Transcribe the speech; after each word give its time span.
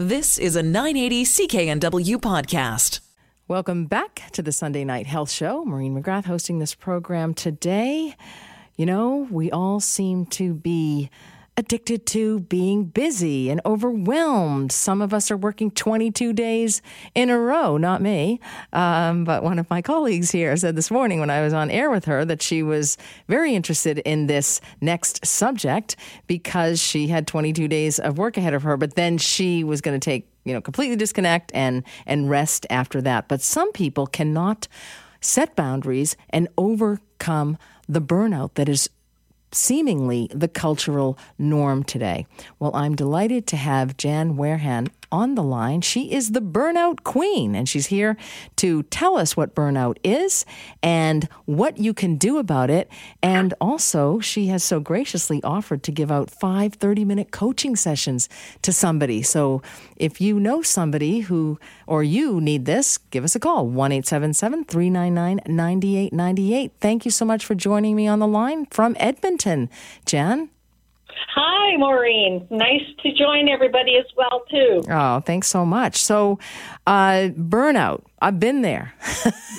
This 0.00 0.38
is 0.38 0.54
a 0.54 0.62
980 0.62 1.24
CKNW 1.24 2.18
podcast. 2.18 3.00
Welcome 3.48 3.86
back 3.86 4.30
to 4.30 4.42
the 4.42 4.52
Sunday 4.52 4.84
Night 4.84 5.08
Health 5.08 5.28
Show. 5.28 5.64
Maureen 5.64 6.00
McGrath 6.00 6.26
hosting 6.26 6.60
this 6.60 6.72
program 6.72 7.34
today. 7.34 8.14
You 8.76 8.86
know, 8.86 9.26
we 9.28 9.50
all 9.50 9.80
seem 9.80 10.26
to 10.26 10.54
be 10.54 11.10
addicted 11.58 12.06
to 12.06 12.38
being 12.38 12.84
busy 12.84 13.50
and 13.50 13.60
overwhelmed. 13.66 14.70
Some 14.70 15.02
of 15.02 15.12
us 15.12 15.28
are 15.28 15.36
working 15.36 15.72
22 15.72 16.32
days 16.32 16.80
in 17.16 17.30
a 17.30 17.38
row, 17.38 17.76
not 17.76 18.00
me. 18.00 18.38
Um, 18.72 19.24
but 19.24 19.42
one 19.42 19.58
of 19.58 19.68
my 19.68 19.82
colleagues 19.82 20.30
here 20.30 20.56
said 20.56 20.76
this 20.76 20.88
morning 20.88 21.18
when 21.18 21.30
I 21.30 21.42
was 21.42 21.52
on 21.52 21.68
air 21.68 21.90
with 21.90 22.04
her 22.04 22.24
that 22.24 22.42
she 22.42 22.62
was 22.62 22.96
very 23.26 23.56
interested 23.56 23.98
in 23.98 24.28
this 24.28 24.60
next 24.80 25.26
subject 25.26 25.96
because 26.28 26.80
she 26.80 27.08
had 27.08 27.26
22 27.26 27.66
days 27.66 27.98
of 27.98 28.18
work 28.18 28.36
ahead 28.36 28.54
of 28.54 28.62
her, 28.62 28.76
but 28.76 28.94
then 28.94 29.18
she 29.18 29.64
was 29.64 29.80
going 29.80 29.98
to 29.98 30.04
take, 30.04 30.30
you 30.44 30.54
know, 30.54 30.60
completely 30.60 30.94
disconnect 30.94 31.50
and, 31.54 31.82
and 32.06 32.30
rest 32.30 32.66
after 32.70 33.02
that. 33.02 33.26
But 33.26 33.42
some 33.42 33.72
people 33.72 34.06
cannot 34.06 34.68
set 35.20 35.56
boundaries 35.56 36.16
and 36.30 36.46
overcome 36.56 37.58
the 37.88 38.00
burnout 38.00 38.54
that 38.54 38.68
is 38.68 38.88
seemingly 39.52 40.28
the 40.32 40.48
cultural 40.48 41.18
norm 41.38 41.82
today. 41.82 42.26
Well, 42.58 42.74
I'm 42.74 42.94
delighted 42.94 43.46
to 43.48 43.56
have 43.56 43.96
Jan 43.96 44.36
Werhan 44.36 44.88
on 45.10 45.34
the 45.34 45.42
line. 45.42 45.80
She 45.80 46.12
is 46.12 46.32
the 46.32 46.40
burnout 46.40 47.02
queen, 47.04 47.54
and 47.54 47.68
she's 47.68 47.86
here 47.86 48.16
to 48.56 48.82
tell 48.84 49.16
us 49.16 49.36
what 49.36 49.54
burnout 49.54 49.98
is 50.02 50.44
and 50.82 51.28
what 51.44 51.78
you 51.78 51.94
can 51.94 52.16
do 52.16 52.38
about 52.38 52.70
it. 52.70 52.90
And 53.22 53.54
also, 53.60 54.20
she 54.20 54.46
has 54.48 54.62
so 54.62 54.80
graciously 54.80 55.42
offered 55.42 55.82
to 55.84 55.92
give 55.92 56.10
out 56.10 56.30
five 56.30 56.74
30 56.74 57.04
minute 57.04 57.30
coaching 57.30 57.76
sessions 57.76 58.28
to 58.62 58.72
somebody. 58.72 59.22
So 59.22 59.62
if 59.96 60.20
you 60.20 60.38
know 60.38 60.62
somebody 60.62 61.20
who 61.20 61.58
or 61.86 62.02
you 62.02 62.40
need 62.40 62.64
this, 62.64 62.98
give 62.98 63.24
us 63.24 63.34
a 63.34 63.40
call 63.40 63.66
1 63.66 63.92
877 63.92 64.64
399 64.64 65.40
9898. 65.46 66.72
Thank 66.80 67.04
you 67.04 67.10
so 67.10 67.24
much 67.24 67.44
for 67.44 67.54
joining 67.54 67.96
me 67.96 68.06
on 68.06 68.18
the 68.18 68.26
line 68.26 68.66
from 68.66 68.96
Edmonton, 68.98 69.70
Jan. 70.06 70.50
Hi, 71.34 71.76
Maureen. 71.76 72.46
Nice 72.50 72.82
to 73.02 73.12
join 73.12 73.48
everybody 73.48 73.96
as 73.96 74.06
well, 74.16 74.42
too. 74.50 74.82
Oh, 74.90 75.20
thanks 75.20 75.48
so 75.48 75.64
much. 75.64 75.96
So, 75.96 76.38
uh, 76.86 77.28
burnout. 77.36 78.04
I've 78.20 78.40
been 78.40 78.62
there. 78.62 78.94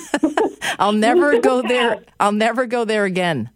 I'll 0.78 0.92
never 0.92 1.38
go 1.40 1.62
there. 1.62 2.00
I'll 2.18 2.32
never 2.32 2.66
go 2.66 2.84
there 2.84 3.04
again. 3.04 3.50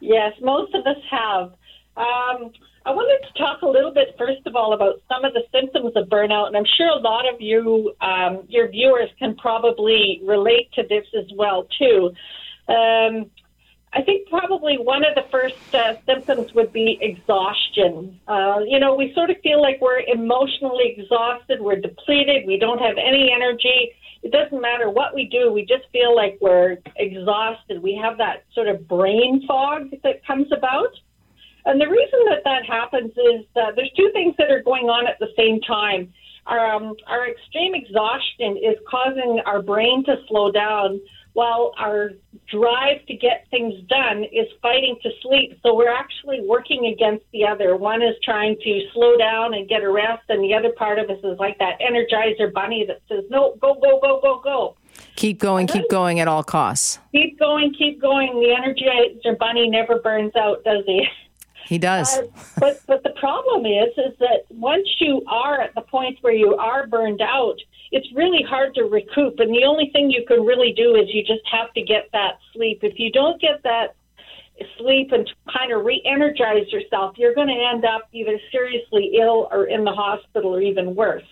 Yes, 0.00 0.32
most 0.40 0.74
of 0.74 0.86
us 0.86 1.02
have. 1.10 1.52
Um, 1.96 2.52
I 2.86 2.90
wanted 2.90 3.26
to 3.26 3.38
talk 3.38 3.62
a 3.62 3.66
little 3.66 3.92
bit, 3.92 4.14
first 4.18 4.46
of 4.46 4.54
all, 4.56 4.74
about 4.74 5.00
some 5.08 5.24
of 5.24 5.32
the 5.32 5.42
symptoms 5.52 5.92
of 5.96 6.08
burnout, 6.08 6.48
and 6.48 6.56
I'm 6.56 6.66
sure 6.76 6.88
a 6.88 6.98
lot 6.98 7.24
of 7.32 7.40
you, 7.40 7.94
um, 8.00 8.44
your 8.48 8.68
viewers, 8.68 9.08
can 9.18 9.36
probably 9.36 10.20
relate 10.24 10.70
to 10.74 10.82
this 10.82 11.06
as 11.18 11.24
well 11.36 11.66
too. 11.78 12.12
Um, 12.68 13.30
I 13.94 14.02
think 14.02 14.28
probably 14.28 14.76
one 14.76 15.04
of 15.04 15.14
the 15.14 15.24
first 15.30 15.72
uh, 15.72 15.94
symptoms 16.04 16.52
would 16.54 16.72
be 16.72 16.98
exhaustion. 17.00 18.18
Uh, 18.26 18.60
you 18.66 18.80
know, 18.80 18.94
we 18.96 19.14
sort 19.14 19.30
of 19.30 19.36
feel 19.40 19.62
like 19.62 19.80
we're 19.80 20.00
emotionally 20.00 20.94
exhausted, 20.96 21.60
we're 21.60 21.80
depleted, 21.80 22.44
we 22.44 22.58
don't 22.58 22.80
have 22.80 22.96
any 22.98 23.30
energy. 23.32 23.92
It 24.24 24.32
doesn't 24.32 24.60
matter 24.60 24.90
what 24.90 25.14
we 25.14 25.26
do, 25.26 25.52
we 25.52 25.64
just 25.64 25.84
feel 25.92 26.14
like 26.14 26.38
we're 26.40 26.78
exhausted. 26.96 27.80
We 27.80 27.94
have 28.02 28.18
that 28.18 28.44
sort 28.52 28.66
of 28.66 28.88
brain 28.88 29.44
fog 29.46 29.90
that 30.02 30.26
comes 30.26 30.50
about. 30.50 30.90
And 31.64 31.80
the 31.80 31.88
reason 31.88 32.20
that 32.30 32.42
that 32.44 32.66
happens 32.66 33.12
is 33.12 33.46
uh, 33.54 33.72
there's 33.76 33.92
two 33.96 34.10
things 34.12 34.34
that 34.38 34.50
are 34.50 34.62
going 34.62 34.86
on 34.86 35.06
at 35.06 35.18
the 35.20 35.28
same 35.36 35.60
time. 35.60 36.12
Um, 36.46 36.94
our 37.06 37.28
extreme 37.30 37.74
exhaustion 37.74 38.56
is 38.56 38.76
causing 38.90 39.40
our 39.46 39.62
brain 39.62 40.04
to 40.04 40.16
slow 40.28 40.50
down 40.50 41.00
while 41.34 41.72
our 41.78 42.10
drive 42.50 43.04
to 43.06 43.14
get 43.16 43.46
things 43.50 43.74
done 43.88 44.24
is 44.24 44.46
fighting 44.62 44.96
to 45.02 45.10
sleep. 45.20 45.58
So 45.62 45.74
we're 45.74 45.92
actually 45.92 46.40
working 46.46 46.86
against 46.86 47.24
the 47.32 47.44
other. 47.44 47.76
One 47.76 48.02
is 48.02 48.14
trying 48.24 48.56
to 48.62 48.80
slow 48.92 49.16
down 49.16 49.54
and 49.54 49.68
get 49.68 49.82
a 49.82 49.90
rest, 49.90 50.22
and 50.28 50.42
the 50.42 50.54
other 50.54 50.70
part 50.70 50.98
of 50.98 51.10
us 51.10 51.18
is 51.22 51.38
like 51.38 51.58
that 51.58 51.80
energizer 51.80 52.52
bunny 52.52 52.86
that 52.86 53.00
says, 53.08 53.24
no, 53.30 53.56
go, 53.60 53.74
go, 53.74 54.00
go, 54.00 54.20
go, 54.22 54.40
go. 54.42 54.76
Keep 55.16 55.40
going, 55.40 55.66
keep 55.66 55.90
going 55.90 56.20
at 56.20 56.28
all 56.28 56.44
costs. 56.44 57.00
Keep 57.12 57.38
going, 57.38 57.74
keep 57.76 58.00
going. 58.00 58.28
The 58.34 58.54
energizer 58.54 59.36
bunny 59.36 59.68
never 59.68 59.98
burns 59.98 60.34
out, 60.36 60.62
does 60.64 60.84
he? 60.86 61.06
He 61.66 61.78
does. 61.78 62.16
Uh, 62.16 62.26
but 62.58 62.82
but 62.86 63.02
the 63.02 63.14
problem 63.18 63.64
is 63.64 63.88
is 63.96 64.16
that 64.18 64.44
once 64.50 64.86
you 65.00 65.22
are 65.26 65.60
at 65.60 65.74
the 65.74 65.80
point 65.80 66.18
where 66.20 66.32
you 66.32 66.56
are 66.56 66.86
burned 66.86 67.22
out, 67.22 67.56
it's 67.94 68.12
really 68.12 68.42
hard 68.42 68.74
to 68.74 68.82
recoup. 68.82 69.38
And 69.38 69.54
the 69.54 69.64
only 69.64 69.88
thing 69.92 70.10
you 70.10 70.24
can 70.26 70.44
really 70.44 70.72
do 70.76 70.96
is 70.96 71.14
you 71.14 71.22
just 71.22 71.46
have 71.52 71.72
to 71.74 71.80
get 71.80 72.08
that 72.12 72.38
sleep. 72.52 72.80
If 72.82 72.98
you 72.98 73.12
don't 73.12 73.40
get 73.40 73.62
that 73.62 73.94
sleep 74.78 75.12
and 75.12 75.30
kind 75.56 75.72
of 75.72 75.84
re 75.84 76.02
energize 76.04 76.66
yourself, 76.72 77.14
you're 77.16 77.36
going 77.36 77.46
to 77.46 77.68
end 77.72 77.84
up 77.84 78.08
either 78.12 78.36
seriously 78.50 79.12
ill 79.20 79.46
or 79.52 79.66
in 79.66 79.84
the 79.84 79.92
hospital 79.92 80.56
or 80.56 80.60
even 80.60 80.96
worse. 80.96 81.22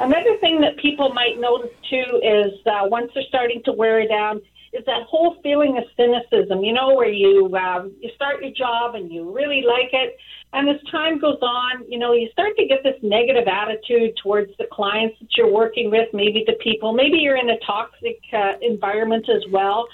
Another 0.00 0.38
thing 0.38 0.62
that 0.62 0.78
people 0.78 1.10
might 1.12 1.38
notice 1.38 1.76
too 1.90 2.20
is 2.22 2.52
uh, 2.66 2.88
once 2.88 3.10
they're 3.14 3.22
starting 3.28 3.62
to 3.66 3.72
wear 3.72 4.08
down, 4.08 4.40
is 4.74 4.84
that 4.86 5.02
whole 5.08 5.36
feeling 5.42 5.78
of 5.78 5.84
cynicism, 5.96 6.62
you 6.62 6.72
know, 6.72 6.94
where 6.94 7.08
you 7.08 7.54
um, 7.56 7.92
you 8.00 8.10
start 8.14 8.42
your 8.42 8.52
job 8.52 8.94
and 8.94 9.12
you 9.12 9.30
really 9.30 9.62
like 9.66 9.92
it, 9.92 10.16
and 10.52 10.68
as 10.68 10.76
time 10.90 11.18
goes 11.18 11.38
on, 11.42 11.84
you 11.88 11.98
know, 11.98 12.12
you 12.12 12.28
start 12.32 12.56
to 12.56 12.66
get 12.66 12.82
this 12.82 12.96
negative 13.02 13.48
attitude 13.48 14.16
towards 14.22 14.50
the 14.58 14.66
clients 14.70 15.16
that 15.20 15.28
you're 15.36 15.52
working 15.52 15.90
with, 15.90 16.08
maybe 16.12 16.44
the 16.46 16.54
people, 16.54 16.92
maybe 16.92 17.18
you're 17.18 17.36
in 17.36 17.50
a 17.50 17.58
toxic 17.66 18.18
uh, 18.32 18.54
environment 18.60 19.28
as 19.28 19.42
well, 19.50 19.86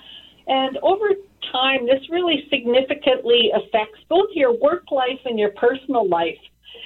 and 0.46 0.78
over 0.82 1.10
time, 1.52 1.86
this 1.86 2.02
really 2.10 2.46
significantly 2.50 3.50
affects 3.54 3.98
both 4.08 4.28
your 4.34 4.52
work 4.58 4.90
life 4.90 5.20
and 5.24 5.38
your 5.38 5.50
personal 5.50 6.08
life. 6.08 6.38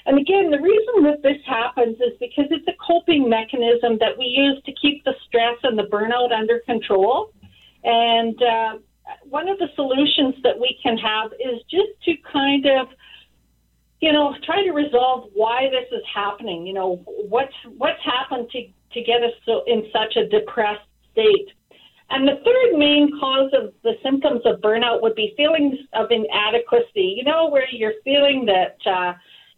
And 0.06 0.18
again, 0.18 0.50
the 0.50 0.60
reason 0.60 1.04
that 1.04 1.22
this 1.22 1.40
happens 1.46 1.96
is 1.96 2.12
because 2.20 2.46
it's 2.50 2.66
a 2.68 2.76
coping 2.86 3.28
mechanism 3.28 3.98
that 4.00 4.18
we 4.18 4.26
use 4.26 4.62
to 4.64 4.72
keep 4.72 5.02
the 5.04 5.14
stress 5.26 5.56
and 5.62 5.78
the 5.78 5.84
burnout 5.84 6.30
under 6.32 6.60
control. 6.60 7.32
And 7.84 8.42
uh, 8.42 8.78
one 9.24 9.48
of 9.48 9.58
the 9.58 9.68
solutions 9.74 10.34
that 10.42 10.58
we 10.58 10.78
can 10.82 10.96
have 10.98 11.32
is 11.32 11.60
just 11.70 11.92
to 12.04 12.14
kind 12.32 12.66
of, 12.66 12.88
you 14.00 14.12
know, 14.12 14.34
try 14.44 14.62
to 14.64 14.72
resolve 14.72 15.30
why 15.34 15.68
this 15.70 15.86
is 15.92 16.04
happening. 16.12 16.66
You 16.66 16.74
know, 16.74 17.02
what's 17.06 17.54
what's 17.76 18.02
happened 18.04 18.48
to 18.52 18.66
to 18.92 19.02
get 19.02 19.22
us 19.22 19.32
so 19.44 19.62
in 19.66 19.86
such 19.92 20.16
a 20.16 20.28
depressed 20.28 20.88
state. 21.12 21.48
And 22.10 22.28
the 22.28 22.36
third 22.44 22.78
main 22.78 23.10
cause 23.18 23.50
of 23.54 23.72
the 23.82 23.94
symptoms 24.02 24.42
of 24.44 24.60
burnout 24.60 25.02
would 25.02 25.14
be 25.14 25.34
feelings 25.36 25.76
of 25.94 26.10
inadequacy. 26.10 27.14
You 27.16 27.24
know, 27.24 27.48
where 27.48 27.66
you're 27.70 28.00
feeling 28.04 28.46
that. 28.46 28.76
Uh, 28.90 29.14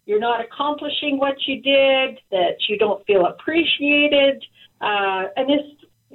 you're 0.08 0.20
not 0.20 0.40
accomplishing 0.40 1.18
what 1.18 1.34
you 1.48 1.60
did, 1.60 2.20
that 2.30 2.68
you 2.68 2.78
don't 2.78 3.04
feel 3.06 3.26
appreciated, 3.26 4.40
uh, 4.80 5.24
and 5.36 5.48
this 5.48 5.66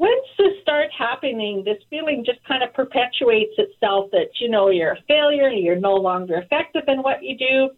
once 0.02 0.26
this 0.36 0.54
starts 0.64 0.92
happening, 0.98 1.62
this 1.64 1.78
feeling 1.92 2.26
just 2.26 2.44
kind 2.48 2.64
of 2.64 2.74
perpetuates 2.74 3.54
itself 3.60 4.10
that, 4.12 4.30
you 4.40 4.50
know, 4.50 4.70
you're 4.70 4.94
a 4.94 5.02
failure, 5.08 5.50
you're 5.50 5.80
no 5.80 5.94
longer 5.94 6.38
effective 6.38 6.82
in 6.88 7.04
what 7.04 7.22
you 7.22 7.38
do. 7.38 7.70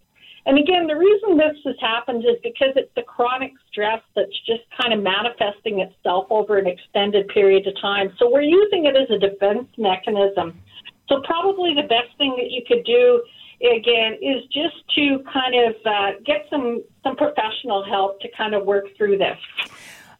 And 0.45 0.57
again, 0.57 0.87
the 0.87 0.95
reason 0.95 1.35
this 1.35 1.57
has 1.65 1.75
happened 1.81 2.23
is 2.23 2.37
because 2.41 2.71
it's 2.77 2.91
the 2.95 3.01
chronic 3.01 3.51
stress 3.69 3.99
that's 4.15 4.39
just 4.45 4.63
kind 4.81 4.93
of 4.93 5.03
manifesting 5.03 5.81
itself 5.81 6.27
over 6.29 6.57
an 6.57 6.65
extended 6.65 7.27
period 7.27 7.67
of 7.67 7.73
time. 7.81 8.13
So 8.17 8.31
we're 8.31 8.47
using 8.47 8.85
it 8.85 8.95
as 8.95 9.09
a 9.11 9.19
defense 9.19 9.67
mechanism. 9.77 10.57
So 11.09 11.21
probably 11.25 11.75
the 11.75 11.87
best 11.89 12.17
thing 12.17 12.35
that 12.37 12.51
you 12.51 12.61
could 12.65 12.85
do 12.85 13.21
again 13.67 14.13
is 14.21 14.43
just 14.45 14.79
to 14.95 15.19
kind 15.27 15.55
of 15.67 15.75
uh, 15.85 16.11
get 16.25 16.47
some 16.49 16.83
some 17.03 17.17
professional 17.17 17.83
help 17.83 18.21
to 18.21 18.29
kind 18.37 18.55
of 18.55 18.65
work 18.65 18.85
through 18.97 19.17
this. 19.17 19.37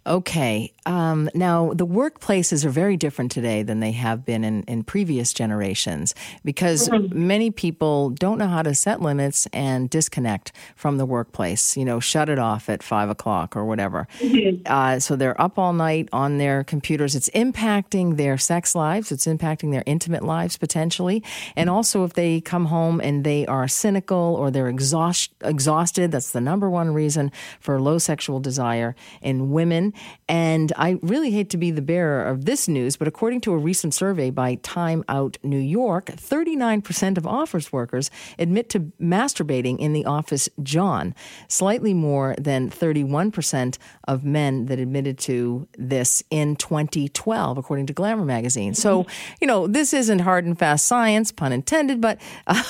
Okay. 0.05 0.73
Um, 0.85 1.29
now, 1.33 1.71
the 1.73 1.88
workplaces 1.88 2.65
are 2.65 2.69
very 2.69 2.97
different 2.97 3.31
today 3.31 3.63
than 3.63 3.79
they 3.79 3.94
have 3.94 4.25
been 4.25 4.44
in, 4.44 4.63
in 4.63 4.83
previous 4.83 5.31
generations 5.31 6.13
because 6.44 6.89
mm-hmm. 6.89 7.27
many 7.27 7.51
people 7.51 8.09
don't 8.09 8.38
know 8.38 8.50
how 8.50 8.63
to 8.63 8.75
set 8.75 9.01
limits 9.01 9.47
and 9.53 9.89
disconnect 9.89 10.51
from 10.75 10.97
the 10.97 11.05
workplace, 11.05 11.77
you 11.77 11.85
know, 11.85 12.01
shut 12.01 12.27
it 12.27 12.38
off 12.38 12.67
at 12.67 12.83
five 12.83 13.09
o'clock 13.09 13.55
or 13.55 13.63
whatever. 13.63 14.07
Mm-hmm. 14.19 14.63
Uh, 14.65 15.00
so 15.00 15.15
they're 15.15 15.39
up 15.39 15.57
all 15.57 15.71
night 15.71 16.09
on 16.11 16.38
their 16.38 16.65
computers. 16.65 17.15
It's 17.15 17.29
impacting 17.29 18.17
their 18.17 18.38
sex 18.38 18.75
lives, 18.75 19.09
it's 19.09 19.25
impacting 19.25 19.71
their 19.71 19.83
intimate 19.85 20.23
lives 20.23 20.57
potentially. 20.57 21.23
And 21.55 21.69
also, 21.69 22.03
if 22.03 22.13
they 22.13 22.41
come 22.41 22.65
home 22.65 23.00
and 23.00 23.23
they 23.23 23.45
are 23.45 23.69
cynical 23.69 24.35
or 24.38 24.51
they're 24.51 24.67
exhaust- 24.67 25.31
exhausted, 25.41 26.11
that's 26.11 26.31
the 26.31 26.41
number 26.41 26.69
one 26.69 26.94
reason 26.94 27.31
for 27.61 27.79
low 27.79 27.97
sexual 27.97 28.41
desire 28.41 28.95
in 29.21 29.51
women 29.51 29.92
And 30.27 30.71
I 30.75 30.99
really 31.01 31.31
hate 31.31 31.49
to 31.51 31.57
be 31.57 31.71
the 31.71 31.81
bearer 31.81 32.23
of 32.23 32.45
this 32.45 32.67
news, 32.67 32.97
but 32.97 33.07
according 33.07 33.41
to 33.41 33.53
a 33.53 33.57
recent 33.57 33.93
survey 33.93 34.29
by 34.29 34.55
Time 34.55 35.03
Out 35.07 35.37
New 35.43 35.59
York, 35.59 36.05
39% 36.05 37.17
of 37.17 37.27
office 37.27 37.71
workers 37.71 38.09
admit 38.39 38.69
to 38.69 38.91
masturbating 39.01 39.79
in 39.79 39.93
the 39.93 40.05
office 40.05 40.49
John, 40.61 41.13
slightly 41.47 41.93
more 41.93 42.35
than 42.37 42.69
31% 42.69 43.77
of 44.07 44.23
men 44.23 44.65
that 44.65 44.79
admitted 44.79 45.17
to 45.19 45.67
this 45.77 46.23
in 46.29 46.55
2012, 46.55 47.57
according 47.57 47.85
to 47.87 47.93
Glamour 47.93 48.25
magazine. 48.25 48.73
So, 48.73 49.05
you 49.41 49.47
know, 49.47 49.67
this 49.67 49.93
isn't 49.93 50.19
hard 50.19 50.45
and 50.45 50.57
fast 50.57 50.87
science, 50.87 51.31
pun 51.31 51.51
intended, 51.51 52.01
but 52.01 52.19
uh, 52.47 52.63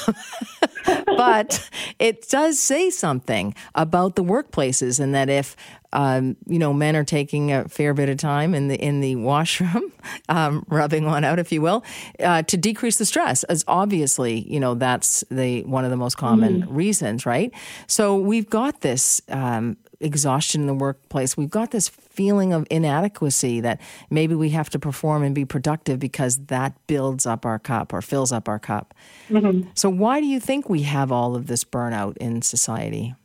but 1.06 1.70
it 2.00 2.28
does 2.30 2.60
say 2.60 2.90
something 2.90 3.56
about 3.76 4.16
the 4.16 4.24
workplaces, 4.24 5.00
and 5.00 5.14
that 5.14 5.30
if 5.30 5.56
um, 5.94 6.36
you 6.48 6.60
know 6.60 6.74
men 6.74 6.96
are 6.96 7.04
taking 7.04 7.52
a 7.52 7.68
fair 7.70 7.94
bit 7.94 8.10
of 8.10 8.18
time 8.18 8.54
in 8.54 8.68
the 8.68 8.76
in 8.76 9.00
the 9.00 9.16
washroom, 9.16 9.94
um, 10.30 10.66
rubbing 10.68 11.06
one 11.06 11.24
out, 11.24 11.40
if 11.40 11.52
you 11.52 11.62
will, 11.62 11.84
uh, 12.20 12.42
to 12.44 12.58
decrease 12.58 12.98
the 12.98 13.06
stress, 13.06 13.44
as 13.46 13.64
obviously 13.68 14.42
you 14.52 14.60
know 14.60 14.74
that's 14.74 15.24
the 15.32 15.64
one 15.64 15.86
of 15.86 15.92
the 15.92 15.98
most 15.98 16.18
common 16.18 16.64
mm. 16.64 16.68
reasons, 16.70 17.26
right? 17.26 17.54
So 17.88 18.18
we've 18.18 18.50
got 18.50 18.82
this 18.82 19.22
um, 19.30 19.78
exhaustion 20.04 20.62
in 20.62 20.68
the 20.68 20.74
workplace. 20.74 21.38
We've 21.38 21.50
got 21.50 21.72
this 21.72 21.88
feeling 21.88 22.54
of 22.54 22.68
inadequacy 22.70 23.62
that 23.62 23.80
maybe 24.10 24.36
we 24.36 24.50
have 24.50 24.70
to 24.72 24.80
perform 24.80 25.24
and 25.24 25.34
be 25.34 25.46
productive 25.46 26.00
because 26.00 26.38
that 26.46 26.76
builds 26.88 27.26
up 27.26 27.46
our 27.46 27.60
cup 27.60 27.94
or 27.94 28.02
fills 28.02 28.32
up 28.32 28.48
our 28.48 28.60
cup. 28.60 28.94
Mm-hmm. 29.30 29.70
So, 29.74 29.90
why 29.90 30.20
do 30.20 30.28
you 30.28 30.40
think 30.40 30.70
we 30.70 30.84
have 30.84 31.12
all 31.12 31.36
of 31.36 31.48
this 31.48 31.64
burnout 31.64 32.18
in 32.18 32.42
society? 32.42 33.16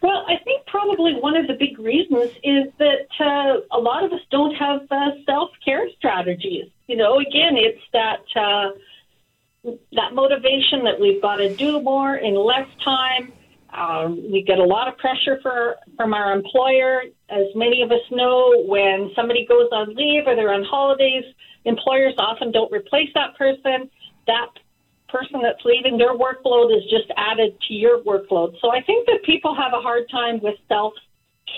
Well, 0.00 0.24
I 0.26 0.41
probably 0.82 1.14
one 1.14 1.36
of 1.36 1.46
the 1.46 1.54
big 1.54 1.78
reasons 1.78 2.30
is 2.42 2.72
that 2.78 3.08
uh, 3.20 3.76
a 3.76 3.80
lot 3.80 4.04
of 4.04 4.12
us 4.12 4.20
don't 4.30 4.54
have 4.54 4.80
uh, 4.90 5.10
self 5.26 5.50
care 5.64 5.88
strategies. 5.96 6.66
You 6.86 6.96
know, 6.96 7.18
again, 7.18 7.56
it's 7.56 7.82
that. 7.92 8.24
Uh, 8.36 8.70
that 9.92 10.12
motivation 10.12 10.82
that 10.82 10.98
we've 10.98 11.22
got 11.22 11.36
to 11.36 11.54
do 11.54 11.80
more 11.80 12.16
in 12.16 12.34
less 12.34 12.66
time, 12.84 13.32
um, 13.72 14.16
we 14.32 14.42
get 14.42 14.58
a 14.58 14.64
lot 14.64 14.88
of 14.88 14.98
pressure 14.98 15.38
for, 15.40 15.76
from 15.96 16.12
our 16.14 16.32
employer. 16.32 17.02
As 17.30 17.46
many 17.54 17.80
of 17.80 17.92
us 17.92 18.00
know, 18.10 18.64
when 18.66 19.12
somebody 19.14 19.46
goes 19.46 19.68
on 19.70 19.94
leave 19.94 20.26
or 20.26 20.34
they're 20.34 20.52
on 20.52 20.64
holidays, 20.64 21.22
employers 21.64 22.14
often 22.18 22.50
don't 22.50 22.72
replace 22.72 23.08
that 23.14 23.36
person. 23.36 23.88
That 24.26 24.48
person 25.12 25.40
that's 25.42 25.62
leaving, 25.64 25.98
their 25.98 26.16
workload 26.16 26.76
is 26.76 26.82
just 26.84 27.12
added 27.16 27.56
to 27.68 27.74
your 27.74 28.02
workload. 28.02 28.58
So 28.60 28.72
I 28.72 28.82
think 28.82 29.06
that 29.06 29.22
people 29.24 29.54
have 29.54 29.72
a 29.72 29.80
hard 29.80 30.08
time 30.10 30.40
with 30.42 30.56
self 30.68 30.94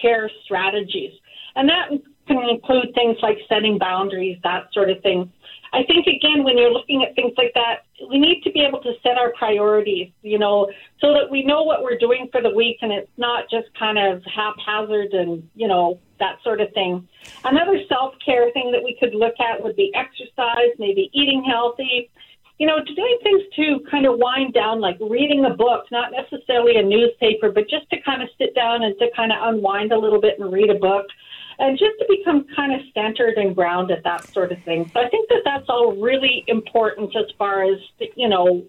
care 0.03 0.31
strategies. 0.45 1.13
And 1.57 1.69
that 1.69 1.89
can 2.27 2.49
include 2.49 2.95
things 2.95 3.17
like 3.23 3.39
setting 3.49 3.79
boundaries, 3.79 4.39
that 4.43 4.67
sort 4.73 4.91
of 4.91 5.01
thing. 5.03 5.31
I 5.73 5.83
think 5.85 6.07
again, 6.07 6.45
when 6.45 6.57
you're 6.57 6.71
looking 6.71 7.03
at 7.03 7.15
things 7.17 7.33
like 7.37 7.53
that, 7.55 7.85
we 8.09 8.19
need 8.19 8.43
to 8.45 8.53
be 8.53 8.61
able 8.61 8.81
to 8.83 8.93
set 9.03 9.19
our 9.19 9.33
priorities, 9.33 10.11
you 10.23 10.39
know, 10.39 10.71
so 11.01 11.13
that 11.13 11.31
we 11.31 11.45
know 11.45 11.65
what 11.65 11.83
we're 11.83 11.99
doing 11.99 12.29
for 12.31 12.41
the 12.41 12.51
week 12.51 12.79
and 12.83 12.93
it's 12.93 13.11
not 13.17 13.51
just 13.51 13.67
kind 13.79 13.99
of 13.99 14.23
haphazard 14.25 15.13
and, 15.13 15.49
you 15.55 15.67
know, 15.67 15.99
that 16.21 16.37
sort 16.45 16.61
of 16.61 16.73
thing. 16.73 17.07
Another 17.45 17.79
self 17.89 18.15
care 18.25 18.51
thing 18.53 18.71
that 18.73 18.83
we 18.83 18.97
could 19.01 19.15
look 19.15 19.35
at 19.41 19.63
would 19.63 19.75
be 19.75 19.93
exercise, 19.95 20.71
maybe 20.79 21.11
eating 21.13 21.45
healthy, 21.45 22.09
you 22.59 22.67
know, 22.67 22.79
doing 22.85 23.19
things 23.23 23.43
to 23.57 23.91
kind 23.91 24.07
of 24.07 24.19
wind 24.19 24.55
down, 24.55 24.81
like 24.81 24.97
reading 25.01 25.45
a 25.45 25.55
book, 25.55 25.87
not 25.91 26.13
necessarily 26.13 26.77
a 26.77 26.83
newspaper, 26.83 27.51
but 27.51 27.69
just 27.69 27.89
to 27.91 28.01
kind 28.03 28.23
of 28.23 28.29
sit 28.39 28.55
down 28.55 28.85
and 28.85 28.97
to 28.99 29.09
kind 29.17 29.33
of 29.33 29.39
unwind 29.43 29.93
a 29.93 29.99
little 29.99 30.21
bit 30.21 30.39
and 30.39 30.53
read 30.53 30.71
a 30.71 30.79
book 30.79 31.07
and 31.59 31.79
just 31.79 31.99
to 31.99 32.07
become 32.09 32.47
kind 32.55 32.73
of 32.73 32.81
centered 32.95 33.35
and 33.39 33.55
grounded, 33.55 34.01
that 34.05 34.27
sort 34.33 34.53
of 34.53 34.63
thing. 34.65 34.91
So 34.93 35.01
I 35.01 35.09
think 35.09 35.29
that 35.29 35.43
that's 35.45 35.69
all 35.69 35.95
really 35.97 36.45
important 36.47 37.15
as 37.17 37.27
far 37.39 37.65
as, 37.65 37.79
you 38.17 38.29
know, 38.29 38.65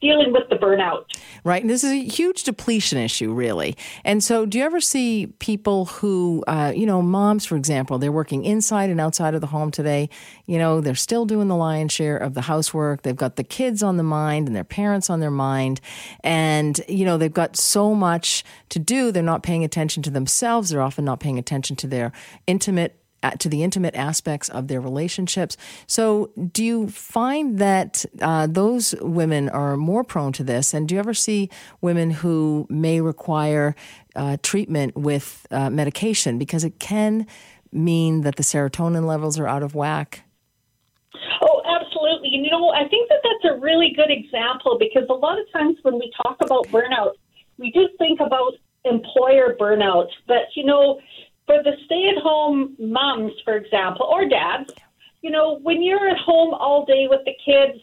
dealing 0.00 0.32
with 0.32 0.48
the 0.48 0.56
burnout. 0.56 1.04
Right. 1.44 1.62
And 1.62 1.70
this 1.70 1.84
is 1.84 1.90
a 1.90 2.02
huge 2.04 2.44
depletion 2.44 2.98
issue, 2.98 3.32
really. 3.32 3.76
And 4.04 4.22
so, 4.22 4.46
do 4.46 4.58
you 4.58 4.64
ever 4.64 4.80
see 4.80 5.26
people 5.38 5.86
who, 5.86 6.44
uh, 6.46 6.72
you 6.74 6.86
know, 6.86 7.02
moms, 7.02 7.44
for 7.44 7.56
example, 7.56 7.98
they're 7.98 8.12
working 8.12 8.44
inside 8.44 8.90
and 8.90 9.00
outside 9.00 9.34
of 9.34 9.40
the 9.40 9.46
home 9.48 9.70
today. 9.70 10.08
You 10.46 10.58
know, 10.58 10.80
they're 10.80 10.94
still 10.94 11.26
doing 11.26 11.48
the 11.48 11.56
lion's 11.56 11.92
share 11.92 12.16
of 12.16 12.34
the 12.34 12.42
housework. 12.42 13.02
They've 13.02 13.16
got 13.16 13.36
the 13.36 13.44
kids 13.44 13.82
on 13.82 13.96
the 13.96 14.02
mind 14.02 14.46
and 14.46 14.56
their 14.56 14.64
parents 14.64 15.10
on 15.10 15.20
their 15.20 15.30
mind. 15.30 15.80
And, 16.22 16.80
you 16.88 17.04
know, 17.04 17.18
they've 17.18 17.32
got 17.32 17.56
so 17.56 17.94
much 17.94 18.44
to 18.70 18.78
do. 18.78 19.12
They're 19.12 19.22
not 19.22 19.42
paying 19.42 19.64
attention 19.64 20.02
to 20.04 20.10
themselves. 20.10 20.70
They're 20.70 20.82
often 20.82 21.04
not 21.04 21.20
paying 21.20 21.38
attention 21.38 21.76
to 21.76 21.86
their 21.86 22.12
intimate 22.46 22.97
to 23.38 23.48
the 23.48 23.62
intimate 23.62 23.94
aspects 23.94 24.48
of 24.48 24.68
their 24.68 24.80
relationships. 24.80 25.56
So, 25.86 26.30
do 26.52 26.64
you 26.64 26.88
find 26.88 27.58
that 27.58 28.04
uh, 28.20 28.46
those 28.46 28.94
women 29.00 29.48
are 29.48 29.76
more 29.76 30.04
prone 30.04 30.32
to 30.34 30.44
this? 30.44 30.72
And 30.72 30.88
do 30.88 30.94
you 30.94 30.98
ever 30.98 31.14
see 31.14 31.50
women 31.80 32.10
who 32.10 32.66
may 32.70 33.00
require 33.00 33.74
uh, 34.14 34.36
treatment 34.42 34.96
with 34.96 35.46
uh, 35.50 35.70
medication 35.70 36.38
because 36.38 36.64
it 36.64 36.78
can 36.78 37.26
mean 37.72 38.22
that 38.22 38.36
the 38.36 38.42
serotonin 38.42 39.06
levels 39.06 39.38
are 39.38 39.46
out 39.46 39.62
of 39.62 39.74
whack? 39.74 40.22
Oh, 41.42 41.62
absolutely. 41.66 42.30
You 42.30 42.50
know, 42.50 42.70
I 42.70 42.88
think 42.88 43.08
that 43.08 43.20
that's 43.22 43.54
a 43.56 43.60
really 43.60 43.92
good 43.94 44.10
example 44.10 44.76
because 44.78 45.04
a 45.08 45.14
lot 45.14 45.38
of 45.38 45.50
times 45.52 45.76
when 45.82 45.94
we 45.94 46.12
talk 46.22 46.36
about 46.40 46.66
burnout, 46.68 47.12
we 47.58 47.70
do 47.72 47.88
think 47.98 48.20
about 48.20 48.54
employer 48.84 49.56
burnout, 49.60 50.08
but 50.26 50.46
you 50.54 50.64
know, 50.64 51.00
for 51.48 51.62
the 51.62 51.72
stay 51.86 52.12
at 52.14 52.22
home 52.22 52.76
moms, 52.78 53.32
for 53.42 53.56
example, 53.56 54.06
or 54.06 54.28
dads, 54.28 54.70
you 55.22 55.30
know, 55.30 55.58
when 55.62 55.82
you're 55.82 56.10
at 56.10 56.18
home 56.18 56.52
all 56.52 56.84
day 56.84 57.06
with 57.08 57.22
the 57.24 57.32
kids, 57.42 57.82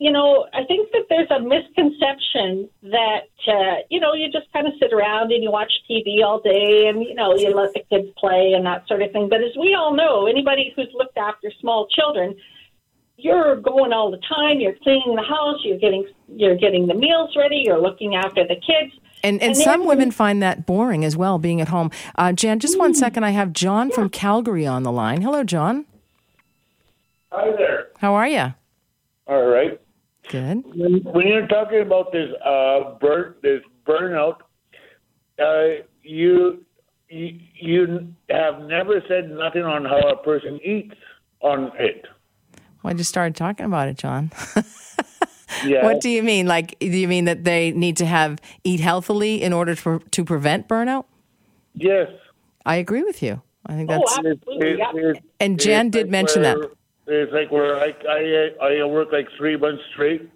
you 0.00 0.10
know, 0.10 0.46
I 0.52 0.64
think 0.64 0.90
that 0.90 1.06
there's 1.08 1.30
a 1.30 1.38
misconception 1.38 2.68
that, 2.82 3.30
uh, 3.46 3.86
you 3.88 4.00
know, 4.00 4.14
you 4.14 4.32
just 4.32 4.52
kind 4.52 4.66
of 4.66 4.72
sit 4.80 4.92
around 4.92 5.30
and 5.30 5.44
you 5.44 5.50
watch 5.52 5.72
TV 5.88 6.24
all 6.24 6.40
day 6.40 6.88
and, 6.88 7.04
you 7.04 7.14
know, 7.14 7.36
you 7.36 7.54
let 7.54 7.72
the 7.72 7.84
kids 7.88 8.08
play 8.18 8.54
and 8.56 8.66
that 8.66 8.88
sort 8.88 9.00
of 9.00 9.12
thing. 9.12 9.28
But 9.28 9.42
as 9.42 9.56
we 9.56 9.76
all 9.78 9.94
know, 9.94 10.26
anybody 10.26 10.72
who's 10.74 10.90
looked 10.92 11.16
after 11.16 11.52
small 11.60 11.86
children, 11.86 12.34
you're 13.16 13.60
going 13.60 13.92
all 13.92 14.10
the 14.10 14.20
time, 14.28 14.58
you're 14.58 14.74
cleaning 14.82 15.14
the 15.14 15.22
house, 15.22 15.60
you're 15.62 15.78
getting, 15.78 16.04
you're 16.26 16.56
getting 16.56 16.88
the 16.88 16.94
meals 16.94 17.30
ready, 17.36 17.62
you're 17.64 17.80
looking 17.80 18.16
after 18.16 18.42
the 18.42 18.56
kids. 18.56 18.92
And, 19.22 19.40
and, 19.40 19.50
and 19.50 19.56
some 19.56 19.86
women 19.86 20.10
find 20.10 20.42
that 20.42 20.66
boring 20.66 21.04
as 21.04 21.16
well, 21.16 21.38
being 21.38 21.60
at 21.60 21.68
home. 21.68 21.90
Uh, 22.16 22.32
Jan, 22.32 22.58
just 22.58 22.78
one 22.78 22.92
mm. 22.92 22.96
second. 22.96 23.24
I 23.24 23.30
have 23.30 23.52
John 23.52 23.88
yeah. 23.88 23.94
from 23.94 24.08
Calgary 24.10 24.66
on 24.66 24.82
the 24.82 24.92
line. 24.92 25.22
Hello, 25.22 25.44
John. 25.44 25.86
Hi 27.30 27.50
there. 27.56 27.88
How 27.98 28.14
are 28.14 28.28
you? 28.28 28.54
All 29.26 29.46
right. 29.46 29.80
Good. 30.28 30.64
When, 30.74 31.02
when 31.04 31.26
you're 31.26 31.46
talking 31.46 31.80
about 31.80 32.12
this 32.12 32.30
uh, 32.44 32.98
burn, 33.00 33.34
this 33.42 33.62
burnout, 33.86 34.38
uh, 35.38 35.84
you, 36.02 36.64
you 37.08 37.38
you 37.54 38.14
have 38.30 38.60
never 38.60 39.02
said 39.08 39.30
nothing 39.30 39.62
on 39.62 39.84
how 39.84 40.00
a 40.08 40.16
person 40.22 40.60
eats 40.64 40.94
on 41.40 41.72
it. 41.78 42.06
Well, 42.82 42.92
I 42.92 42.94
just 42.94 43.10
started 43.10 43.36
talking 43.36 43.66
about 43.66 43.88
it, 43.88 43.96
John. 43.96 44.30
Yeah. 45.64 45.84
What 45.84 46.00
do 46.00 46.08
you 46.08 46.22
mean? 46.22 46.46
Like, 46.46 46.78
do 46.78 46.86
you 46.86 47.08
mean 47.08 47.24
that 47.26 47.44
they 47.44 47.72
need 47.72 47.96
to 47.98 48.06
have 48.06 48.40
eat 48.64 48.80
healthily 48.80 49.42
in 49.42 49.52
order 49.52 49.74
to 49.74 49.98
to 49.98 50.24
prevent 50.24 50.68
burnout? 50.68 51.04
Yes. 51.74 52.10
I 52.64 52.76
agree 52.76 53.02
with 53.02 53.22
you. 53.22 53.42
I 53.66 53.74
think 53.74 53.90
oh, 53.90 53.94
that's. 53.94 54.18
Oh, 54.18 54.30
absolutely. 54.30 54.70
It, 54.70 55.16
it, 55.16 55.22
and 55.40 55.58
Jan 55.58 55.90
did 55.90 56.06
like 56.06 56.10
mention 56.10 56.42
that. 56.42 56.56
It's 57.06 57.32
like 57.32 57.50
where 57.50 57.76
I, 57.76 57.94
I 58.08 58.80
I 58.80 58.84
work 58.84 59.12
like 59.12 59.28
three 59.36 59.56
months 59.56 59.82
straight, 59.92 60.30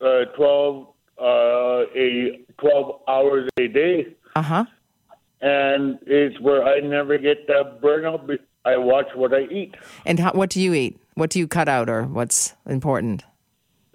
uh, 0.00 0.26
twelve 0.36 0.88
uh, 1.20 1.84
a 1.94 2.40
twelve 2.58 3.00
hours 3.08 3.48
a 3.58 3.68
day. 3.68 4.14
Uh 4.36 4.42
huh. 4.42 4.64
And 5.40 5.98
it's 6.06 6.40
where 6.40 6.64
I 6.64 6.80
never 6.80 7.18
get 7.18 7.46
that 7.48 7.80
burnout. 7.82 8.38
I 8.64 8.76
watch 8.78 9.08
what 9.14 9.34
I 9.34 9.42
eat. 9.42 9.74
And 10.06 10.18
how, 10.18 10.32
what 10.32 10.48
do 10.48 10.60
you 10.60 10.72
eat? 10.72 10.98
What 11.14 11.30
do 11.30 11.38
you 11.38 11.46
cut 11.46 11.68
out, 11.68 11.90
or 11.90 12.04
what's 12.04 12.54
important? 12.66 13.24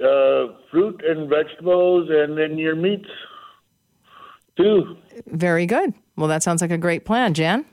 Uh, 0.04 0.54
fruit 0.72 1.02
and 1.06 1.30
vegetables, 1.30 2.10
and 2.10 2.38
then 2.38 2.58
your 2.58 2.76
meats 2.76 3.10
too. 4.58 4.98
Very 5.28 5.66
good. 5.66 5.94
Well, 6.16 6.28
that 6.28 6.44
sounds 6.44 6.62
like 6.62 6.72
a 6.72 6.78
great 6.78 7.06
plan, 7.06 7.34
Jan. 7.34 7.66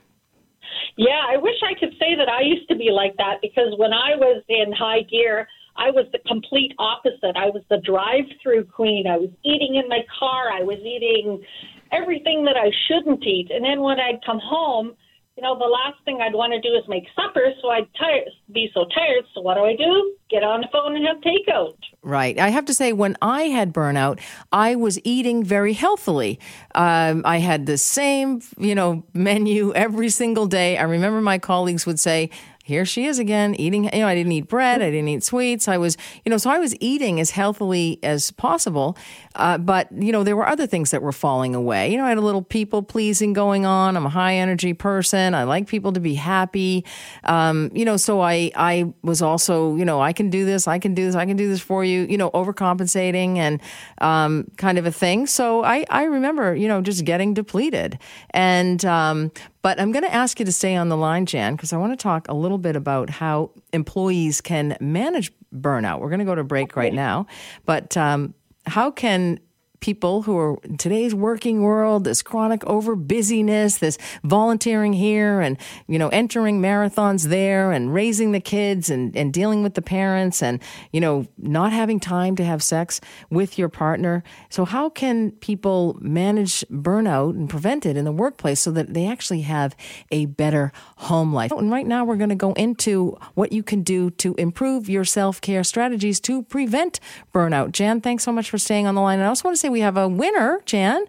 Yeah, 0.97 1.21
I 1.29 1.37
wish 1.37 1.55
I 1.63 1.77
could 1.79 1.93
say 1.99 2.15
that 2.15 2.29
I 2.29 2.41
used 2.41 2.67
to 2.69 2.75
be 2.75 2.89
like 2.91 3.15
that 3.17 3.35
because 3.41 3.73
when 3.77 3.93
I 3.93 4.15
was 4.15 4.43
in 4.49 4.71
high 4.71 5.01
gear, 5.01 5.47
I 5.75 5.91
was 5.91 6.05
the 6.11 6.19
complete 6.27 6.73
opposite. 6.79 7.35
I 7.35 7.49
was 7.49 7.61
the 7.69 7.77
drive-through 7.85 8.65
queen. 8.65 9.05
I 9.05 9.17
was 9.17 9.29
eating 9.43 9.75
in 9.75 9.87
my 9.87 9.99
car. 10.19 10.49
I 10.51 10.63
was 10.63 10.79
eating 10.79 11.43
everything 11.91 12.45
that 12.45 12.57
I 12.57 12.71
shouldn't 12.87 13.23
eat. 13.25 13.51
And 13.51 13.63
then 13.63 13.81
when 13.81 13.99
I'd 13.99 14.25
come 14.25 14.39
home, 14.43 14.95
you 15.37 15.43
know, 15.43 15.55
the 15.57 15.65
last 15.65 16.03
thing 16.03 16.19
I'd 16.19 16.33
want 16.33 16.53
to 16.53 16.59
do 16.59 16.75
is 16.75 16.83
make 16.87 17.05
supper, 17.15 17.53
so 17.61 17.69
I'd 17.69 17.87
tire, 17.93 18.25
be 18.51 18.71
so 18.73 18.85
tired. 18.85 19.23
So 19.35 19.41
what 19.41 19.53
do 19.53 19.61
I 19.61 19.75
do? 19.75 20.15
Get 20.31 20.43
on 20.43 20.61
the 20.61 20.67
phone 20.71 20.95
and 20.95 21.05
have 21.05 21.17
takeout. 21.17 21.77
Right. 22.01 22.39
I 22.39 22.49
have 22.49 22.65
to 22.65 22.73
say, 22.73 22.91
when 22.91 23.15
I 23.21 23.43
had 23.43 23.71
burnout, 23.71 24.19
I 24.51 24.75
was 24.75 24.99
eating 25.03 25.43
very 25.43 25.73
healthily. 25.73 26.39
Um, 26.73 27.21
I 27.23 27.37
had 27.37 27.67
the 27.67 27.77
same, 27.77 28.41
you 28.57 28.73
know, 28.73 29.03
menu 29.13 29.73
every 29.73 30.09
single 30.09 30.47
day. 30.47 30.77
I 30.77 30.83
remember 30.83 31.21
my 31.21 31.37
colleagues 31.37 31.85
would 31.85 31.99
say, 31.99 32.31
here 32.67 32.83
she 32.83 33.05
is 33.05 33.17
again 33.17 33.55
eating 33.55 33.85
you 33.85 34.01
know 34.01 34.07
i 34.07 34.13
didn't 34.13 34.33
eat 34.33 34.49
bread 34.49 34.81
i 34.81 34.91
didn't 34.91 35.07
eat 35.07 35.23
sweets. 35.23 35.69
I 35.69 35.77
was 35.77 35.95
you 36.25 36.29
know 36.29 36.37
so 36.37 36.49
i 36.49 36.59
was 36.59 36.75
eating 36.81 37.17
as 37.21 37.31
healthily 37.31 37.97
as 38.03 38.31
possible. 38.31 38.97
Uh, 39.35 39.57
but 39.57 39.87
you 39.91 40.11
know 40.11 40.25
there 40.25 40.35
were 40.35 40.45
other 40.45 40.67
things 40.67 40.91
that 40.91 41.01
were 41.01 41.13
falling 41.13 41.55
away. 41.55 41.89
You 41.89 41.97
know 41.97 42.03
i 42.03 42.09
had 42.09 42.17
a 42.17 42.27
little 42.29 42.41
people 42.41 42.83
pleasing 42.83 43.31
going 43.31 43.65
on. 43.65 43.95
I'm 43.95 44.05
a 44.05 44.09
high 44.09 44.35
energy 44.35 44.73
person. 44.73 45.33
I 45.33 45.43
like 45.43 45.67
people 45.67 45.93
to 45.93 46.01
be 46.01 46.15
happy. 46.15 46.83
Um, 47.23 47.71
you 47.73 47.85
know 47.85 47.95
so 47.95 48.19
i 48.19 48.51
i 48.55 48.91
was 49.01 49.21
also 49.21 49.77
you 49.77 49.85
know 49.85 50.01
i 50.01 50.11
can 50.11 50.29
do 50.29 50.43
this 50.43 50.67
i 50.67 50.77
can 50.77 50.93
do 50.93 51.05
this 51.05 51.15
i 51.15 51.25
can 51.25 51.37
do 51.37 51.47
this 51.47 51.61
for 51.61 51.85
you 51.85 52.01
you 52.01 52.17
know 52.17 52.31
overcompensating 52.31 53.37
and 53.37 53.61
um, 54.01 54.45
kind 54.57 54.77
of 54.77 54.85
a 54.85 54.91
thing. 54.91 55.25
So 55.25 55.63
i 55.63 55.85
i 55.89 56.03
remember 56.03 56.53
you 56.53 56.67
know 56.67 56.81
just 56.81 57.05
getting 57.05 57.33
depleted. 57.33 57.97
And 58.31 58.83
um, 58.83 59.31
but 59.67 59.81
I'm 59.81 59.91
going 59.91 60.05
to 60.05 60.13
ask 60.13 60.39
you 60.39 60.45
to 60.45 60.51
stay 60.53 60.77
on 60.77 60.87
the 60.87 60.95
line, 60.95 61.25
Jan, 61.25 61.57
because 61.57 61.73
I 61.73 61.77
want 61.77 61.91
to 61.91 62.01
talk 62.01 62.29
a 62.29 62.33
little 62.33 62.57
bit 62.57 62.77
about 62.77 63.09
how 63.09 63.51
employees 63.73 64.39
can 64.39 64.77
manage 64.79 65.33
burnout. 65.53 65.99
We're 65.99 66.07
going 66.07 66.19
to 66.19 66.25
go 66.25 66.35
to 66.35 66.43
break 66.45 66.77
right 66.77 66.93
now, 66.93 67.27
but 67.65 67.97
um, 67.97 68.33
how 68.65 68.91
can 68.91 69.41
people 69.79 70.23
who 70.23 70.37
are 70.37 70.57
in 70.63 70.77
today's 70.77 71.13
working 71.13 71.61
world, 71.61 72.03
this 72.03 72.21
chronic 72.21 72.65
over 72.65 72.95
busyness, 72.95 73.77
this 73.77 73.97
volunteering 74.23 74.93
here 74.93 75.39
and, 75.39 75.57
you 75.87 75.99
know, 75.99 76.09
entering 76.09 76.61
marathons 76.61 77.27
there 77.27 77.71
and 77.71 77.93
raising 77.93 78.31
the 78.31 78.39
kids 78.39 78.89
and, 78.89 79.15
and 79.15 79.33
dealing 79.33 79.63
with 79.63 79.75
the 79.75 79.81
parents 79.81 80.41
and, 80.41 80.61
you 80.91 80.99
know, 80.99 81.25
not 81.37 81.71
having 81.71 81.99
time 81.99 82.35
to 82.35 82.43
have 82.43 82.63
sex 82.63 82.99
with 83.29 83.57
your 83.57 83.69
partner. 83.69 84.23
So 84.49 84.65
how 84.65 84.89
can 84.89 85.31
people 85.31 85.97
manage 86.01 86.65
burnout 86.71 87.31
and 87.31 87.49
prevent 87.49 87.85
it 87.85 87.97
in 87.97 88.05
the 88.05 88.11
workplace 88.11 88.59
so 88.59 88.71
that 88.71 88.93
they 88.93 89.07
actually 89.07 89.41
have 89.41 89.75
a 90.11 90.25
better 90.25 90.71
home 90.97 91.33
life? 91.33 91.51
And 91.51 91.71
right 91.71 91.85
now 91.85 92.03
we're 92.03 92.15
going 92.15 92.29
to 92.29 92.35
go 92.35 92.53
into 92.53 93.17
what 93.35 93.51
you 93.51 93.63
can 93.63 93.83
do 93.83 94.09
to 94.11 94.33
improve 94.35 94.89
your 94.89 95.05
self-care 95.05 95.63
strategies 95.63 96.19
to 96.21 96.43
prevent 96.43 96.99
burnout. 97.33 97.71
Jan, 97.71 98.01
thanks 98.01 98.23
so 98.23 98.31
much 98.31 98.49
for 98.49 98.57
staying 98.57 98.87
on 98.87 98.95
the 98.95 99.01
line. 99.01 99.19
And 99.19 99.25
I 99.25 99.29
also 99.29 99.47
want 99.47 99.55
to 99.55 99.59
say 99.59 99.66
we 99.69 99.81
have 99.81 99.97
a 99.97 100.07
winner, 100.07 100.61
Jan. 100.65 101.05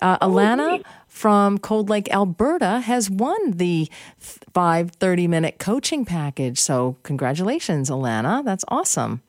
Uh, 0.00 0.18
oh, 0.20 0.28
Alana 0.28 0.82
from 1.06 1.58
Cold 1.58 1.88
Lake, 1.88 2.12
Alberta, 2.12 2.80
has 2.80 3.08
won 3.08 3.52
the 3.52 3.88
five 4.18 4.92
30 4.92 5.28
minute 5.28 5.58
coaching 5.58 6.04
package. 6.04 6.58
So, 6.58 6.96
congratulations, 7.02 7.90
Alana. 7.90 8.44
That's 8.44 8.64
awesome. 8.68 9.22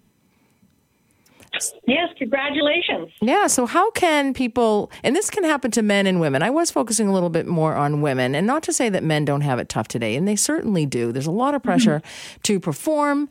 Yes, 1.86 2.10
congratulations. 2.18 3.12
Yeah, 3.22 3.48
so 3.48 3.66
how 3.66 3.92
can 3.92 4.34
people, 4.34 4.92
and 5.04 5.16
this 5.16 5.30
can 5.30 5.44
happen 5.44 5.70
to 5.72 5.82
men 5.84 6.08
and 6.08 6.20
women. 6.20 6.42
I 6.42 6.50
was 6.50 6.72
focusing 6.72 7.08
a 7.08 7.14
little 7.14 7.30
bit 7.30 7.46
more 7.46 7.76
on 7.76 8.02
women, 8.02 8.34
and 8.34 8.48
not 8.48 8.64
to 8.64 8.74
say 8.74 8.90
that 8.90 9.04
men 9.04 9.24
don't 9.24 9.42
have 9.42 9.60
it 9.60 9.70
tough 9.70 9.88
today, 9.88 10.16
and 10.16 10.28
they 10.28 10.36
certainly 10.36 10.86
do. 10.86 11.12
There's 11.12 11.28
a 11.28 11.32
lot 11.32 11.54
of 11.54 11.62
pressure 11.62 12.00
mm-hmm. 12.00 12.42
to 12.44 12.60
perform 12.60 13.30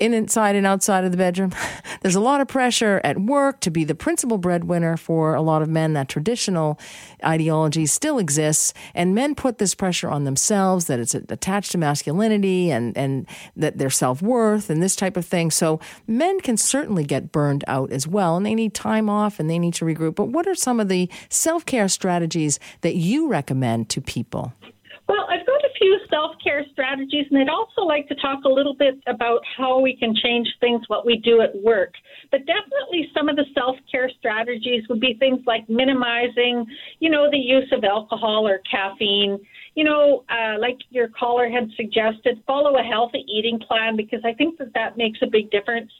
in 0.00 0.14
inside 0.14 0.56
and 0.56 0.66
outside 0.66 1.04
of 1.04 1.10
the 1.10 1.16
bedroom. 1.16 1.52
There's 2.00 2.14
a 2.14 2.20
lot 2.20 2.40
of 2.40 2.48
pressure 2.48 3.00
at 3.04 3.20
work 3.20 3.60
to 3.60 3.70
be 3.70 3.84
the 3.84 3.94
principal 3.94 4.38
breadwinner 4.38 4.96
for 4.96 5.34
a 5.34 5.42
lot 5.42 5.60
of 5.60 5.68
men. 5.68 5.92
That 5.92 6.08
traditional 6.08 6.78
ideology 7.24 7.86
still 7.86 8.18
exists, 8.18 8.72
and 8.94 9.14
men 9.14 9.34
put 9.34 9.58
this 9.58 9.74
pressure 9.74 10.08
on 10.08 10.24
themselves 10.24 10.86
that 10.86 10.98
it's 10.98 11.14
attached 11.14 11.72
to 11.72 11.78
masculinity 11.78 12.70
and 12.70 12.96
and 12.96 13.26
that 13.56 13.78
their 13.78 13.90
self 13.90 14.22
worth 14.22 14.70
and 14.70 14.82
this 14.82 14.96
type 14.96 15.16
of 15.16 15.26
thing. 15.26 15.50
So 15.50 15.80
men 16.06 16.40
can 16.40 16.56
certainly 16.56 17.04
get 17.04 17.30
burned 17.30 17.64
out 17.66 17.92
as 17.92 18.08
well, 18.08 18.36
and 18.36 18.46
they 18.46 18.54
need 18.54 18.74
time 18.74 19.10
off 19.10 19.38
and 19.38 19.50
they 19.50 19.58
need 19.58 19.74
to 19.74 19.84
regroup. 19.84 20.14
But 20.14 20.26
what 20.26 20.46
are 20.46 20.54
some 20.54 20.80
of 20.80 20.88
the 20.88 21.10
self 21.28 21.66
care 21.66 21.88
strategies 21.88 22.58
that 22.80 22.96
you 22.96 23.28
recommend 23.28 23.90
to 23.90 24.00
people? 24.00 24.54
Well, 25.08 25.26
I've 25.28 25.44
got 25.44 25.59
few 25.80 25.98
self 26.10 26.32
care 26.44 26.64
strategies, 26.72 27.26
and 27.30 27.40
I'd 27.40 27.48
also 27.48 27.82
like 27.82 28.06
to 28.08 28.14
talk 28.16 28.44
a 28.44 28.48
little 28.48 28.74
bit 28.74 29.00
about 29.06 29.40
how 29.56 29.80
we 29.80 29.96
can 29.96 30.14
change 30.14 30.46
things, 30.60 30.82
what 30.88 31.06
we 31.06 31.16
do 31.16 31.40
at 31.40 31.56
work. 31.62 31.94
But 32.30 32.40
definitely, 32.40 33.10
some 33.16 33.28
of 33.28 33.36
the 33.36 33.46
self 33.54 33.76
care 33.90 34.10
strategies 34.18 34.84
would 34.88 35.00
be 35.00 35.14
things 35.18 35.40
like 35.46 35.68
minimizing, 35.68 36.66
you 37.00 37.10
know, 37.10 37.28
the 37.30 37.38
use 37.38 37.70
of 37.72 37.82
alcohol 37.82 38.46
or 38.46 38.60
caffeine. 38.70 39.38
You 39.74 39.84
know, 39.84 40.24
uh, 40.28 40.58
like 40.60 40.76
your 40.90 41.08
caller 41.08 41.48
had 41.48 41.70
suggested, 41.76 42.42
follow 42.46 42.76
a 42.78 42.82
healthy 42.82 43.24
eating 43.28 43.58
plan 43.58 43.96
because 43.96 44.20
I 44.24 44.34
think 44.34 44.58
that 44.58 44.74
that 44.74 44.98
makes 44.98 45.20
a 45.22 45.26
big 45.26 45.50
difference. 45.50 45.90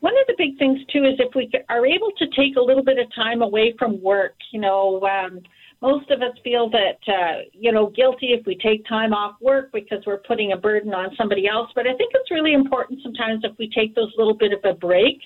One 0.00 0.14
of 0.14 0.26
the 0.26 0.34
big 0.36 0.58
things 0.58 0.80
too 0.92 1.04
is 1.04 1.14
if 1.20 1.32
we 1.36 1.48
are 1.68 1.86
able 1.86 2.10
to 2.18 2.26
take 2.34 2.56
a 2.56 2.60
little 2.60 2.82
bit 2.82 2.98
of 2.98 3.06
time 3.14 3.40
away 3.40 3.74
from 3.78 4.02
work, 4.02 4.34
you 4.50 4.60
know. 4.60 5.00
Um, 5.02 5.42
most 5.82 6.08
of 6.10 6.22
us 6.22 6.34
feel 6.44 6.70
that 6.70 7.12
uh, 7.12 7.42
you 7.52 7.72
know 7.72 7.90
guilty 7.90 8.28
if 8.28 8.46
we 8.46 8.56
take 8.56 8.86
time 8.88 9.12
off 9.12 9.34
work 9.40 9.70
because 9.72 9.98
we're 10.06 10.18
putting 10.18 10.52
a 10.52 10.56
burden 10.56 10.94
on 10.94 11.14
somebody 11.16 11.46
else. 11.48 11.68
But 11.74 11.86
i 11.86 11.94
think 11.94 12.12
it's 12.14 12.30
really 12.30 12.54
important 12.54 13.00
sometimes 13.02 13.44
if 13.44 13.52
we 13.58 13.68
take 13.68 13.94
those 13.94 14.12
little 14.16 14.36
bit 14.36 14.52
of 14.52 14.60
a 14.64 14.74
break 14.74 15.18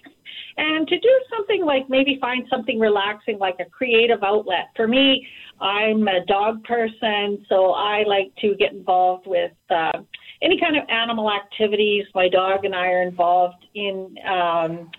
and 0.56 0.88
to 0.88 0.98
do 0.98 1.20
something 1.36 1.64
like 1.64 1.88
maybe 1.90 2.18
find 2.20 2.46
something 2.50 2.80
relaxing 2.80 3.38
like 3.38 3.56
a 3.60 3.66
creative 3.66 4.22
outlet. 4.24 4.70
For 4.74 4.88
me 4.88 5.26
i'm 5.60 6.08
a 6.08 6.24
dog 6.26 6.64
person 6.64 7.44
so 7.48 7.72
i 7.72 8.02
like 8.06 8.34
to 8.40 8.54
get 8.56 8.72
involved 8.72 9.26
with 9.26 9.52
uh, 9.70 9.92
any 10.42 10.58
kind 10.60 10.76
of 10.76 10.88
animal 10.88 11.30
activities. 11.30 12.04
My 12.14 12.28
dog 12.28 12.64
and 12.64 12.74
i 12.74 12.86
are 12.86 13.02
involved 13.02 13.64
in 13.74 14.16
um, 14.26 14.90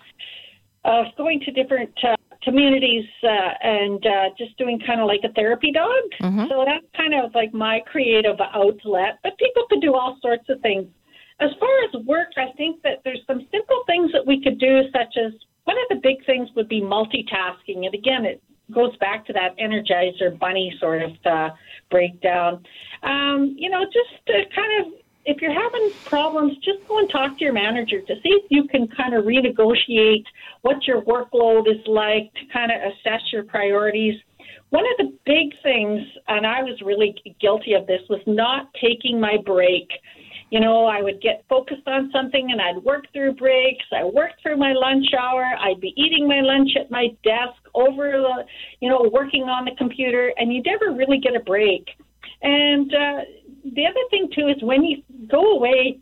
uh, 0.84 1.02
going 1.16 1.40
to 1.40 1.50
different 1.50 1.92
uh, 2.04 2.16
communities 2.42 3.04
uh, 3.24 3.52
and 3.62 4.04
uh, 4.06 4.28
just 4.36 4.56
doing 4.58 4.80
kind 4.86 5.00
of 5.00 5.06
like 5.06 5.20
a 5.24 5.32
therapy 5.32 5.72
dog. 5.72 6.02
Mm-hmm. 6.22 6.46
So 6.48 6.64
that's 6.66 6.86
kind 6.96 7.14
of 7.14 7.34
like 7.34 7.52
my 7.52 7.80
creative 7.90 8.36
outlet. 8.40 9.18
But 9.22 9.36
people 9.38 9.64
could 9.68 9.80
do 9.80 9.94
all 9.94 10.18
sorts 10.22 10.44
of 10.48 10.60
things. 10.60 10.86
As 11.40 11.50
far 11.60 11.70
as 11.86 12.06
work, 12.06 12.28
I 12.36 12.54
think 12.56 12.82
that 12.82 12.98
there's 13.04 13.22
some 13.26 13.46
simple 13.52 13.82
things 13.86 14.10
that 14.12 14.26
we 14.26 14.42
could 14.42 14.58
do, 14.58 14.82
such 14.92 15.16
as 15.16 15.32
one 15.64 15.76
of 15.76 15.96
the 15.96 16.00
big 16.02 16.24
things 16.26 16.48
would 16.56 16.68
be 16.68 16.80
multitasking. 16.80 17.86
And 17.86 17.94
again, 17.94 18.24
it 18.24 18.42
goes 18.74 18.96
back 18.98 19.26
to 19.26 19.32
that 19.32 19.56
energizer 19.58 20.36
bunny 20.38 20.74
sort 20.80 21.02
of 21.02 21.12
uh, 21.24 21.50
breakdown. 21.90 22.64
Um, 23.02 23.54
you 23.56 23.70
know, 23.70 23.84
just 23.84 24.26
to 24.26 24.42
kind 24.54 24.86
of 24.86 24.92
if 25.28 25.42
you're 25.42 25.52
having 25.52 25.90
problems, 26.06 26.54
just 26.64 26.88
go 26.88 26.98
and 26.98 27.10
talk 27.10 27.36
to 27.36 27.44
your 27.44 27.52
manager 27.52 28.00
to 28.00 28.14
see 28.22 28.30
if 28.30 28.44
you 28.48 28.66
can 28.66 28.88
kind 28.88 29.14
of 29.14 29.24
renegotiate 29.24 30.24
what 30.62 30.86
your 30.86 31.02
workload 31.02 31.68
is 31.68 31.86
like 31.86 32.32
to 32.32 32.50
kind 32.50 32.72
of 32.72 32.78
assess 32.80 33.20
your 33.30 33.42
priorities. 33.42 34.14
One 34.70 34.84
of 34.86 35.06
the 35.06 35.12
big 35.26 35.52
things, 35.62 36.00
and 36.28 36.46
I 36.46 36.62
was 36.62 36.80
really 36.80 37.14
guilty 37.42 37.74
of 37.74 37.86
this, 37.86 38.00
was 38.08 38.22
not 38.26 38.70
taking 38.80 39.20
my 39.20 39.36
break. 39.44 39.86
You 40.50 40.60
know, 40.60 40.86
I 40.86 41.02
would 41.02 41.20
get 41.20 41.44
focused 41.46 41.86
on 41.86 42.10
something 42.10 42.48
and 42.50 42.58
I'd 42.58 42.82
work 42.82 43.04
through 43.12 43.34
breaks. 43.34 43.84
I 43.92 44.04
worked 44.04 44.40
through 44.42 44.56
my 44.56 44.72
lunch 44.72 45.08
hour. 45.12 45.44
I'd 45.60 45.80
be 45.82 45.92
eating 45.94 46.26
my 46.26 46.40
lunch 46.40 46.70
at 46.80 46.90
my 46.90 47.08
desk 47.22 47.60
over 47.74 48.12
the, 48.12 48.44
you 48.80 48.88
know, 48.88 49.10
working 49.12 49.42
on 49.42 49.66
the 49.66 49.72
computer, 49.76 50.32
and 50.38 50.54
you 50.54 50.62
never 50.62 50.96
really 50.96 51.18
get 51.18 51.36
a 51.36 51.40
break. 51.40 51.86
And 52.40 52.94
uh, 52.94 53.20
the 53.64 53.86
other 53.86 54.00
thing 54.10 54.30
too 54.34 54.48
is 54.48 54.62
when 54.62 54.84
you 54.84 55.02
go 55.26 55.56
away 55.56 55.98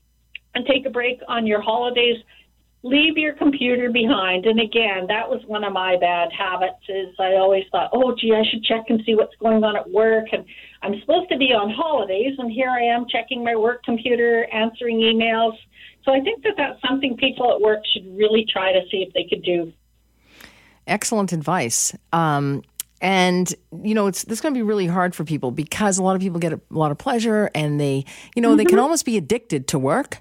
and 0.55 0.65
take 0.67 0.87
a 0.87 0.91
break 0.91 1.21
on 1.29 1.47
your 1.47 1.61
holidays, 1.61 2.17
leave 2.83 3.19
your 3.19 3.35
computer 3.35 3.91
behind. 3.91 4.47
And 4.47 4.61
again, 4.61 5.07
that 5.09 5.29
was 5.29 5.43
one 5.47 5.65
of 5.65 5.73
my 5.73 5.97
bad 5.99 6.31
habits. 6.33 6.83
Is 6.89 7.15
I 7.19 7.35
always 7.35 7.65
thought, 7.73 7.91
oh, 7.93 8.15
gee, 8.19 8.33
I 8.33 8.43
should 8.49 8.63
check 8.63 8.85
and 8.89 9.03
see 9.05 9.15
what's 9.15 9.35
going 9.37 9.63
on 9.65 9.77
at 9.77 9.91
work, 9.91 10.27
and 10.33 10.45
I'm 10.83 10.99
supposed 11.01 11.29
to 11.31 11.37
be 11.37 11.53
on 11.53 11.71
holidays, 11.71 12.35
and 12.39 12.51
here 12.51 12.71
I 12.71 12.83
am 12.83 13.07
checking 13.09 13.45
my 13.45 13.57
work 13.57 13.83
computer, 13.83 14.47
answering 14.53 14.99
emails. 14.99 15.57
So 16.05 16.13
I 16.13 16.21
think 16.21 16.45
that 16.45 16.55
that's 16.57 16.81
something 16.87 17.17
people 17.17 17.53
at 17.53 17.61
work 17.61 17.81
should 17.93 18.07
really 18.17 18.47
try 18.51 18.73
to 18.73 18.81
see 18.91 18.99
if 18.99 19.13
they 19.13 19.25
could 19.25 19.43
do. 19.43 19.73
Excellent 20.87 21.33
advice. 21.33 21.97
Um, 22.13 22.63
and 23.01 23.55
you 23.83 23.95
know 23.95 24.07
it's 24.07 24.25
this 24.25 24.41
going 24.41 24.55
to 24.55 24.59
be 24.59 24.63
really 24.63 24.87
hard 24.87 25.15
for 25.15 25.25
people 25.25 25.51
because 25.51 25.99
a 25.99 26.03
lot 26.03 26.17
of 26.17 26.23
people 26.23 26.41
get 26.41 26.53
a 26.53 26.61
lot 26.71 26.91
of 26.91 26.99
pleasure 26.99 27.51
and 27.55 27.81
they 27.81 28.05
you 28.35 28.43
know 28.43 28.49
mm-hmm. 28.49 28.59
they 28.59 28.65
can 28.65 28.75
mm-hmm. 28.75 28.83
almost 28.83 29.05
be 29.05 29.17
addicted 29.17 29.69
to 29.69 29.79
work 29.79 30.19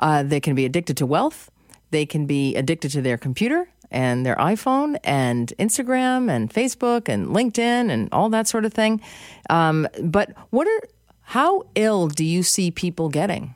uh, 0.00 0.22
they 0.22 0.40
can 0.40 0.54
be 0.54 0.64
addicted 0.64 0.96
to 0.96 1.06
wealth 1.06 1.50
they 1.90 2.04
can 2.04 2.26
be 2.26 2.54
addicted 2.56 2.90
to 2.90 3.00
their 3.00 3.16
computer 3.16 3.68
and 3.90 4.26
their 4.26 4.36
iphone 4.36 4.98
and 5.04 5.52
instagram 5.58 6.30
and 6.30 6.52
facebook 6.52 7.08
and 7.08 7.28
linkedin 7.28 7.90
and 7.90 8.08
all 8.12 8.28
that 8.28 8.46
sort 8.46 8.64
of 8.64 8.72
thing 8.72 9.00
um, 9.50 9.86
but 10.02 10.32
what 10.50 10.66
are 10.66 10.80
how 11.22 11.62
ill 11.74 12.08
do 12.08 12.24
you 12.24 12.42
see 12.42 12.70
people 12.70 13.08
getting 13.08 13.54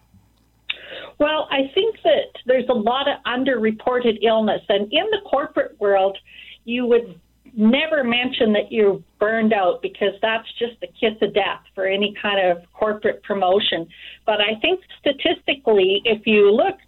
well 1.19 1.49
i 1.51 1.71
think 1.75 1.97
that 2.05 2.33
there's 2.47 2.69
a 2.69 2.75
lot 2.75 3.09
of 3.09 3.17
underreported 3.25 4.19
illness 4.23 4.63
and 4.69 4.83
in 4.93 5.05
the 5.11 5.21
corporate 5.29 5.79
world 5.81 6.17
you 6.65 6.87
would 6.87 7.21
never 7.55 8.03
mention 8.03 8.53
that 8.55 8.71
you're 8.71 9.01
burned 9.19 9.53
out 9.53 9.83
because 9.83 10.15
that's 10.23 10.49
just 10.59 10.81
the 10.81 10.87
kiss 10.87 11.21
of 11.21 11.35
death 11.35 11.61
for 11.75 11.87
any 11.87 12.15
kind 12.21 12.41
of 12.51 12.63
corporate 12.73 13.23
promotion. 13.23 13.87
But 14.27 14.41
I 14.41 14.59
think 14.61 14.81
statistically, 15.01 16.03
if 16.05 16.27
you 16.27 16.51
looked, 16.51 16.81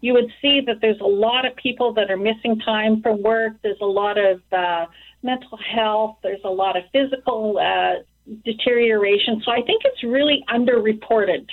you 0.00 0.12
would 0.14 0.30
see 0.40 0.60
that 0.66 0.80
there's 0.80 1.00
a 1.00 1.06
lot 1.06 1.44
of 1.46 1.54
people 1.56 1.92
that 1.94 2.10
are 2.10 2.16
missing 2.16 2.58
time 2.64 3.02
from 3.02 3.22
work. 3.22 3.54
There's 3.62 3.80
a 3.80 3.86
lot 3.86 4.18
of 4.18 4.40
uh, 4.52 4.86
mental 5.22 5.58
health. 5.58 6.16
There's 6.22 6.40
a 6.44 6.50
lot 6.50 6.76
of 6.76 6.84
physical 6.92 7.58
uh, 7.58 8.02
deterioration. 8.44 9.42
So 9.44 9.52
I 9.52 9.62
think 9.62 9.82
it's 9.84 10.02
really 10.02 10.44
underreported. 10.48 11.46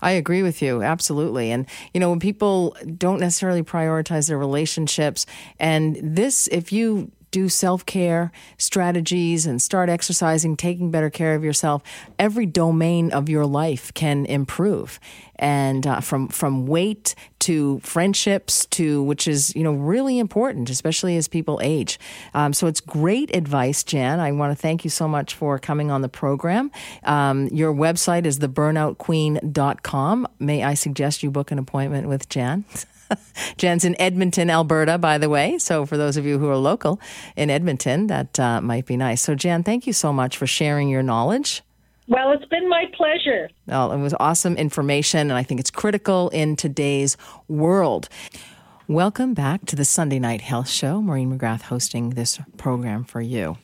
I 0.00 0.12
agree 0.12 0.42
with 0.42 0.62
you, 0.62 0.82
absolutely. 0.82 1.50
And, 1.50 1.66
you 1.92 2.00
know, 2.00 2.10
when 2.10 2.20
people 2.20 2.76
don't 2.96 3.20
necessarily 3.20 3.62
prioritize 3.62 4.28
their 4.28 4.38
relationships, 4.38 5.26
and 5.58 5.96
this, 6.02 6.48
if 6.48 6.72
you 6.72 7.10
do 7.30 7.48
self 7.48 7.84
care 7.86 8.32
strategies 8.56 9.46
and 9.46 9.60
start 9.60 9.88
exercising, 9.88 10.56
taking 10.56 10.90
better 10.90 11.10
care 11.10 11.34
of 11.34 11.44
yourself, 11.44 11.82
every 12.18 12.46
domain 12.46 13.10
of 13.12 13.28
your 13.28 13.46
life 13.46 13.92
can 13.94 14.26
improve. 14.26 15.00
And 15.36 15.86
uh, 15.86 16.00
from 16.00 16.28
from 16.28 16.66
weight 16.66 17.14
to 17.40 17.78
friendships 17.80 18.66
to 18.66 19.02
which 19.04 19.28
is 19.28 19.54
you 19.54 19.62
know 19.62 19.72
really 19.72 20.18
important, 20.18 20.68
especially 20.70 21.16
as 21.16 21.28
people 21.28 21.60
age. 21.62 21.98
Um, 22.34 22.52
so 22.52 22.66
it's 22.66 22.80
great 22.80 23.34
advice, 23.34 23.84
Jan. 23.84 24.20
I 24.20 24.32
want 24.32 24.50
to 24.50 24.60
thank 24.60 24.84
you 24.84 24.90
so 24.90 25.06
much 25.06 25.34
for 25.34 25.58
coming 25.58 25.90
on 25.90 26.02
the 26.02 26.08
program. 26.08 26.70
Um, 27.04 27.46
your 27.48 27.72
website 27.72 28.26
is 28.26 28.40
theburnoutqueen.com. 28.40 30.28
May 30.38 30.64
I 30.64 30.74
suggest 30.74 31.22
you 31.22 31.30
book 31.30 31.50
an 31.52 31.58
appointment 31.58 32.08
with 32.08 32.28
Jan? 32.28 32.64
Jen's 33.56 33.84
in 33.84 34.00
Edmonton, 34.00 34.50
Alberta, 34.50 34.98
by 34.98 35.18
the 35.18 35.28
way. 35.28 35.58
So 35.58 35.86
for 35.86 35.96
those 35.96 36.16
of 36.16 36.24
you 36.24 36.38
who 36.38 36.48
are 36.48 36.56
local 36.56 37.00
in 37.36 37.50
Edmonton, 37.50 38.06
that 38.08 38.38
uh, 38.38 38.60
might 38.60 38.86
be 38.86 38.96
nice. 38.96 39.22
So, 39.22 39.34
Jan, 39.34 39.62
thank 39.62 39.86
you 39.86 39.92
so 39.92 40.12
much 40.12 40.36
for 40.36 40.46
sharing 40.46 40.88
your 40.88 41.02
knowledge. 41.02 41.62
Well, 42.06 42.32
it's 42.32 42.46
been 42.46 42.68
my 42.68 42.86
pleasure. 42.96 43.50
Well, 43.66 43.92
it 43.92 43.98
was 43.98 44.14
awesome 44.18 44.56
information, 44.56 45.20
and 45.20 45.32
I 45.32 45.42
think 45.42 45.60
it's 45.60 45.70
critical 45.70 46.30
in 46.30 46.56
today's 46.56 47.18
world. 47.48 48.08
Welcome 48.86 49.34
back 49.34 49.66
to 49.66 49.76
the 49.76 49.84
Sunday 49.84 50.18
Night 50.18 50.40
Health 50.40 50.70
Show. 50.70 51.02
Maureen 51.02 51.38
McGrath 51.38 51.60
hosting 51.60 52.10
this 52.10 52.38
program 52.56 53.04
for 53.04 53.20
you. 53.20 53.58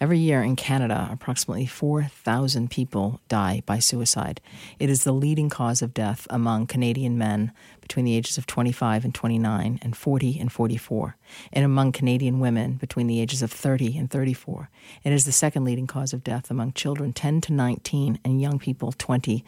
Every 0.00 0.18
year 0.18 0.42
in 0.42 0.56
Canada, 0.56 1.08
approximately 1.12 1.66
4,000 1.66 2.70
people 2.70 3.20
die 3.28 3.62
by 3.66 3.78
suicide. 3.78 4.40
It 4.78 4.88
is 4.88 5.04
the 5.04 5.12
leading 5.12 5.50
cause 5.50 5.82
of 5.82 5.92
death 5.92 6.26
among 6.30 6.68
Canadian 6.68 7.18
men 7.18 7.52
between 7.82 8.06
the 8.06 8.16
ages 8.16 8.38
of 8.38 8.46
25 8.46 9.04
and 9.04 9.14
29 9.14 9.78
and 9.82 9.96
40 9.96 10.40
and 10.40 10.50
44, 10.50 11.16
and 11.52 11.64
among 11.64 11.92
Canadian 11.92 12.40
women 12.40 12.74
between 12.74 13.06
the 13.06 13.20
ages 13.20 13.42
of 13.42 13.52
30 13.52 13.98
and 13.98 14.10
34. 14.10 14.70
It 15.04 15.12
is 15.12 15.26
the 15.26 15.32
second 15.32 15.64
leading 15.64 15.86
cause 15.86 16.14
of 16.14 16.24
death 16.24 16.50
among 16.50 16.72
children 16.72 17.12
10 17.12 17.42
to 17.42 17.52
19 17.52 18.18
and 18.24 18.40
young 18.40 18.58
people 18.58 18.92
20 18.92 19.44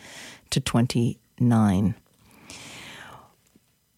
to 0.51 0.61
29. 0.61 1.95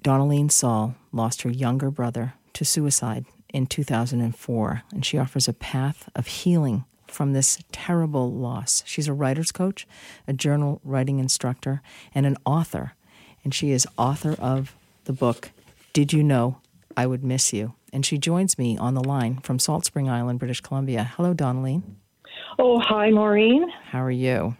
Donalene 0.03 0.53
Saul 0.53 0.95
lost 1.11 1.43
her 1.43 1.51
younger 1.51 1.91
brother 1.91 2.35
to 2.53 2.65
suicide 2.65 3.25
in 3.53 3.67
2004, 3.67 4.83
and 4.93 5.05
she 5.05 5.19
offers 5.19 5.49
a 5.49 5.53
path 5.53 6.09
of 6.15 6.27
healing 6.27 6.85
from 7.07 7.33
this 7.33 7.59
terrible 7.73 8.31
loss. 8.31 8.83
She's 8.87 9.09
a 9.09 9.13
writer's 9.13 9.53
coach, 9.53 9.87
a 10.29 10.33
journal 10.33 10.81
writing 10.85 11.19
instructor, 11.19 11.83
and 12.15 12.27
an 12.27 12.37
author. 12.45 12.93
And 13.47 13.55
she 13.55 13.71
is 13.71 13.87
author 13.97 14.35
of 14.41 14.75
the 15.05 15.13
book, 15.13 15.53
Did 15.93 16.13
You 16.13 16.25
Know 16.25 16.59
I 16.97 17.07
Would 17.07 17.23
Miss 17.23 17.53
You? 17.53 17.75
And 17.93 18.05
she 18.05 18.19
joins 18.19 18.59
me 18.59 18.77
on 18.77 18.95
the 18.95 19.05
line 19.05 19.39
from 19.39 19.61
Salt 19.61 19.85
Spring 19.85 20.11
Island, 20.11 20.41
British 20.41 20.61
Columbia. 20.61 21.13
Hello, 21.15 21.33
Donalene. 21.33 21.85
Oh, 22.59 22.81
hi, 22.81 23.13
Maureen. 23.13 23.69
How 23.89 24.03
are 24.03 24.11
you? 24.11 24.57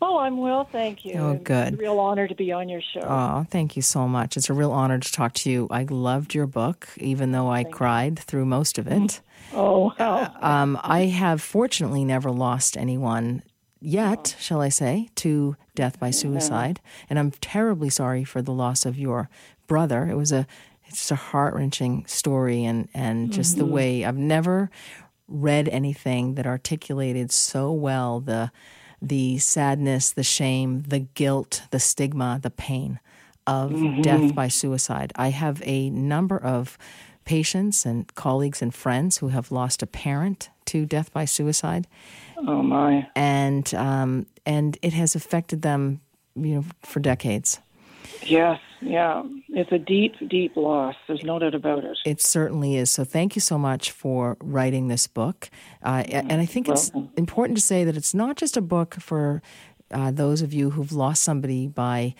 Oh, 0.00 0.18
I'm 0.18 0.36
well, 0.36 0.68
thank 0.70 1.04
you. 1.04 1.14
Oh, 1.14 1.34
good. 1.34 1.72
It's 1.72 1.80
a 1.80 1.82
real 1.82 1.98
honor 1.98 2.28
to 2.28 2.34
be 2.36 2.52
on 2.52 2.68
your 2.68 2.80
show. 2.80 3.00
Oh, 3.00 3.44
thank 3.50 3.74
you 3.74 3.82
so 3.82 4.06
much. 4.06 4.36
It's 4.36 4.48
a 4.48 4.54
real 4.54 4.70
honor 4.70 5.00
to 5.00 5.12
talk 5.12 5.34
to 5.34 5.50
you. 5.50 5.66
I 5.72 5.82
loved 5.82 6.32
your 6.32 6.46
book, 6.46 6.86
even 6.96 7.32
though 7.32 7.48
I 7.48 7.64
thank 7.64 7.74
cried 7.74 8.18
you. 8.20 8.22
through 8.22 8.44
most 8.44 8.78
of 8.78 8.86
it. 8.86 9.20
Oh, 9.52 9.92
wow. 9.98 10.32
Um, 10.40 10.78
I 10.84 11.06
have 11.06 11.42
fortunately 11.42 12.04
never 12.04 12.30
lost 12.30 12.76
anyone 12.76 13.42
yet, 13.80 14.36
shall 14.38 14.60
I 14.60 14.68
say, 14.68 15.08
to 15.16 15.56
death 15.74 15.98
by 15.98 16.10
suicide. 16.10 16.80
And 17.08 17.18
I'm 17.18 17.30
terribly 17.30 17.90
sorry 17.90 18.24
for 18.24 18.42
the 18.42 18.52
loss 18.52 18.84
of 18.84 18.98
your 18.98 19.28
brother. 19.66 20.08
It 20.08 20.16
was 20.16 20.32
a 20.32 20.46
it's 20.84 20.96
just 20.96 21.10
a 21.10 21.16
heart 21.16 21.54
wrenching 21.54 22.06
story, 22.06 22.64
and 22.64 22.88
and 22.94 23.32
just 23.32 23.56
mm-hmm. 23.56 23.66
the 23.66 23.72
way 23.72 24.04
I've 24.04 24.16
never 24.16 24.70
read 25.28 25.68
anything 25.68 26.34
that 26.34 26.46
articulated 26.46 27.30
so 27.30 27.70
well 27.70 28.20
the 28.20 28.50
the 29.00 29.38
sadness, 29.38 30.10
the 30.10 30.24
shame, 30.24 30.82
the 30.82 30.98
guilt, 30.98 31.62
the 31.70 31.78
stigma, 31.78 32.40
the 32.42 32.50
pain 32.50 32.98
of 33.46 33.70
mm-hmm. 33.70 34.02
death 34.02 34.34
by 34.34 34.48
suicide. 34.48 35.12
I 35.14 35.28
have 35.28 35.62
a 35.64 35.90
number 35.90 36.36
of 36.36 36.76
patients 37.24 37.86
and 37.86 38.12
colleagues 38.14 38.60
and 38.60 38.74
friends 38.74 39.18
who 39.18 39.28
have 39.28 39.52
lost 39.52 39.82
a 39.82 39.86
parent 39.86 40.50
to 40.64 40.84
death 40.84 41.12
by 41.12 41.24
suicide. 41.24 41.86
Oh 42.46 42.62
my! 42.62 43.08
And 43.14 43.72
um, 43.74 44.26
and 44.46 44.78
it 44.82 44.92
has 44.92 45.14
affected 45.14 45.62
them, 45.62 46.00
you 46.34 46.54
know, 46.56 46.64
for 46.82 47.00
decades. 47.00 47.60
Yes, 48.22 48.60
yeah. 48.80 49.22
It's 49.48 49.72
a 49.72 49.78
deep, 49.78 50.14
deep 50.28 50.56
loss. 50.56 50.94
There's 51.06 51.22
no 51.22 51.38
doubt 51.38 51.54
about 51.54 51.84
it. 51.84 51.98
It 52.04 52.20
certainly 52.20 52.76
is. 52.76 52.90
So 52.90 53.04
thank 53.04 53.34
you 53.36 53.40
so 53.40 53.58
much 53.58 53.90
for 53.90 54.36
writing 54.40 54.88
this 54.88 55.06
book. 55.06 55.50
Uh, 55.82 56.04
and 56.08 56.40
I 56.40 56.46
think 56.46 56.68
it's 56.68 56.90
important 57.16 57.58
to 57.58 57.64
say 57.64 57.84
that 57.84 57.96
it's 57.96 58.14
not 58.14 58.36
just 58.36 58.56
a 58.56 58.60
book 58.60 58.94
for 58.94 59.42
uh, 59.90 60.10
those 60.10 60.42
of 60.42 60.52
you 60.52 60.70
who've 60.70 60.92
lost 60.92 61.22
somebody 61.22 61.66
by 61.66 62.14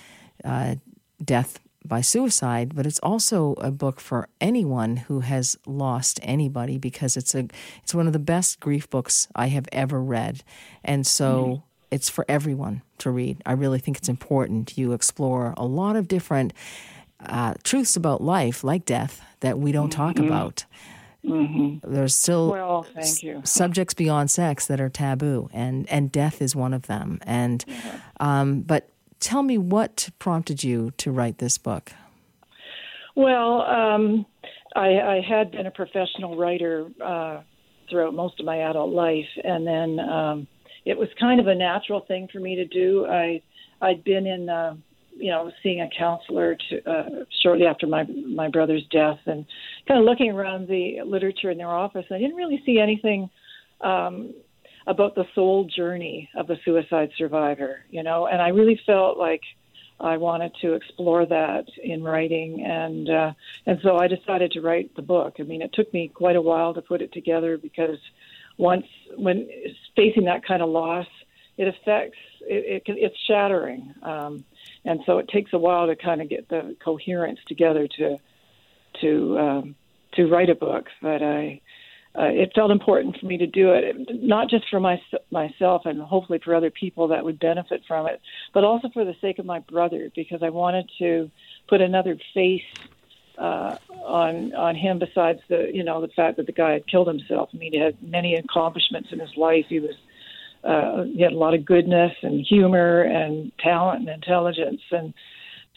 uh, 0.44 0.76
death 1.22 1.60
by 1.88 2.00
suicide, 2.00 2.74
but 2.74 2.86
it's 2.86 2.98
also 3.00 3.54
a 3.54 3.70
book 3.70 4.00
for 4.00 4.28
anyone 4.40 4.96
who 4.96 5.20
has 5.20 5.56
lost 5.66 6.20
anybody 6.22 6.78
because 6.78 7.16
it's 7.16 7.34
a 7.34 7.48
it's 7.82 7.94
one 7.94 8.06
of 8.06 8.12
the 8.12 8.18
best 8.18 8.60
grief 8.60 8.88
books 8.90 9.28
I 9.34 9.48
have 9.48 9.68
ever 9.72 10.02
read. 10.02 10.42
And 10.84 11.06
so 11.06 11.44
mm 11.44 11.62
it's 11.90 12.08
for 12.08 12.24
everyone 12.28 12.82
to 12.98 13.10
read. 13.10 13.42
I 13.46 13.52
really 13.52 13.78
think 13.78 13.96
it's 13.96 14.08
important. 14.08 14.76
You 14.76 14.92
explore 14.92 15.54
a 15.56 15.64
lot 15.64 15.96
of 15.96 16.08
different 16.08 16.52
uh, 17.24 17.54
truths 17.64 17.96
about 17.96 18.22
life, 18.22 18.62
like 18.62 18.84
death, 18.84 19.22
that 19.40 19.58
we 19.58 19.72
don't 19.72 19.90
talk 19.90 20.16
mm-hmm. 20.16 20.26
about. 20.26 20.64
Mm-hmm. 21.24 21.92
There's 21.92 22.14
still 22.14 22.50
well, 22.50 22.82
thank 22.82 23.22
you. 23.22 23.40
subjects 23.44 23.94
beyond 23.94 24.30
sex 24.30 24.66
that 24.66 24.80
are 24.80 24.88
taboo, 24.88 25.48
and, 25.52 25.88
and 25.90 26.12
death 26.12 26.40
is 26.40 26.54
one 26.54 26.72
of 26.72 26.86
them. 26.86 27.18
And 27.22 27.64
yeah. 27.66 28.00
um, 28.20 28.60
but 28.62 28.90
tell 29.20 29.42
me 29.42 29.58
what 29.58 30.08
prompted 30.18 30.64
you 30.64 30.92
to 30.98 31.10
write 31.10 31.38
this 31.38 31.58
book. 31.58 31.92
Well, 33.14 33.62
um, 33.62 34.26
I, 34.76 35.00
I, 35.00 35.20
had 35.28 35.50
been 35.50 35.66
a 35.66 35.72
professional 35.72 36.36
writer 36.36 36.88
uh, 37.04 37.40
throughout 37.90 38.14
most 38.14 38.38
of 38.38 38.46
my 38.46 38.58
adult 38.58 38.92
life, 38.92 39.26
and 39.42 39.66
then 39.66 39.98
um, 39.98 40.46
it 40.84 40.96
was 40.96 41.08
kind 41.18 41.40
of 41.40 41.48
a 41.48 41.54
natural 41.54 42.00
thing 42.06 42.28
for 42.32 42.38
me 42.38 42.54
to 42.56 42.64
do. 42.64 43.06
I 43.06 43.42
I'd 43.80 44.04
been 44.04 44.26
in 44.26 44.48
uh, 44.48 44.76
you 45.16 45.30
know 45.30 45.50
seeing 45.62 45.80
a 45.80 45.88
counselor 45.98 46.56
to, 46.70 46.90
uh, 46.90 47.08
shortly 47.42 47.66
after 47.66 47.86
my 47.86 48.04
my 48.04 48.48
brother's 48.48 48.86
death, 48.90 49.18
and 49.26 49.44
kind 49.88 49.98
of 49.98 50.06
looking 50.06 50.30
around 50.30 50.68
the 50.68 50.98
literature 51.04 51.50
in 51.50 51.58
their 51.58 51.70
office. 51.70 52.06
I 52.10 52.18
didn't 52.18 52.36
really 52.36 52.62
see 52.64 52.78
anything. 52.78 53.30
Um, 53.80 54.34
about 54.88 55.14
the 55.14 55.24
soul 55.34 55.64
journey 55.64 56.30
of 56.34 56.46
the 56.46 56.56
suicide 56.64 57.10
survivor, 57.18 57.84
you 57.90 58.02
know, 58.02 58.26
and 58.26 58.40
I 58.40 58.48
really 58.48 58.80
felt 58.86 59.18
like 59.18 59.42
I 60.00 60.16
wanted 60.16 60.52
to 60.62 60.72
explore 60.72 61.26
that 61.26 61.66
in 61.82 62.02
writing, 62.02 62.64
and 62.64 63.10
uh, 63.10 63.32
and 63.66 63.78
so 63.82 63.98
I 63.98 64.06
decided 64.06 64.52
to 64.52 64.60
write 64.60 64.94
the 64.96 65.02
book. 65.02 65.34
I 65.40 65.42
mean, 65.42 65.60
it 65.60 65.72
took 65.74 65.92
me 65.92 66.08
quite 66.08 66.36
a 66.36 66.40
while 66.40 66.72
to 66.74 66.80
put 66.80 67.02
it 67.02 67.12
together 67.12 67.58
because 67.58 67.98
once 68.56 68.86
when 69.16 69.48
facing 69.94 70.24
that 70.24 70.44
kind 70.44 70.62
of 70.62 70.70
loss, 70.70 71.06
it 71.58 71.68
affects 71.68 72.18
it, 72.42 72.82
it 72.86 72.96
it's 72.96 73.16
shattering, 73.26 73.92
um, 74.02 74.44
and 74.84 75.00
so 75.04 75.18
it 75.18 75.28
takes 75.28 75.52
a 75.52 75.58
while 75.58 75.88
to 75.88 75.96
kind 75.96 76.22
of 76.22 76.30
get 76.30 76.48
the 76.48 76.76
coherence 76.82 77.40
together 77.46 77.88
to 77.98 78.18
to 79.02 79.38
um, 79.38 79.74
to 80.14 80.26
write 80.28 80.48
a 80.48 80.54
book. 80.54 80.86
But 81.02 81.22
I. 81.22 81.60
Uh, 82.16 82.24
it 82.24 82.50
felt 82.54 82.70
important 82.70 83.16
for 83.18 83.26
me 83.26 83.36
to 83.36 83.46
do 83.46 83.72
it, 83.72 83.94
not 84.10 84.48
just 84.48 84.64
for 84.70 84.80
my, 84.80 85.00
myself 85.30 85.82
and 85.84 86.00
hopefully 86.00 86.40
for 86.42 86.54
other 86.54 86.70
people 86.70 87.08
that 87.08 87.24
would 87.24 87.38
benefit 87.38 87.82
from 87.86 88.06
it, 88.06 88.20
but 88.54 88.64
also 88.64 88.88
for 88.92 89.04
the 89.04 89.14
sake 89.20 89.38
of 89.38 89.46
my 89.46 89.60
brother, 89.60 90.10
because 90.16 90.42
I 90.42 90.48
wanted 90.48 90.90
to 90.98 91.30
put 91.68 91.80
another 91.80 92.16
face 92.34 92.62
uh, 93.38 93.76
on 94.04 94.52
on 94.54 94.74
him 94.74 94.98
besides 94.98 95.38
the 95.48 95.70
you 95.72 95.84
know 95.84 96.00
the 96.00 96.08
fact 96.08 96.38
that 96.38 96.46
the 96.46 96.52
guy 96.52 96.72
had 96.72 96.86
killed 96.88 97.06
himself. 97.06 97.50
I 97.54 97.56
mean, 97.56 97.72
he 97.72 97.78
had 97.78 97.96
many 98.02 98.34
accomplishments 98.34 99.10
in 99.12 99.20
his 99.20 99.36
life. 99.36 99.66
He 99.68 99.78
was 99.78 99.94
uh, 100.64 101.04
he 101.04 101.22
had 101.22 101.32
a 101.32 101.38
lot 101.38 101.54
of 101.54 101.64
goodness 101.64 102.12
and 102.22 102.44
humor 102.44 103.02
and 103.02 103.52
talent 103.60 104.00
and 104.00 104.08
intelligence, 104.08 104.80
and 104.90 105.14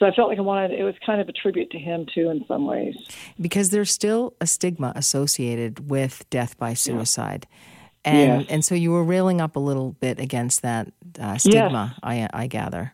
so 0.01 0.07
I 0.07 0.11
felt 0.15 0.29
like 0.29 0.39
I 0.39 0.41
wanted 0.41 0.71
it 0.71 0.83
was 0.83 0.95
kind 1.05 1.21
of 1.21 1.29
a 1.29 1.31
tribute 1.31 1.69
to 1.69 1.77
him 1.77 2.07
too 2.11 2.31
in 2.31 2.43
some 2.47 2.65
ways. 2.65 2.95
Because 3.39 3.69
there's 3.69 3.91
still 3.91 4.33
a 4.41 4.47
stigma 4.47 4.91
associated 4.95 5.91
with 5.91 6.27
death 6.31 6.57
by 6.57 6.73
suicide. 6.73 7.45
And 8.03 8.41
Yes. 8.41 8.49
and 8.49 8.65
so 8.65 8.73
you 8.73 8.91
were 8.91 9.03
railing 9.03 9.39
up 9.39 9.55
a 9.55 9.59
little 9.59 9.91
bit 9.99 10.19
against 10.19 10.63
that 10.63 10.91
uh, 11.19 11.37
stigma, 11.37 11.95
I 12.01 12.27
I 12.33 12.47
gather. 12.47 12.93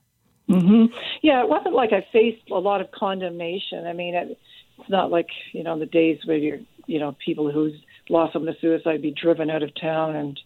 Yeah, 0.49 1.41
it 1.43 1.49
wasn't 1.49 1.75
like 1.75 1.93
I 1.93 2.05
faced 2.11 2.49
a 2.51 2.59
lot 2.59 2.81
of 2.81 2.91
condemnation. 2.91 3.87
I 3.87 3.93
mean, 3.93 4.13
it, 4.15 4.37
it's 4.77 4.89
not 4.89 5.09
like 5.09 5.29
you 5.53 5.63
know 5.63 5.79
the 5.79 5.85
days 5.85 6.19
where 6.25 6.37
you're 6.37 6.59
you 6.87 6.99
know 6.99 7.15
people 7.23 7.49
who's 7.51 7.73
lost 8.09 8.33
someone 8.33 8.53
to 8.53 8.59
suicide 8.59 9.01
be 9.01 9.11
driven 9.11 9.49
out 9.49 9.63
of 9.63 9.71
town 9.79 10.15
and 10.17 10.37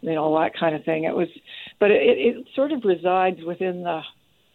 you 0.00 0.14
know 0.14 0.24
all 0.24 0.40
that 0.40 0.56
kind 0.58 0.74
of 0.74 0.82
thing. 0.84 1.04
It 1.04 1.14
was, 1.14 1.28
but 1.78 1.90
it, 1.90 2.18
it 2.18 2.46
sort 2.54 2.72
of 2.72 2.84
resides 2.84 3.42
within 3.42 3.82
the, 3.82 4.00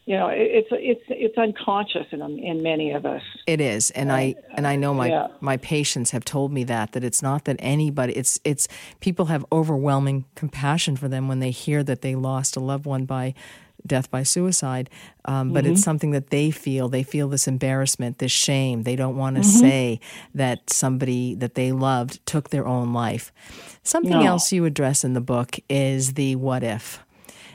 you 0.06 0.18
know, 0.18 0.30
it's 0.32 0.68
it's 0.72 1.04
it's 1.10 1.38
unconscious 1.38 2.08
in 2.12 2.22
in 2.22 2.64
many 2.64 2.92
of 2.92 3.06
us. 3.06 3.22
It 3.46 3.62
is, 3.62 3.92
and 3.92 4.12
I 4.12 4.36
and 4.56 4.66
I 4.66 4.76
know 4.76 4.94
my 4.94 5.08
yeah. 5.08 5.28
my 5.42 5.58
patients 5.58 6.12
have 6.12 6.26
told 6.26 6.52
me 6.52 6.64
that 6.66 6.94
that 6.94 7.04
it's 7.04 7.22
not 7.22 7.46
that 7.46 7.58
anybody 7.60 8.14
it's 8.14 8.40
it's 8.44 8.68
people 9.00 9.26
have 9.26 9.46
overwhelming 9.52 10.26
compassion 10.36 10.96
for 10.96 11.08
them 11.08 11.28
when 11.28 11.40
they 11.40 11.52
hear 11.52 11.84
that 11.84 12.02
they 12.02 12.16
lost 12.16 12.56
a 12.56 12.60
loved 12.60 12.86
one 12.86 13.06
by 13.06 13.36
death 13.86 14.12
by 14.12 14.24
suicide, 14.24 14.90
um, 15.26 15.54
but 15.54 15.66
it's 15.66 15.82
something 15.82 16.12
that 16.12 16.30
they 16.30 16.52
feel. 16.52 16.88
They 16.90 17.04
feel 17.04 17.28
this 17.30 17.48
embarrassment, 17.48 18.20
this 18.20 18.32
shame. 18.32 18.84
They 18.84 18.96
don't 18.96 19.18
want 19.18 19.38
to 19.38 19.44
say 19.44 20.00
that 20.36 20.70
somebody 20.70 21.36
that 21.36 21.56
they 21.56 21.72
loved 21.72 22.24
took 22.26 22.50
their 22.50 22.68
own 22.68 22.94
life. 22.94 23.32
Something 23.84 24.20
No. 24.20 24.26
else 24.26 24.52
you 24.52 24.66
address 24.66 25.04
in 25.04 25.14
the 25.14 25.22
book 25.22 25.58
is 25.70 26.14
the 26.14 26.36
what 26.36 26.64
if. 26.64 27.04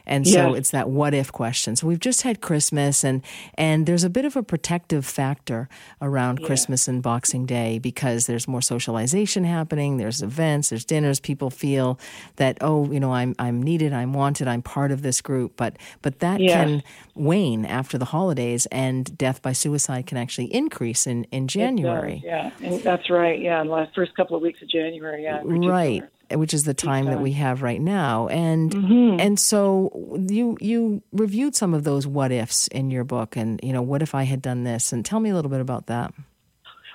And 0.07 0.27
so 0.27 0.51
Yes. 0.51 0.59
it's 0.59 0.71
that 0.71 0.89
what 0.89 1.15
if 1.15 1.33
question. 1.33 1.77
So 1.77 1.87
we've 1.87 2.01
just 2.01 2.23
had 2.23 2.41
Christmas 2.41 3.05
and 3.05 3.23
and 3.55 3.87
there's 3.87 4.05
a 4.05 4.11
bit 4.11 4.25
of 4.25 4.37
a 4.37 4.43
protective 4.43 5.05
factor 5.05 5.69
around 6.01 6.43
Christmas 6.43 6.89
and 6.89 7.03
Boxing 7.03 7.47
Day 7.47 7.79
because 7.79 8.27
there's 8.27 8.47
more 8.47 8.63
socialization 8.63 9.45
happening, 9.45 9.97
there's 9.97 10.23
events, 10.23 10.71
there's 10.71 10.85
dinners, 10.85 11.21
people 11.21 11.51
feel 11.51 11.99
that 12.37 12.59
oh, 12.61 12.91
you 12.93 13.01
know, 13.01 13.13
I'm 13.13 13.35
I'm 13.39 13.63
needed, 13.63 13.93
I'm 13.93 14.13
wanted, 14.13 14.49
I'm 14.49 14.63
part 14.63 14.93
of 14.93 15.03
this 15.03 15.21
group, 15.21 15.53
but 15.57 15.77
but 16.03 16.21
that 16.21 16.41
Yes. 16.41 16.53
can 16.53 16.83
wane 17.15 17.65
after 17.65 17.99
the 17.99 18.05
holidays 18.07 18.67
and 18.67 19.17
death 19.19 19.43
by 19.43 19.53
suicide 19.53 20.07
can 20.07 20.19
actually 20.19 20.53
increase 20.55 21.07
in 21.07 21.25
in 21.33 21.49
January. 21.49 22.23
Yeah, 22.25 22.51
and 22.63 22.81
that's 22.83 23.11
right. 23.11 23.41
Yeah, 23.41 23.61
in 23.61 23.67
the 23.69 23.73
last 23.73 23.95
first 23.95 24.15
couple 24.15 24.37
of 24.37 24.43
weeks 24.43 24.63
of 24.63 24.69
January. 24.69 25.25
Yeah, 25.25 25.41
right 25.45 26.03
which 26.33 26.53
is 26.53 26.65
the 26.65 26.75
time 26.75 27.07
that. 27.07 27.15
Mm-hmm. 27.15 27.23
we 27.23 27.33
have 27.33 27.63
right 27.63 27.81
now 27.81 28.29
and 28.29 28.75
and 29.21 29.39
so 29.39 30.19
you 30.29 30.57
you 30.61 31.03
reviewed 31.13 31.55
some 31.55 31.75
of 31.75 31.85
those 31.85 32.07
what 32.07 32.33
ifs 32.33 32.69
in 32.69 32.91
your 32.91 33.05
book 33.05 33.37
and 33.37 33.61
you 33.63 33.73
know 33.73 33.83
what 33.83 34.03
if 34.03 34.15
i 34.15 34.25
had 34.25 34.43
done 34.43 34.65
this 34.65 34.93
and 34.93 35.05
tell 35.05 35.21
me 35.21 35.31
a 35.31 35.35
little 35.35 35.51
bit 35.51 35.61
about 35.61 35.87
that 35.87 36.13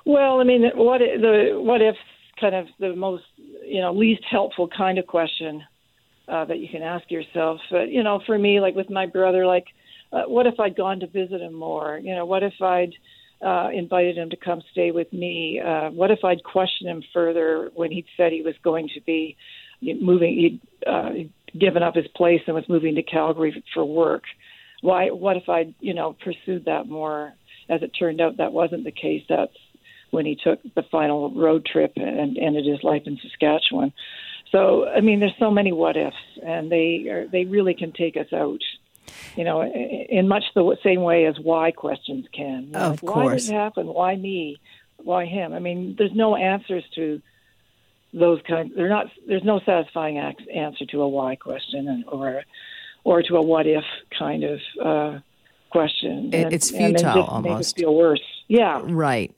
Well, 0.05 0.39
I 0.39 0.43
mean, 0.43 0.63
what 0.75 0.99
the 0.99 1.59
what 1.61 1.81
if 1.81 1.95
kind 2.39 2.55
of 2.55 2.67
the 2.79 2.95
most 2.95 3.23
you 3.63 3.81
know 3.81 3.93
least 3.93 4.23
helpful 4.29 4.67
kind 4.67 4.97
of 4.97 5.05
question 5.05 5.63
uh, 6.27 6.45
that 6.45 6.59
you 6.59 6.67
can 6.69 6.81
ask 6.81 7.09
yourself. 7.11 7.59
But 7.69 7.89
you 7.89 8.03
know, 8.03 8.19
for 8.25 8.37
me, 8.37 8.59
like 8.59 8.75
with 8.75 8.89
my 8.89 9.05
brother, 9.05 9.45
like 9.45 9.65
uh, 10.11 10.23
what 10.23 10.47
if 10.47 10.59
I'd 10.59 10.75
gone 10.75 10.99
to 11.01 11.07
visit 11.07 11.41
him 11.41 11.53
more? 11.53 11.99
You 12.01 12.15
know, 12.15 12.25
what 12.25 12.43
if 12.43 12.53
I'd 12.61 12.93
uh, 13.45 13.69
invited 13.73 14.17
him 14.17 14.29
to 14.29 14.37
come 14.37 14.61
stay 14.71 14.91
with 14.91 15.11
me? 15.11 15.61
Uh, 15.65 15.89
what 15.89 16.11
if 16.11 16.19
I'd 16.23 16.43
questioned 16.43 16.89
him 16.89 17.03
further 17.13 17.69
when 17.73 17.91
he'd 17.91 18.05
said 18.17 18.31
he 18.31 18.41
was 18.41 18.55
going 18.63 18.89
to 18.93 19.01
be 19.01 19.37
moving? 19.81 20.35
He'd 20.35 20.87
uh, 20.87 21.09
given 21.59 21.83
up 21.83 21.95
his 21.95 22.07
place 22.15 22.41
and 22.47 22.55
was 22.55 22.69
moving 22.69 22.95
to 22.95 23.03
Calgary 23.03 23.63
for 23.73 23.85
work. 23.85 24.23
Why? 24.81 25.07
What 25.07 25.37
if 25.37 25.49
I'd 25.49 25.73
you 25.79 25.93
know 25.93 26.15
pursued 26.23 26.65
that 26.65 26.87
more? 26.87 27.33
As 27.69 27.81
it 27.83 27.91
turned 27.97 28.19
out, 28.19 28.37
that 28.37 28.51
wasn't 28.51 28.83
the 28.83 28.91
case. 28.91 29.23
That's 29.29 29.53
when 30.09 30.25
he 30.25 30.35
took 30.35 30.59
the 30.75 30.83
final 30.91 31.33
road 31.33 31.65
trip 31.65 31.93
and 31.95 32.37
ended 32.37 32.65
his 32.65 32.83
life 32.83 33.03
in 33.05 33.17
Saskatchewan. 33.21 33.93
So, 34.51 34.85
I 34.87 34.99
mean, 34.99 35.19
there's 35.21 35.31
so 35.39 35.49
many 35.49 35.71
what 35.71 35.95
ifs, 35.95 36.15
and 36.45 36.69
they 36.69 37.07
are, 37.09 37.27
they 37.31 37.45
really 37.45 37.73
can 37.73 37.93
take 37.93 38.17
us 38.17 38.31
out. 38.33 38.59
You 39.35 39.43
know, 39.43 39.63
in 39.63 40.27
much 40.27 40.43
the 40.55 40.77
same 40.83 41.01
way 41.01 41.25
as 41.25 41.39
why 41.39 41.71
questions 41.71 42.25
can. 42.33 42.65
You 42.65 42.71
know, 42.71 42.79
Of 42.79 43.03
like, 43.03 43.15
Why 43.15 43.35
did 43.35 43.49
it 43.49 43.51
happen? 43.53 43.87
Why 43.87 44.15
me? 44.15 44.59
Why 44.97 45.25
him? 45.25 45.53
I 45.53 45.59
mean, 45.59 45.95
there's 45.97 46.13
no 46.13 46.35
answers 46.35 46.83
to 46.95 47.21
those 48.13 48.41
kinds. 48.47 48.73
They're 48.75 48.89
not. 48.89 49.07
There's 49.27 49.43
no 49.43 49.59
satisfying 49.65 50.17
answer 50.17 50.85
to 50.87 51.01
a 51.01 51.07
why 51.07 51.35
question, 51.35 51.87
and, 51.87 52.03
or 52.07 52.43
or 53.03 53.23
to 53.23 53.37
a 53.37 53.41
what 53.41 53.65
if 53.67 53.83
kind 54.17 54.43
of 54.43 54.59
uh, 54.83 55.19
question. 55.69 56.29
It- 56.33 56.43
And- 56.45 56.53
it's 56.53 56.71
and 56.71 56.97
futile 56.97 57.23
just 57.23 57.43
Make 57.43 57.53
us 57.53 57.73
feel 57.73 57.95
worse. 57.95 58.21
Yeah. 58.47 58.81
right 58.83 59.35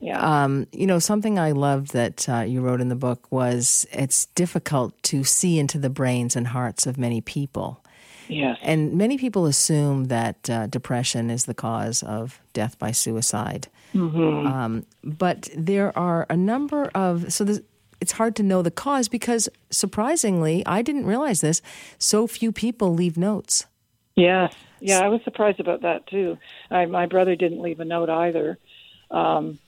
Yeah. 0.00 0.44
um, 0.44 0.66
you 0.72 0.86
know 0.86 0.98
something 0.98 1.38
i 1.38 1.52
loved 1.52 1.92
that 1.92 2.26
uh, 2.28 2.40
you 2.40 2.60
wrote 2.62 2.80
in 2.80 2.88
the 2.88 2.96
book 2.96 3.30
was 3.30 3.86
it's 3.92 4.24
difficult 4.34 5.00
to 5.04 5.22
see 5.22 5.58
into 5.58 5.78
the 5.78 5.90
brains 5.90 6.34
and 6.34 6.46
hearts 6.48 6.86
of 6.86 6.96
many 6.96 7.20
people 7.20 7.83
yes. 8.28 8.58
And 8.62 8.94
many 8.94 9.18
people 9.18 9.46
assume 9.46 10.04
that 10.06 10.48
uh, 10.50 10.66
depression 10.66 11.30
is 11.30 11.44
the 11.44 11.54
cause 11.54 12.02
of 12.02 12.40
death 12.52 12.78
by 12.78 12.90
suicide. 12.92 13.68
Um, 13.94 14.86
but 15.04 15.48
there 15.56 15.96
are 15.96 16.26
a 16.28 16.36
number 16.36 16.90
of, 16.94 17.32
so 17.32 17.44
there's- 17.44 17.62
it's 18.00 18.12
hard 18.12 18.34
to 18.36 18.42
know 18.42 18.60
the 18.60 18.70
cause 18.70 19.08
because 19.08 19.48
surprisingly, 19.70 20.66
I 20.66 20.82
didn't 20.82 21.06
realize 21.06 21.40
this, 21.40 21.62
so 21.98 22.26
few 22.26 22.52
people 22.52 22.92
leave 22.92 23.16
notes. 23.16 23.66
Yeah, 24.16 24.48
yeah, 24.80 25.00
I 25.00 25.08
was 25.08 25.20
surprised 25.24 25.60
about 25.60 25.82
that 25.82 26.06
too. 26.08 26.36
I, 26.70 26.84
my 26.86 27.06
brother 27.06 27.34
didn't 27.36 27.62
leave 27.62 27.80
a 27.80 27.84
note 27.84 28.10
either. 28.10 28.58
Um, 29.10 29.58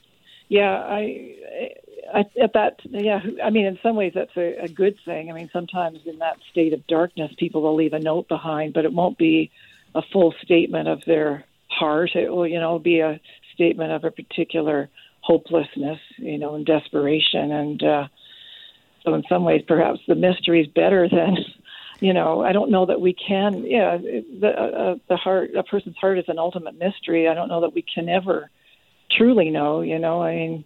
yeah, 0.49 0.71
I, 0.71 0.99
I 0.99 1.69
at 2.13 2.53
that. 2.53 2.79
Yeah, 2.83 3.19
I 3.43 3.49
mean, 3.49 3.65
in 3.65 3.79
some 3.83 3.95
ways 3.95 4.13
that's 4.15 4.35
a, 4.37 4.63
a 4.63 4.67
good 4.67 4.97
thing. 5.05 5.29
I 5.29 5.33
mean, 5.33 5.49
sometimes 5.51 5.99
in 6.05 6.19
that 6.19 6.37
state 6.51 6.73
of 6.73 6.85
darkness, 6.87 7.31
people 7.37 7.61
will 7.61 7.75
leave 7.75 7.93
a 7.93 7.99
note 7.99 8.27
behind, 8.27 8.73
but 8.73 8.85
it 8.85 8.93
won't 8.93 9.17
be 9.17 9.51
a 9.95 10.01
full 10.13 10.33
statement 10.43 10.87
of 10.87 11.01
their 11.05 11.45
heart. 11.67 12.11
It 12.15 12.29
will, 12.29 12.47
you 12.47 12.59
know, 12.59 12.79
be 12.79 12.99
a 12.99 13.19
statement 13.53 13.91
of 13.91 14.03
a 14.03 14.11
particular 14.11 14.89
hopelessness, 15.21 15.99
you 16.17 16.37
know, 16.37 16.55
and 16.55 16.65
desperation. 16.65 17.51
And 17.51 17.83
uh, 17.83 18.07
so, 19.03 19.13
in 19.13 19.23
some 19.27 19.43
ways, 19.43 19.63
perhaps 19.67 19.99
the 20.07 20.15
mystery 20.15 20.61
is 20.61 20.67
better 20.67 21.07
than 21.09 21.37
you 21.99 22.13
know, 22.13 22.41
I 22.41 22.53
don't 22.53 22.71
know 22.71 22.85
that 22.85 23.01
we 23.01 23.13
can. 23.13 23.65
Yeah, 23.65 23.97
the 23.97 24.47
uh, 24.47 24.95
the 25.09 25.17
heart, 25.17 25.51
a 25.55 25.63
person's 25.63 25.97
heart 25.97 26.19
is 26.19 26.25
an 26.27 26.37
ultimate 26.37 26.77
mystery. 26.77 27.27
I 27.27 27.33
don't 27.33 27.47
know 27.47 27.61
that 27.61 27.73
we 27.73 27.83
can 27.83 28.07
ever 28.07 28.49
truly 29.11 29.49
know. 29.49 29.81
You 29.81 29.97
know, 29.97 30.21
I 30.21 30.35
mean, 30.35 30.65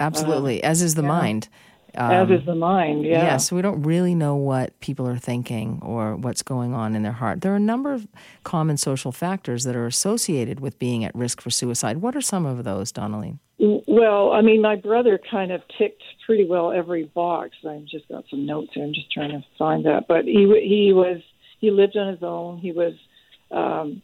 Absolutely, 0.00 0.62
as 0.62 0.82
is 0.82 0.94
the 0.94 1.02
mind. 1.02 1.48
as 1.94 2.28
Um, 2.28 2.32
is 2.32 2.44
the 2.44 2.54
mind. 2.54 3.04
Yeah. 3.04 3.22
Yeah, 3.24 3.36
so 3.36 3.54
we 3.54 3.62
don't 3.62 3.82
really 3.82 4.14
know 4.14 4.34
what 4.34 4.78
people 4.80 5.06
are 5.08 5.16
thinking 5.16 5.80
or 5.82 6.16
what's 6.16 6.42
going 6.42 6.74
on 6.74 6.96
in 6.96 7.02
their 7.02 7.12
heart. 7.12 7.40
There 7.42 7.52
are 7.52 7.56
a 7.56 7.60
number 7.60 7.92
of 7.92 8.08
common 8.42 8.76
social 8.76 9.12
factors 9.12 9.62
that 9.64 9.76
are 9.76 9.86
associated 9.86 10.58
with 10.60 10.78
being 10.78 11.04
at 11.04 11.14
risk 11.14 11.40
for 11.40 11.50
suicide. 11.50 11.98
What 11.98 12.16
are 12.16 12.20
some 12.20 12.46
of 12.46 12.64
those, 12.64 12.90
Donalene? 12.92 13.38
Well, 13.58 14.32
I 14.32 14.40
mean, 14.42 14.60
my 14.60 14.74
brother 14.74 15.20
kind 15.30 15.52
of 15.52 15.62
ticked 15.78 16.02
pretty 16.26 16.44
well 16.44 16.72
every 16.72 17.04
box. 17.04 17.50
I've 17.68 17.84
just 17.84 18.08
got 18.08 18.24
some 18.28 18.44
notes 18.44 18.70
here. 18.74 18.84
I'm 18.84 18.92
just 18.92 19.12
trying 19.12 19.30
to 19.30 19.44
find 19.56 19.84
that. 19.86 20.08
But 20.08 20.24
he 20.24 20.42
he 20.66 20.92
was 20.92 21.22
he 21.60 21.70
lived 21.70 21.96
on 21.96 22.08
his 22.08 22.22
own. 22.22 22.58
He 22.58 22.72
was 22.72 22.94
um, 23.52 24.02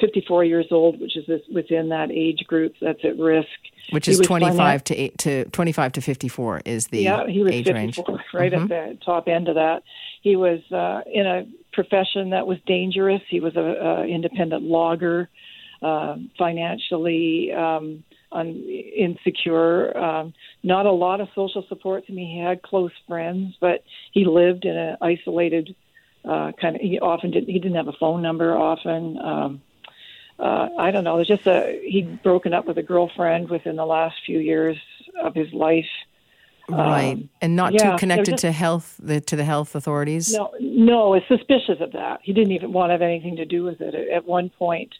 54 0.00 0.44
years 0.44 0.66
old, 0.70 1.00
which 1.00 1.16
is 1.16 1.26
this, 1.26 1.40
within 1.52 1.88
that 1.90 2.10
age 2.10 2.44
group 2.46 2.74
that's 2.80 3.04
at 3.04 3.18
risk. 3.18 3.48
Which 3.90 4.06
is 4.08 4.18
25 4.20 4.82
finan- 4.82 4.84
to 4.84 4.96
eight, 4.96 5.18
to 5.18 5.44
25 5.46 5.92
to 5.92 6.00
54 6.00 6.62
is 6.64 6.88
the 6.88 6.98
yeah, 7.02 7.26
he 7.26 7.42
was 7.42 7.52
age 7.52 7.66
54, 7.66 7.74
range. 8.14 8.24
right 8.34 8.52
Mhm. 8.52 8.62
at 8.62 8.68
the 8.98 9.04
top 9.04 9.28
end 9.28 9.48
of 9.48 9.54
that. 9.54 9.82
He 10.22 10.36
was 10.36 10.60
uh, 10.72 11.02
in 11.12 11.26
a 11.26 11.46
profession 11.72 12.30
that 12.30 12.46
was 12.46 12.58
dangerous. 12.66 13.22
He 13.28 13.40
was 13.40 13.56
a, 13.56 13.60
a 13.60 14.04
independent 14.06 14.62
logger, 14.64 15.28
uh, 15.80 16.16
financially 16.36 17.52
um, 17.52 18.04
un- 18.32 18.62
insecure. 18.96 19.96
Um, 19.96 20.34
not 20.62 20.86
a 20.86 20.92
lot 20.92 21.20
of 21.20 21.28
social 21.34 21.64
support. 21.68 22.04
I 22.08 22.12
mean, 22.12 22.30
he 22.36 22.42
had 22.42 22.62
close 22.62 22.90
friends, 23.06 23.54
but 23.60 23.84
he 24.12 24.24
lived 24.24 24.64
in 24.64 24.76
an 24.76 24.96
isolated 25.00 25.74
uh, 26.24 26.52
kind 26.60 26.76
of. 26.76 26.82
He 26.82 26.98
often 27.00 27.30
did. 27.30 27.44
He 27.46 27.58
didn't 27.58 27.76
have 27.76 27.88
a 27.88 27.92
phone 27.98 28.20
number 28.22 28.56
often. 28.56 29.18
Um, 29.18 29.62
uh, 30.38 30.68
I 30.78 30.90
don't 30.90 31.04
know. 31.04 31.16
There's 31.16 31.28
just 31.28 31.46
a 31.46 31.80
he'd 31.84 32.22
broken 32.22 32.54
up 32.54 32.66
with 32.66 32.78
a 32.78 32.82
girlfriend 32.82 33.50
within 33.50 33.76
the 33.76 33.86
last 33.86 34.16
few 34.24 34.38
years 34.38 34.76
of 35.20 35.34
his 35.34 35.52
life. 35.52 35.86
Right. 36.70 37.12
Um, 37.14 37.30
and 37.40 37.56
not 37.56 37.72
yeah, 37.72 37.92
too 37.92 37.98
connected 37.98 38.32
just- 38.32 38.42
to 38.42 38.52
health 38.52 38.96
the, 39.02 39.20
to 39.22 39.36
the 39.36 39.44
health 39.44 39.74
authorities. 39.74 40.32
No, 40.32 40.52
no, 40.60 41.14
is 41.14 41.22
suspicious 41.26 41.80
of 41.80 41.92
that. 41.92 42.20
He 42.22 42.32
didn't 42.32 42.52
even 42.52 42.72
want 42.72 42.90
to 42.90 42.92
have 42.92 43.02
anything 43.02 43.36
to 43.36 43.46
do 43.46 43.64
with 43.64 43.80
it. 43.80 43.94
At 43.94 44.26
one 44.26 44.50
point, 44.50 44.94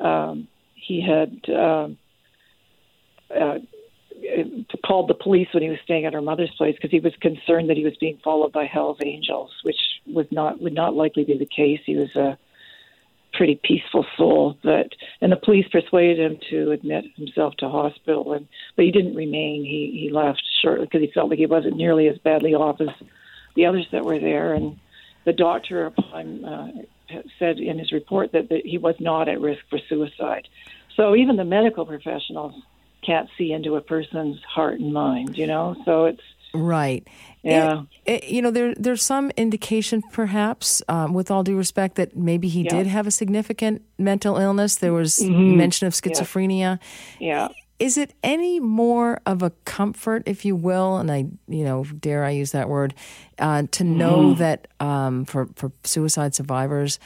um, 0.00 0.48
he 0.74 1.02
had 1.02 1.38
um, 1.54 1.98
uh, 3.34 3.58
called 4.84 5.08
the 5.08 5.14
police 5.14 5.48
when 5.52 5.62
he 5.62 5.68
was 5.68 5.78
staying 5.84 6.06
at 6.06 6.14
her 6.14 6.22
mother's 6.22 6.50
place 6.56 6.74
because 6.76 6.90
he 6.90 7.00
was 7.00 7.12
concerned 7.20 7.68
that 7.68 7.76
he 7.76 7.84
was 7.84 7.96
being 8.00 8.18
followed 8.24 8.52
by 8.52 8.64
Hell's 8.64 8.98
Angels, 9.04 9.50
which 9.64 9.76
was 10.06 10.26
not 10.30 10.60
would 10.60 10.74
not 10.74 10.94
likely 10.94 11.24
be 11.24 11.36
the 11.36 11.46
case. 11.46 11.80
He 11.84 11.96
was 11.96 12.14
a 12.16 12.38
pretty 13.32 13.60
peaceful 13.62 14.04
soul. 14.16 14.56
But 14.62 14.92
and 15.20 15.32
the 15.32 15.36
police 15.36 15.66
persuaded 15.68 16.18
him 16.18 16.38
to 16.50 16.70
admit 16.72 17.04
himself 17.16 17.54
to 17.58 17.68
hospital, 17.68 18.32
and 18.32 18.46
but 18.76 18.84
he 18.84 18.90
didn't 18.90 19.14
remain. 19.14 19.64
He 19.64 19.98
he 20.00 20.10
left 20.10 20.42
shortly 20.62 20.86
because 20.86 21.00
he 21.00 21.12
felt 21.12 21.30
like 21.30 21.38
he 21.38 21.46
wasn't 21.46 21.76
nearly 21.76 22.08
as 22.08 22.18
badly 22.18 22.54
off 22.54 22.80
as 22.80 22.88
the 23.54 23.66
others 23.66 23.86
that 23.92 24.04
were 24.04 24.18
there. 24.18 24.54
And 24.54 24.78
the 25.24 25.32
doctor 25.32 25.86
upon 25.86 26.44
uh, 26.44 26.72
said 27.38 27.58
in 27.58 27.78
his 27.78 27.92
report 27.92 28.32
that, 28.32 28.48
that 28.48 28.64
he 28.64 28.78
was 28.78 28.94
not 29.00 29.28
at 29.28 29.40
risk 29.40 29.62
for 29.68 29.78
suicide. 29.88 30.48
So 30.96 31.14
even 31.14 31.36
the 31.36 31.44
medical 31.44 31.86
professionals 31.86 32.54
can't 33.04 33.28
see 33.36 33.52
into 33.52 33.76
a 33.76 33.80
person's 33.80 34.42
heart 34.44 34.78
and 34.80 34.92
mind, 34.92 35.36
you 35.36 35.46
know. 35.46 35.76
So 35.84 36.04
it's 36.06 36.22
Right. 36.54 37.06
Yeah. 37.42 37.82
It, 38.04 38.24
it, 38.24 38.30
you 38.30 38.42
know, 38.42 38.50
there 38.50 38.74
there's 38.74 39.02
some 39.02 39.30
indication, 39.36 40.02
perhaps, 40.12 40.82
um, 40.88 41.14
with 41.14 41.30
all 41.30 41.42
due 41.42 41.56
respect, 41.56 41.96
that 41.96 42.16
maybe 42.16 42.48
he 42.48 42.62
Yeah. 42.62 42.70
did 42.76 42.86
have 42.86 43.06
a 43.06 43.10
significant 43.10 43.82
mental 43.98 44.36
illness. 44.36 44.76
There 44.76 44.92
was 44.92 45.18
Mhm. 45.18 45.56
mention 45.56 45.86
of 45.86 45.94
schizophrenia. 45.94 46.78
yeah. 47.18 47.48
Is 47.78 47.96
it 47.98 48.14
any 48.22 48.60
more 48.60 49.18
of 49.26 49.42
a 49.42 49.50
comfort, 49.64 50.22
if 50.26 50.44
you 50.44 50.54
will, 50.54 50.98
and 50.98 51.10
I, 51.10 51.26
you 51.48 51.64
know, 51.64 51.82
dare 51.84 52.22
I 52.24 52.30
use 52.30 52.52
that 52.52 52.68
word, 52.68 52.94
uh, 53.40 53.64
to 53.72 53.82
know 53.82 54.34
that 54.34 54.68
um, 54.78 55.24
for 55.24 55.48
for 55.56 55.72
suicide 55.82 56.32
survivors, 56.34 57.00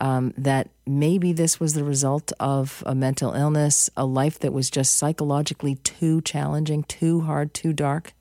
um, 0.00 0.32
that 0.38 0.68
maybe 0.86 1.32
this 1.32 1.58
was 1.58 1.74
the 1.74 1.82
result 1.82 2.32
of 2.38 2.84
a 2.86 2.94
mental 2.94 3.32
illness, 3.32 3.90
a 3.96 4.04
life 4.06 4.38
that 4.38 4.52
was 4.52 4.70
just 4.70 4.96
psychologically 4.98 5.74
too 5.82 6.20
challenging, 6.20 6.84
too 6.84 7.22
hard, 7.22 7.52
too 7.52 7.72
dark. 7.72 8.14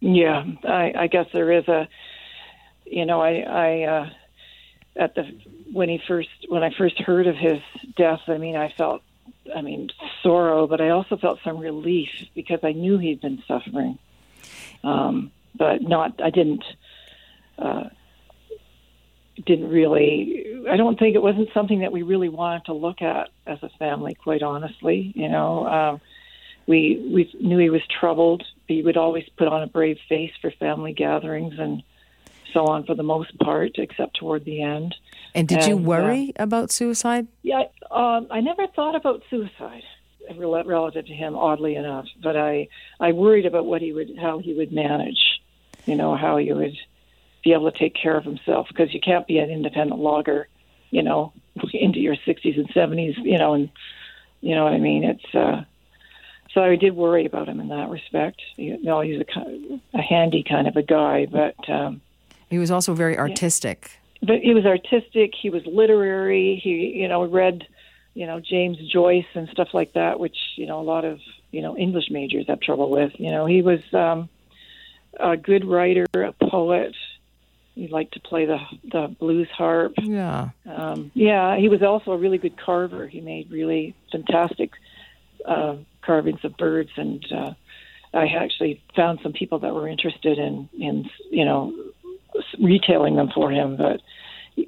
Yeah, 0.00 0.44
I, 0.64 0.92
I 0.96 1.06
guess 1.08 1.26
there 1.32 1.52
is 1.52 1.68
a, 1.68 1.88
you 2.86 3.04
know, 3.04 3.20
I, 3.20 3.40
I, 3.40 3.82
uh, 3.82 4.10
at 4.96 5.14
the 5.14 5.22
when 5.72 5.88
he 5.88 6.00
first 6.08 6.28
when 6.48 6.64
I 6.64 6.70
first 6.76 6.98
heard 6.98 7.26
of 7.26 7.36
his 7.36 7.60
death, 7.96 8.20
I 8.26 8.38
mean, 8.38 8.56
I 8.56 8.74
felt, 8.76 9.02
I 9.54 9.60
mean, 9.60 9.90
sorrow, 10.22 10.66
but 10.66 10.80
I 10.80 10.88
also 10.88 11.16
felt 11.16 11.38
some 11.44 11.58
relief 11.58 12.08
because 12.34 12.60
I 12.64 12.72
knew 12.72 12.98
he'd 12.98 13.20
been 13.20 13.42
suffering, 13.46 13.98
um, 14.82 15.30
but 15.54 15.82
not, 15.82 16.20
I 16.22 16.30
didn't, 16.30 16.64
uh, 17.58 17.90
didn't 19.46 19.68
really. 19.68 20.64
I 20.68 20.76
don't 20.76 20.98
think 20.98 21.14
it 21.14 21.22
wasn't 21.22 21.50
something 21.54 21.80
that 21.80 21.92
we 21.92 22.02
really 22.02 22.28
wanted 22.28 22.64
to 22.66 22.72
look 22.72 23.00
at 23.00 23.28
as 23.46 23.62
a 23.62 23.68
family, 23.78 24.14
quite 24.14 24.42
honestly. 24.42 25.12
You 25.14 25.28
know. 25.28 25.66
Um, 25.66 26.00
we 26.70 27.10
we 27.12 27.28
knew 27.40 27.58
he 27.58 27.68
was 27.68 27.82
troubled. 28.00 28.44
He 28.68 28.82
would 28.82 28.96
always 28.96 29.28
put 29.36 29.48
on 29.48 29.64
a 29.64 29.66
brave 29.66 29.98
face 30.08 30.30
for 30.40 30.52
family 30.52 30.92
gatherings 30.92 31.54
and 31.58 31.82
so 32.52 32.66
on 32.66 32.84
for 32.84 32.94
the 32.94 33.02
most 33.02 33.36
part, 33.40 33.72
except 33.74 34.16
toward 34.16 34.44
the 34.44 34.62
end. 34.62 34.94
And 35.34 35.48
did 35.48 35.66
you 35.66 35.76
And, 35.76 35.84
uh, 35.84 35.88
worry 35.88 36.32
about 36.36 36.70
suicide? 36.70 37.26
Yeah, 37.42 37.64
um, 37.90 38.28
I 38.30 38.40
never 38.40 38.68
thought 38.68 38.94
about 38.94 39.22
suicide 39.28 39.82
relative 40.38 41.06
to 41.06 41.12
him, 41.12 41.34
oddly 41.36 41.74
enough. 41.74 42.06
But 42.22 42.36
I 42.36 42.68
I 43.00 43.10
worried 43.12 43.46
about 43.46 43.66
what 43.66 43.82
he 43.82 43.92
would 43.92 44.16
how 44.16 44.38
he 44.38 44.54
would 44.54 44.72
manage. 44.72 45.22
You 45.86 45.96
know 45.96 46.14
how 46.14 46.36
he 46.36 46.52
would 46.52 46.76
be 47.42 47.52
able 47.52 47.72
to 47.72 47.76
take 47.76 47.96
care 48.00 48.16
of 48.16 48.24
himself 48.24 48.68
because 48.68 48.94
you 48.94 49.00
can't 49.00 49.26
be 49.26 49.38
an 49.38 49.50
independent 49.50 49.98
logger, 49.98 50.46
you 50.90 51.02
know, 51.02 51.32
into 51.72 51.98
your 51.98 52.14
60s 52.14 52.58
and 52.58 52.68
70s, 52.74 53.16
you 53.24 53.38
know, 53.38 53.54
and 53.54 53.70
you 54.40 54.54
know 54.54 54.64
what 54.64 54.74
I 54.74 54.78
mean. 54.78 55.02
It's 55.02 55.34
uh, 55.34 55.64
so 56.54 56.62
I 56.62 56.76
did 56.76 56.94
worry 56.96 57.24
about 57.26 57.48
him 57.48 57.60
in 57.60 57.68
that 57.68 57.88
respect. 57.90 58.40
You 58.56 58.82
know, 58.82 59.00
he's 59.00 59.20
a 59.20 59.58
a 59.94 60.02
handy 60.02 60.42
kind 60.42 60.66
of 60.66 60.76
a 60.76 60.82
guy, 60.82 61.26
but. 61.26 61.56
Um, 61.68 62.00
He 62.50 62.58
was 62.58 62.70
also 62.70 62.94
very 62.94 63.16
artistic. 63.16 63.90
but 64.22 64.40
he 64.40 64.52
was 64.54 64.66
artistic. 64.66 65.32
He 65.40 65.50
was 65.50 65.64
literary. 65.66 66.60
He, 66.62 66.70
you 67.00 67.08
know, 67.08 67.24
read, 67.26 67.66
you 68.14 68.26
know, 68.26 68.40
James 68.40 68.78
Joyce 68.92 69.30
and 69.34 69.48
stuff 69.50 69.68
like 69.72 69.92
that, 69.94 70.18
which 70.18 70.36
you 70.56 70.66
know 70.66 70.80
a 70.80 70.86
lot 70.94 71.04
of 71.04 71.20
you 71.52 71.62
know 71.62 71.76
English 71.76 72.10
majors 72.10 72.46
have 72.48 72.60
trouble 72.60 72.90
with. 72.90 73.12
You 73.18 73.30
know, 73.30 73.46
he 73.46 73.62
was 73.62 73.80
um, 73.94 74.28
a 75.18 75.36
good 75.36 75.64
writer, 75.64 76.06
a 76.14 76.32
poet. 76.50 76.94
He 77.76 77.86
liked 77.88 78.14
to 78.14 78.20
play 78.20 78.44
the 78.46 78.58
the 78.90 79.06
blues 79.20 79.48
harp. 79.56 79.94
Yeah. 80.02 80.50
Um, 80.66 81.10
yeah, 81.14 81.56
he 81.56 81.68
was 81.68 81.82
also 81.82 82.10
a 82.12 82.16
really 82.18 82.38
good 82.38 82.56
carver. 82.58 83.06
He 83.06 83.20
made 83.20 83.50
really 83.50 83.94
fantastic 84.12 84.70
uh, 85.46 85.76
carvings 86.02 86.40
of 86.44 86.56
birds, 86.56 86.90
and 86.96 87.24
uh, 87.32 87.52
I 88.14 88.26
actually 88.26 88.82
found 88.96 89.20
some 89.22 89.32
people 89.32 89.58
that 89.60 89.74
were 89.74 89.88
interested 89.88 90.38
in 90.38 90.68
in 90.78 91.08
you 91.30 91.44
know 91.44 91.72
retailing 92.60 93.16
them 93.16 93.30
for 93.34 93.50
him, 93.50 93.76
but 93.76 94.00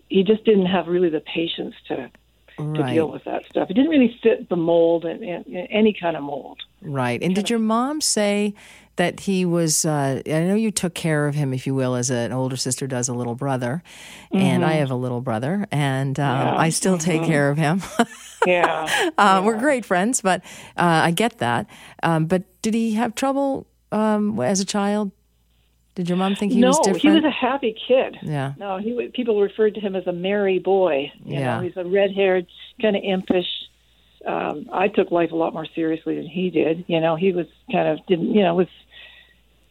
he- 0.08 0.24
just 0.24 0.44
didn't 0.44 0.66
have 0.66 0.88
really 0.88 1.10
the 1.10 1.20
patience 1.20 1.74
to 1.88 2.10
to 2.58 2.82
deal 2.92 3.10
with 3.10 3.24
that 3.24 3.44
stuff. 3.46 3.68
He 3.68 3.74
didn't 3.74 3.90
really 3.90 4.16
fit 4.22 4.48
the 4.48 4.56
mold 4.56 5.04
and, 5.04 5.22
and, 5.22 5.46
and 5.46 5.66
any 5.70 5.92
kind 5.92 6.16
of 6.16 6.22
mold. 6.22 6.60
Right. 6.82 7.22
And 7.22 7.34
did 7.34 7.48
your 7.48 7.58
mom 7.58 8.00
say 8.00 8.54
that 8.96 9.20
he 9.20 9.44
was? 9.44 9.84
Uh, 9.84 10.22
I 10.26 10.30
know 10.44 10.54
you 10.54 10.70
took 10.70 10.94
care 10.94 11.26
of 11.26 11.34
him, 11.34 11.52
if 11.54 11.66
you 11.66 11.74
will, 11.74 11.94
as 11.94 12.10
an 12.10 12.32
older 12.32 12.56
sister 12.56 12.86
does 12.86 13.08
a 13.08 13.14
little 13.14 13.34
brother, 13.34 13.82
and 14.32 14.64
I 14.64 14.74
have 14.74 14.90
a 14.90 14.94
little 14.96 15.20
brother, 15.20 15.66
and 15.70 16.18
um, 16.20 16.24
Mm-hmm. 16.26 16.38
Yeah. 16.46 16.50
Mm-hmm. 16.52 16.60
I 16.60 16.68
still 16.70 16.98
take 16.98 17.24
care 17.24 17.50
of 17.50 17.58
him. 17.58 17.82
Yeah, 18.44 19.12
uh, 19.18 19.40
We're 19.44 19.56
great 19.56 19.84
friends, 19.84 20.20
but 20.20 20.42
uh, 20.76 20.82
I 21.06 21.12
get 21.12 21.38
that. 21.38 21.68
Um, 22.02 22.26
but 22.26 22.42
did 22.60 22.74
he 22.74 22.94
have 22.94 23.14
trouble 23.14 23.68
um, 23.92 24.40
as 24.40 24.58
a 24.58 24.64
child? 24.64 25.12
Did 25.94 26.08
your 26.08 26.18
mom 26.18 26.34
think 26.34 26.50
he 26.52 26.58
no, 26.58 26.66
was 26.70 26.78
different? 26.80 27.04
No, 27.04 27.10
he 27.12 27.20
was 27.20 27.24
a 27.24 27.30
happy 27.30 27.76
kid. 27.86 28.16
yeah. 28.20 28.54
No, 28.58 28.78
he 28.78 29.10
people 29.14 29.40
referred 29.40 29.74
to 29.76 29.80
him 29.80 29.94
as 29.94 30.08
a 30.08 30.12
merry 30.12 30.58
boy. 30.58 31.12
You 31.24 31.38
Yeah. 31.38 31.58
know, 31.58 31.62
he's 31.62 31.76
a 31.76 31.84
red-haired, 31.84 32.48
kind 32.80 32.96
of 32.96 33.02
impish. 33.04 33.46
Um, 34.26 34.68
I 34.72 34.88
took 34.88 35.10
life 35.10 35.32
a 35.32 35.36
lot 35.36 35.52
more 35.52 35.66
seriously 35.74 36.16
than 36.16 36.26
he 36.26 36.50
did. 36.50 36.84
You 36.88 37.00
know, 37.00 37.16
he 37.16 37.32
was 37.32 37.46
kind 37.70 37.88
of 37.88 38.04
didn't, 38.06 38.32
you 38.34 38.42
know, 38.42 38.54
was 38.54 38.68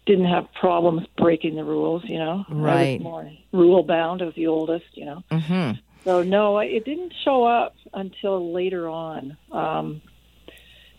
didn't 0.05 0.25
have 0.25 0.51
problems 0.59 1.05
breaking 1.17 1.55
the 1.55 1.63
rules. 1.63 2.03
You 2.05 2.19
know, 2.19 2.45
I 2.49 2.53
Right. 2.53 2.93
was 2.99 3.01
more 3.01 3.31
rule 3.51 3.83
bound. 3.83 4.21
I 4.21 4.25
was 4.25 4.35
the 4.35 4.47
oldest. 4.47 4.85
You 4.93 5.05
know, 5.05 5.23
hmm 5.31 5.71
so 6.03 6.23
no, 6.23 6.55
I- 6.57 6.65
it 6.65 6.83
didn't 6.85 7.13
show 7.23 7.45
up 7.45 7.75
until 7.93 8.51
later 8.51 8.89
on. 8.89 9.37
Um, 9.51 10.01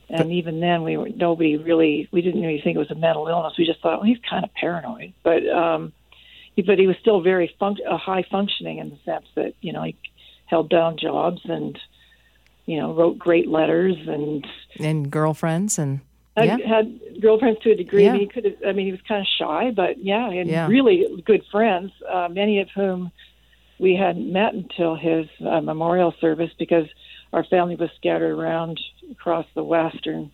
and 0.08 0.30
even 0.32 0.60
then, 0.60 0.82
we 0.82 0.96
were 0.96 1.08
nobody 1.08 1.56
really 1.56 2.08
we 2.12 2.22
didn't 2.22 2.42
really 2.42 2.60
think 2.60 2.76
it 2.76 2.78
was 2.78 2.90
a 2.90 2.94
mental 2.94 3.26
illness. 3.28 3.54
We 3.58 3.66
just 3.66 3.80
thought 3.80 3.98
well, 4.00 4.06
he's 4.08 4.18
kind 4.28 4.44
of 4.44 4.52
paranoid, 4.54 5.12
but 5.22 5.46
um, 5.48 5.92
he, 6.54 6.62
but 6.62 6.78
he 6.78 6.86
was 6.86 6.96
still 7.00 7.20
very 7.22 7.54
func- 7.60 7.84
uh, 7.88 7.96
high 7.96 8.22
functioning 8.30 8.78
in 8.78 8.90
the 8.90 8.98
sense 9.04 9.26
that 9.36 9.54
you 9.60 9.72
know 9.72 9.82
he 9.82 9.96
held 10.46 10.68
down 10.68 10.98
jobs 10.98 11.40
and 11.44 11.78
you 12.66 12.78
know 12.80 12.94
wrote 12.94 13.18
great 13.18 13.48
letters 13.48 13.96
and 14.06 14.46
And 14.78 15.10
girlfriends 15.10 15.78
and 15.78 16.00
had, 16.36 16.46
yeah. 16.46 16.66
had 16.66 16.98
girlfriends 17.20 17.60
to 17.60 17.72
a 17.72 17.74
degree. 17.74 18.08
I 18.08 18.12
mean, 18.12 18.20
he 18.20 18.26
could 18.26 18.44
have. 18.46 18.54
I 18.66 18.72
mean, 18.72 18.86
he 18.86 18.92
was 18.92 19.00
kind 19.06 19.20
of 19.20 19.26
shy, 19.38 19.70
but 19.70 20.02
yeah, 20.02 20.30
and 20.30 20.48
Yeah. 20.48 20.66
really 20.66 21.22
good 21.26 21.42
friends. 21.50 21.92
Uh, 22.08 22.28
many 22.30 22.60
of 22.60 22.68
whom 22.74 23.12
we 23.78 23.94
hadn't 23.96 24.32
met 24.32 24.54
until 24.54 24.94
his 24.94 25.26
uh, 25.44 25.60
memorial 25.60 26.14
service 26.20 26.50
because 26.58 26.86
our 27.32 27.44
family 27.44 27.76
was 27.76 27.90
scattered 27.96 28.32
around 28.32 28.80
across 29.10 29.46
the 29.54 29.64
western 29.64 30.30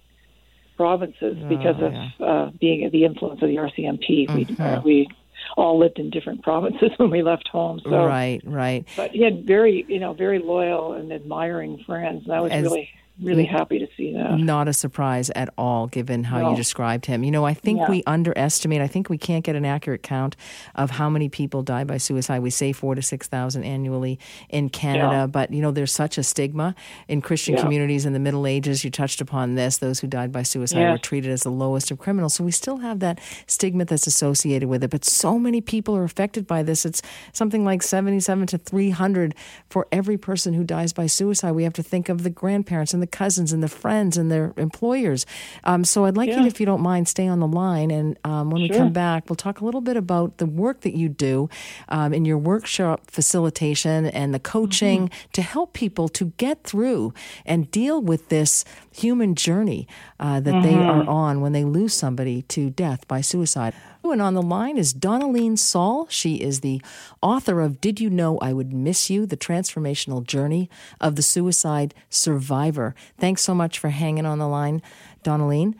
provinces 0.76 1.36
because 1.48 1.76
Oh, 1.80 1.86
of 1.86 1.92
yeah. 1.92 2.10
uh, 2.20 2.50
being 2.60 2.88
the 2.90 3.04
influence 3.04 3.42
of 3.42 3.48
the 3.48 3.56
RCMP. 3.58 4.28
We 4.32 4.44
Mhm. 4.46 4.60
uh, 4.60 4.80
we 4.84 5.08
all 5.56 5.78
lived 5.78 5.98
in 5.98 6.10
different 6.10 6.42
provinces 6.42 6.90
when 6.96 7.10
we 7.10 7.22
left 7.22 7.48
home. 7.48 7.80
So, 7.84 7.90
right, 7.90 8.40
right. 8.44 8.86
but 8.96 9.10
he 9.10 9.22
had 9.22 9.46
very, 9.46 9.84
you 9.88 10.00
know, 10.00 10.12
very 10.12 10.38
loyal 10.38 10.92
and 10.92 11.12
admiring 11.12 11.82
friends, 11.86 12.24
and 12.24 12.34
I 12.34 12.40
was 12.40 12.52
As- 12.52 12.62
really, 12.62 12.88
really 13.22 13.44
happy 13.44 13.78
to 13.78 13.88
see 13.96 14.12
that. 14.14 14.38
Not 14.38 14.68
a 14.68 14.72
surprise 14.72 15.30
at 15.30 15.52
all, 15.58 15.86
given 15.86 16.24
how 16.24 16.50
you 16.50 16.56
described 16.56 17.06
him. 17.06 17.24
You 17.24 17.30
know, 17.30 17.44
I 17.44 17.54
think 17.54 17.80
Yeah. 17.80 17.90
we 17.90 18.02
underestimate. 18.06 18.80
I 18.80 18.86
think 18.86 19.08
we 19.10 19.18
can't 19.18 19.44
get 19.44 19.56
an 19.56 19.64
accurate 19.64 20.02
count 20.02 20.36
of 20.74 20.90
how 20.92 21.10
many 21.10 21.28
people 21.28 21.62
die 21.62 21.84
by 21.84 21.96
suicide. 21.98 22.40
We 22.40 22.50
say 22.50 22.72
four 22.72 22.94
to 22.94 23.02
six 23.02 23.26
thousand 23.26 23.64
annually 23.64 24.18
in 24.48 24.68
Canada, 24.68 25.10
Yeah. 25.12 25.26
but 25.26 25.52
you 25.52 25.60
know, 25.62 25.70
there's 25.70 25.92
such 25.92 26.18
a 26.18 26.22
stigma 26.22 26.74
in 27.08 27.20
Christian 27.20 27.54
Yeah. 27.56 27.62
communities 27.62 28.06
in 28.06 28.12
the 28.12 28.18
Middle 28.20 28.46
Ages. 28.46 28.84
You 28.84 28.90
touched 28.90 29.20
upon 29.20 29.54
this; 29.56 29.78
those 29.78 30.00
who 30.00 30.06
died 30.06 30.30
by 30.30 30.42
suicide 30.42 30.78
Yes. 30.78 30.92
were 30.92 30.98
treated 30.98 31.30
as 31.32 31.42
the 31.42 31.50
lowest 31.50 31.90
of 31.90 31.98
criminals. 31.98 32.34
So 32.34 32.44
we 32.44 32.50
still 32.52 32.78
have 32.78 33.00
that 33.00 33.20
stigma 33.46 33.84
that's 33.84 34.06
associated 34.06 34.68
with 34.68 34.84
it. 34.84 34.90
But 34.90 35.04
so 35.04 35.38
many 35.38 35.60
people 35.60 35.96
are 35.96 36.04
affected 36.04 36.46
by 36.46 36.62
this. 36.62 36.86
It's 36.86 37.02
something 37.32 37.64
like 37.64 37.82
seventy-seven 37.82 38.46
to 38.48 38.58
three 38.58 38.90
hundred 38.90 39.34
for 39.68 39.86
every 39.90 40.16
person 40.16 40.54
who 40.54 40.62
dies 40.64 40.92
by 40.92 41.06
suicide. 41.06 41.52
We 41.52 41.64
have 41.64 41.72
to 41.74 41.82
think 41.82 42.08
of 42.08 42.22
the 42.22 42.30
grandparents 42.30 42.94
and 42.94 43.02
the 43.02 43.07
cousins 43.10 43.52
and 43.52 43.62
the 43.62 43.68
friends 43.68 44.16
and 44.16 44.30
their 44.30 44.52
employers. 44.56 45.26
Um, 45.64 45.84
so 45.84 46.04
I'd 46.04 46.16
like 46.16 46.28
you, 46.28 46.36
Yeah. 46.36 46.46
if 46.46 46.60
you 46.60 46.66
don't 46.66 46.80
mind, 46.82 47.08
stay 47.08 47.26
on 47.26 47.40
the 47.40 47.46
line. 47.48 47.90
And 47.90 48.16
um, 48.24 48.50
when 48.50 48.62
we 48.62 48.68
come 48.68 48.92
back, 48.92 49.28
we'll 49.28 49.36
talk 49.36 49.60
a 49.60 49.64
little 49.64 49.80
bit 49.80 49.96
about 49.96 50.38
the 50.38 50.46
work 50.46 50.80
that 50.82 50.94
you 50.96 51.08
do 51.08 51.48
um, 51.88 52.12
in 52.14 52.24
your 52.24 52.38
workshop 52.38 53.10
facilitation 53.10 54.06
and 54.06 54.32
the 54.34 54.38
coaching 54.40 54.88
Mm-hmm. 55.08 55.30
to 55.32 55.42
help 55.42 55.72
people 55.72 56.08
to 56.10 56.32
get 56.38 56.64
through 56.64 57.12
and 57.44 57.70
deal 57.70 58.00
with 58.00 58.28
this 58.28 58.64
human 58.92 59.34
journey 59.34 59.86
uh, 60.20 60.40
that 60.40 60.62
they 60.62 60.72
Mm-hmm. 60.74 61.00
are 61.00 61.08
on 61.08 61.40
when 61.40 61.52
they 61.52 61.64
lose 61.64 61.94
somebody 61.94 62.42
to 62.42 62.70
death 62.70 63.06
by 63.08 63.20
suicide. 63.20 63.74
And 64.10 64.22
on 64.22 64.34
the 64.34 64.42
line 64.42 64.78
is 64.78 64.94
Donalene 64.94 65.58
Saul. 65.58 66.06
She 66.08 66.36
is 66.36 66.60
the 66.60 66.80
author 67.22 67.60
of 67.60 67.80
Did 67.80 68.00
You 68.00 68.10
Know 68.10 68.38
I 68.38 68.52
Would 68.52 68.72
Miss 68.72 69.10
You? 69.10 69.26
The 69.26 69.36
Transformational 69.36 70.24
Journey 70.24 70.70
of 71.00 71.16
the 71.16 71.22
Suicide 71.22 71.94
Survivor. 72.08 72.94
Thanks 73.18 73.42
so 73.42 73.54
much 73.54 73.78
for 73.78 73.90
hanging 73.90 74.26
on 74.26 74.38
the 74.38 74.48
line, 74.48 74.82
Donalene. 75.24 75.74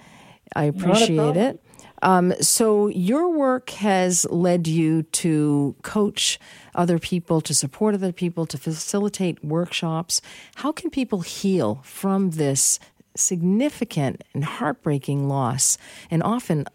I 0.55 0.65
appreciate 0.65 1.37
it. 1.37 1.63
Um, 2.03 2.33
so, 2.41 2.87
your 2.87 3.29
work 3.29 3.71
has 3.71 4.25
led 4.31 4.69
you 4.69 5.03
to 5.03 5.75
coach 5.83 6.39
other 6.75 6.99
people, 6.99 7.41
to 7.41 7.53
support 7.53 7.95
other 7.95 8.13
people, 8.13 8.47
to 8.47 8.57
facilitate 8.57 9.45
workshops. 9.45 10.21
How 10.57 10.71
can 10.71 10.91
people 10.91 11.23
heal 11.23 11.81
from 11.83 12.31
this 12.31 12.79
significant 13.17 14.23
and 14.33 14.45
heartbreaking 14.45 15.29
loss, 15.29 15.77
and 16.11 16.23
often, 16.23 16.67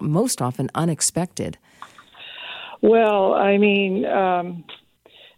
most 0.00 0.42
often, 0.42 0.68
unexpected? 0.74 1.56
Well, 2.80 3.34
I 3.34 3.58
mean, 3.58 4.04
um, 4.04 4.64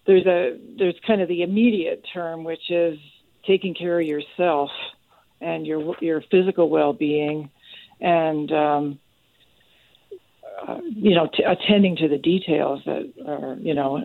there's 0.06 0.26
a 0.26 0.58
there's 0.78 0.96
kind 1.06 1.20
of 1.20 1.28
the 1.28 1.42
immediate 1.42 2.04
term, 2.12 2.44
which 2.44 2.70
is 2.70 2.98
taking 3.46 3.74
care 3.74 4.00
of 4.00 4.06
yourself 4.06 4.70
and 5.40 5.66
your 5.66 5.96
your 6.00 6.22
physical 6.30 6.68
well-being, 6.68 7.50
and 8.00 8.52
um, 8.52 8.98
uh, 10.66 10.80
you 10.84 11.14
know, 11.14 11.26
t- 11.26 11.42
attending 11.42 11.96
to 11.96 12.08
the 12.08 12.18
details 12.18 12.82
that 12.84 13.12
are, 13.26 13.56
you 13.60 13.74
know, 13.74 14.04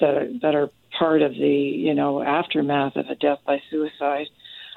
that 0.00 0.16
are, 0.16 0.28
that 0.42 0.54
are 0.54 0.70
part 0.96 1.22
of 1.22 1.32
the, 1.32 1.48
you 1.48 1.94
know, 1.94 2.22
aftermath 2.22 2.96
of 2.96 3.06
a 3.08 3.14
death 3.14 3.38
by 3.46 3.60
suicide. 3.70 4.26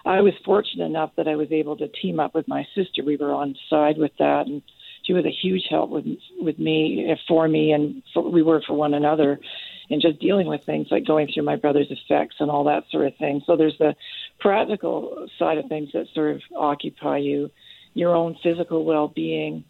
I 0.05 0.21
was 0.21 0.33
fortunate 0.43 0.85
enough 0.85 1.11
that 1.15 1.27
I 1.27 1.35
was 1.35 1.51
able 1.51 1.77
to 1.77 1.87
team 1.87 2.19
up 2.19 2.35
with 2.35 2.47
my 2.47 2.65
sister. 2.75 3.03
We 3.03 3.17
were 3.17 3.31
on 3.31 3.55
side 3.69 3.97
with 3.97 4.11
that, 4.19 4.47
and 4.47 4.61
she 5.03 5.13
was 5.13 5.25
a 5.25 5.31
huge 5.31 5.63
help 5.69 5.89
with 5.89 6.05
with 6.39 6.59
me, 6.59 7.07
eh, 7.09 7.15
for 7.27 7.47
me, 7.47 7.71
and 7.71 8.03
for, 8.13 8.23
we 8.23 8.41
were 8.41 8.61
for 8.61 8.73
one 8.73 8.93
another, 8.93 9.39
in 9.89 10.01
just 10.01 10.19
dealing 10.19 10.47
with 10.47 10.63
things 10.65 10.87
like 10.91 11.05
going 11.05 11.29
through 11.33 11.43
my 11.43 11.55
brother's 11.55 11.91
effects 11.91 12.35
and 12.39 12.51
all 12.51 12.65
that 12.65 12.83
sort 12.91 13.07
of 13.07 13.15
thing. 13.17 13.41
So 13.45 13.55
there's 13.55 13.77
the 13.77 13.95
practical 14.39 15.27
side 15.39 15.57
of 15.57 15.67
things 15.67 15.89
that 15.93 16.07
sort 16.13 16.35
of 16.35 16.41
occupy 16.55 17.17
you, 17.17 17.49
your 17.93 18.15
own 18.15 18.35
physical 18.43 18.83
well-being, 18.83 19.63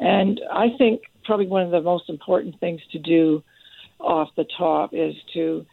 and 0.00 0.40
I 0.52 0.70
think 0.76 1.02
probably 1.24 1.46
one 1.46 1.62
of 1.62 1.70
the 1.70 1.82
most 1.82 2.08
important 2.08 2.58
things 2.58 2.80
to 2.92 2.98
do 2.98 3.44
off 4.00 4.30
the 4.36 4.46
top 4.56 4.94
is 4.94 5.14
to 5.34 5.66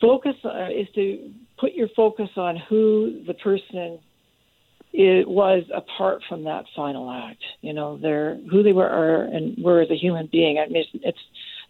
focus 0.00 0.34
uh, 0.44 0.68
is 0.70 0.88
to 0.94 1.30
put 1.58 1.72
your 1.72 1.88
focus 1.94 2.30
on 2.36 2.56
who 2.68 3.22
the 3.26 3.34
person 3.34 3.98
it 4.92 5.28
was 5.28 5.62
apart 5.74 6.20
from 6.28 6.44
that 6.44 6.64
final 6.74 7.10
act. 7.10 7.42
You 7.60 7.72
know, 7.72 7.96
their 7.96 8.36
who 8.50 8.62
they 8.62 8.72
were 8.72 8.88
are 8.88 9.22
and 9.22 9.56
were 9.62 9.80
as 9.80 9.90
a 9.90 9.96
human 9.96 10.28
being. 10.32 10.58
I 10.58 10.68
mean, 10.70 10.84
it's, 10.94 11.18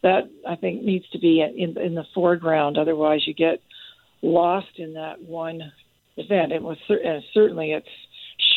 that 0.03 0.31
I 0.49 0.57
think 0.57 0.83
needs 0.83 1.09
to 1.11 1.19
be 1.19 1.43
in 1.43 1.77
in 1.77 1.95
the 1.95 2.05
foreground. 2.15 2.79
Otherwise, 2.79 3.27
you 3.27 3.35
get 3.35 3.61
lost 4.23 4.79
in 4.79 4.95
that 4.95 5.21
one 5.23 5.61
event. 6.17 6.53
It 6.53 6.63
was 6.63 6.79
and 6.89 7.23
certainly 7.35 7.73
it's 7.73 7.87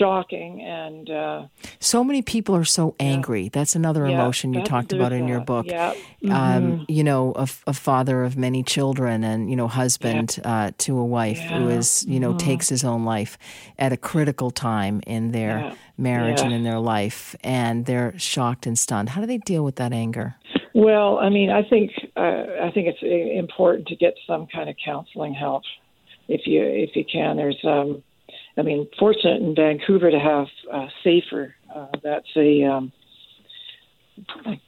shocking 0.04 0.62
and 0.62 1.10
uh, 1.10 1.48
so 1.80 2.04
many 2.04 2.22
people 2.22 2.56
are 2.56 2.66
so 2.66 2.94
angry. 3.00 3.44
Yeah. 3.44 3.50
that's 3.54 3.76
another 3.76 4.06
yeah, 4.06 4.16
emotion 4.16 4.54
you 4.54 4.62
talked 4.64 4.92
about 4.92 5.14
in 5.14 5.30
your 5.30 5.40
book. 5.40 5.66
Yeah. 5.68 5.92
Um, 5.92 5.98
mm-hmm. 6.22 6.32
um, 6.34 6.86
you 6.90 7.04
know 7.04 7.32
a, 7.36 7.48
a, 7.68 7.74
father 7.74 8.24
of 8.24 8.36
many 8.36 8.64
children 8.64 9.24
and 9.24 9.50
you 9.50 9.56
know 9.56 9.70
husband 9.70 10.40
uh, 10.44 10.72
to 10.80 10.98
a 10.98 11.06
wife 11.06 11.40
who 11.40 11.70
is 11.70 12.06
you 12.06 12.20
know 12.20 12.30
mm-hmm. 12.30 12.50
takes 12.50 12.68
his 12.68 12.84
own 12.84 13.06
life 13.06 13.38
at 13.80 13.94
a 13.94 13.98
critical 13.98 14.52
time 14.52 15.02
in 15.08 15.32
their 15.32 15.74
marriage 15.98 16.42
and 16.42 16.52
in 16.52 16.64
their 16.64 16.80
life 16.80 17.36
and 17.44 17.86
they're 17.86 18.14
shocked 18.18 18.68
and 18.68 18.78
stunned. 18.78 19.10
How 19.10 19.22
do 19.22 19.28
they 19.28 19.38
deal 19.38 19.64
with 19.64 19.78
that 19.78 19.94
anger? 19.94 20.36
Well 20.74 21.20
i 21.20 21.30
mean 21.30 21.50
i 21.52 21.62
think 21.62 21.92
uh, 22.18 22.46
i 22.68 22.72
think 22.74 22.88
it's 22.88 23.04
uh, 23.04 23.40
important 23.40 23.88
to 23.88 23.96
get 23.96 24.16
some 24.26 24.48
kind 24.48 24.70
of 24.70 24.76
counseling 24.84 25.34
help 25.34 25.64
if 26.28 26.42
you 26.46 26.64
if 26.64 26.96
you 26.96 27.06
can. 27.06 27.38
There's 27.38 27.60
um 27.64 28.04
I 28.58 28.62
mean, 28.62 28.88
fortunate 29.00 29.42
in 29.42 29.56
Vancouver 29.56 30.12
to 30.12 30.20
have 30.20 30.48
uh, 30.72 30.88
Safer. 31.04 31.56
Uh, 31.74 31.88
that's 32.04 32.30
a 32.36 32.64
um, 32.64 32.92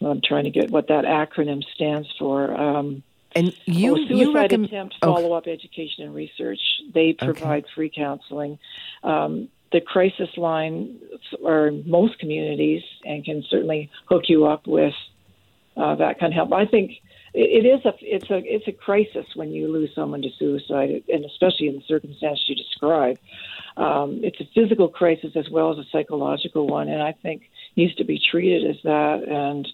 I'm 0.02 0.22
trying 0.24 0.46
to 0.46 0.50
get 0.50 0.72
what 0.72 0.88
that 0.88 1.06
acronym 1.06 1.64
stands 1.76 2.08
for. 2.18 2.54
Um, 2.54 3.04
and 3.36 3.54
you, 3.66 3.92
oh, 3.92 3.96
suicide 3.96 4.18
you 4.18 4.34
recommend 4.34 4.66
attempt 4.66 4.96
follow 5.02 5.34
up 5.34 5.46
education 5.48 6.06
and 6.06 6.16
research. 6.16 6.60
They 6.94 7.14
provide 7.14 7.66
okay. 7.66 7.74
free 7.76 7.92
counseling. 7.94 8.58
Um, 9.04 9.50
the 9.72 9.82
crisis 9.82 10.30
line 10.38 11.00
are 11.46 11.68
in 11.68 11.84
most 11.86 12.18
communities 12.20 12.82
and 13.04 13.26
can 13.26 13.44
certainly 13.50 13.92
hook 14.06 14.24
you 14.28 14.46
up 14.46 14.68
with 14.68 14.94
uh, 15.76 15.96
that 15.96 16.18
kind 16.20 16.32
of 16.32 16.36
help. 16.36 16.54
I 16.54 16.66
think 16.66 17.02
it 17.34 17.66
is 17.66 17.84
a 17.84 17.94
it's 18.00 18.30
a 18.30 18.38
it's 18.46 18.68
a 18.68 18.72
crisis 18.72 19.26
when 19.36 19.52
you 19.52 19.68
lose 19.68 19.90
someone 19.94 20.22
to 20.22 20.30
suicide, 20.40 21.04
and 21.10 21.26
especially 21.26 21.68
in 21.68 21.76
the 21.76 21.84
circumstances 21.86 22.46
you 22.48 22.56
describe. 22.56 23.20
Um, 23.78 24.22
it's 24.24 24.40
a 24.40 24.46
physical 24.54 24.88
crisis 24.88 25.32
as 25.36 25.50
well 25.50 25.72
as 25.72 25.78
a 25.78 25.86
psychological 25.92 26.68
one, 26.68 26.88
and 26.88 27.02
I 27.02 27.12
think 27.12 27.44
needs 27.76 27.96
to 27.96 28.06
be 28.06 28.20
treated 28.32 28.70
as 28.70 28.78
that, 28.84 29.24
and 29.28 29.68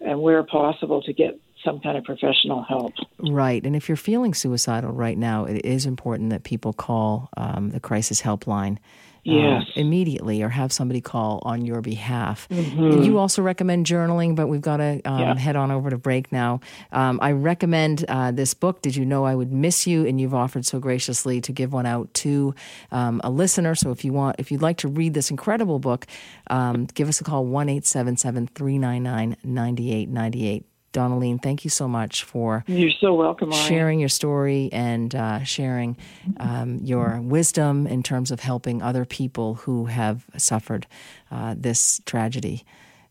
and 0.00 0.20
where 0.20 0.42
possible 0.42 1.02
to 1.02 1.12
get 1.12 1.38
some 1.64 1.80
kind 1.80 1.98
of 1.98 2.04
professional 2.04 2.62
help. 2.62 2.94
Right. 3.18 3.64
And 3.64 3.76
if 3.76 3.88
you're 3.88 3.96
feeling 3.96 4.32
suicidal 4.32 4.92
right 4.92 5.18
now, 5.18 5.44
it 5.44 5.64
is 5.64 5.84
important 5.84 6.30
that 6.30 6.44
people 6.44 6.72
call 6.72 7.28
um, 7.36 7.70
the 7.70 7.80
crisis 7.80 8.22
helpline 8.22 8.78
yes. 9.24 9.62
Uh, 9.62 9.80
immediately 9.80 10.42
or 10.42 10.48
have 10.48 10.72
somebody 10.72 11.00
call 11.00 11.42
on 11.44 11.64
your 11.64 11.80
behalf. 11.80 12.48
Mm-hmm. 12.48 13.02
You 13.02 13.18
also 13.18 13.42
recommend 13.42 13.86
journaling, 13.86 14.34
but 14.34 14.48
we've 14.48 14.60
got 14.60 14.78
to 14.78 15.00
um, 15.04 15.20
yeah. 15.20 15.38
head 15.38 15.56
on 15.56 15.70
over 15.70 15.90
to 15.90 15.98
break 15.98 16.32
now. 16.32 16.60
Um, 16.92 17.18
I 17.22 17.32
recommend 17.32 18.04
uh, 18.08 18.30
this 18.30 18.54
book, 18.54 18.82
Did 18.82 18.96
You 18.96 19.04
Know 19.04 19.24
I 19.24 19.34
Would 19.34 19.52
Miss 19.52 19.86
You? 19.86 20.06
And 20.06 20.20
you've 20.20 20.34
offered 20.34 20.66
so 20.66 20.78
graciously 20.78 21.40
to 21.42 21.52
give 21.52 21.72
one 21.72 21.86
out 21.86 22.12
to 22.14 22.54
um, 22.90 23.20
a 23.24 23.30
listener. 23.30 23.74
So 23.74 23.90
if 23.90 24.04
you 24.04 24.12
want, 24.12 24.36
if 24.38 24.50
you'd 24.50 24.62
like 24.62 24.78
to 24.78 24.88
read 24.88 25.14
this 25.14 25.30
incredible 25.30 25.78
book, 25.78 26.06
um, 26.48 26.86
give 26.86 27.08
us 27.08 27.20
a 27.20 27.24
call 27.24 27.44
1 27.44 27.68
877 27.68 28.48
399 28.48 29.36
9898. 29.44 30.64
Donalene, 30.92 31.40
thank 31.40 31.64
you 31.64 31.70
so 31.70 31.86
much 31.86 32.24
for 32.24 32.64
you're 32.66 32.90
so 32.90 33.14
welcome 33.14 33.52
sharing 33.52 34.00
your 34.00 34.08
story 34.08 34.68
and 34.72 35.14
uh, 35.14 35.44
sharing 35.44 35.96
um, 36.38 36.78
your 36.82 37.20
wisdom 37.20 37.86
in 37.86 38.02
terms 38.02 38.30
of 38.30 38.40
helping 38.40 38.82
other 38.82 39.04
people 39.04 39.54
who 39.54 39.86
have 39.86 40.24
suffered 40.36 40.86
uh, 41.30 41.54
this 41.56 42.00
tragedy. 42.06 42.64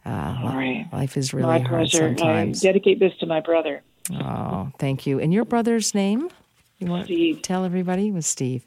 Uh, 0.05 0.37
All 0.43 0.55
right. 0.55 0.87
Life 0.91 1.17
is 1.17 1.33
really 1.33 1.47
my 1.47 1.59
hard 1.59 1.89
pleasure. 1.89 2.15
sometimes. 2.15 2.63
I 2.63 2.67
dedicate 2.67 2.99
this 2.99 3.13
to 3.19 3.25
my 3.25 3.39
brother. 3.41 3.81
Oh, 4.11 4.71
thank 4.79 5.05
you. 5.05 5.19
And 5.19 5.33
your 5.33 5.45
brother's 5.45 5.93
name? 5.93 6.29
You 6.79 6.87
want 6.87 7.05
Steve. 7.05 7.37
to 7.37 7.41
tell 7.41 7.65
everybody? 7.65 8.07
It 8.07 8.13
was 8.13 8.25
Steve. 8.25 8.65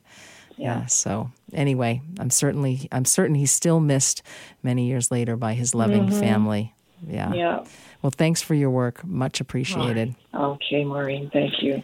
Yeah. 0.56 0.80
yeah. 0.80 0.86
So 0.86 1.30
anyway, 1.52 2.02
I'm 2.18 2.30
certainly 2.30 2.88
I'm 2.92 3.04
certain 3.04 3.34
he's 3.34 3.50
still 3.50 3.80
missed 3.80 4.22
many 4.62 4.86
years 4.86 5.10
later 5.10 5.36
by 5.36 5.54
his 5.54 5.74
loving 5.74 6.06
mm-hmm. 6.06 6.20
family. 6.20 6.74
Yeah. 7.06 7.32
Yeah. 7.32 7.64
Well, 8.02 8.10
thanks 8.10 8.42
for 8.42 8.54
your 8.54 8.70
work. 8.70 9.04
Much 9.04 9.40
appreciated. 9.40 10.14
Okay, 10.34 10.84
Maureen. 10.84 11.30
Thank 11.32 11.62
you. 11.62 11.82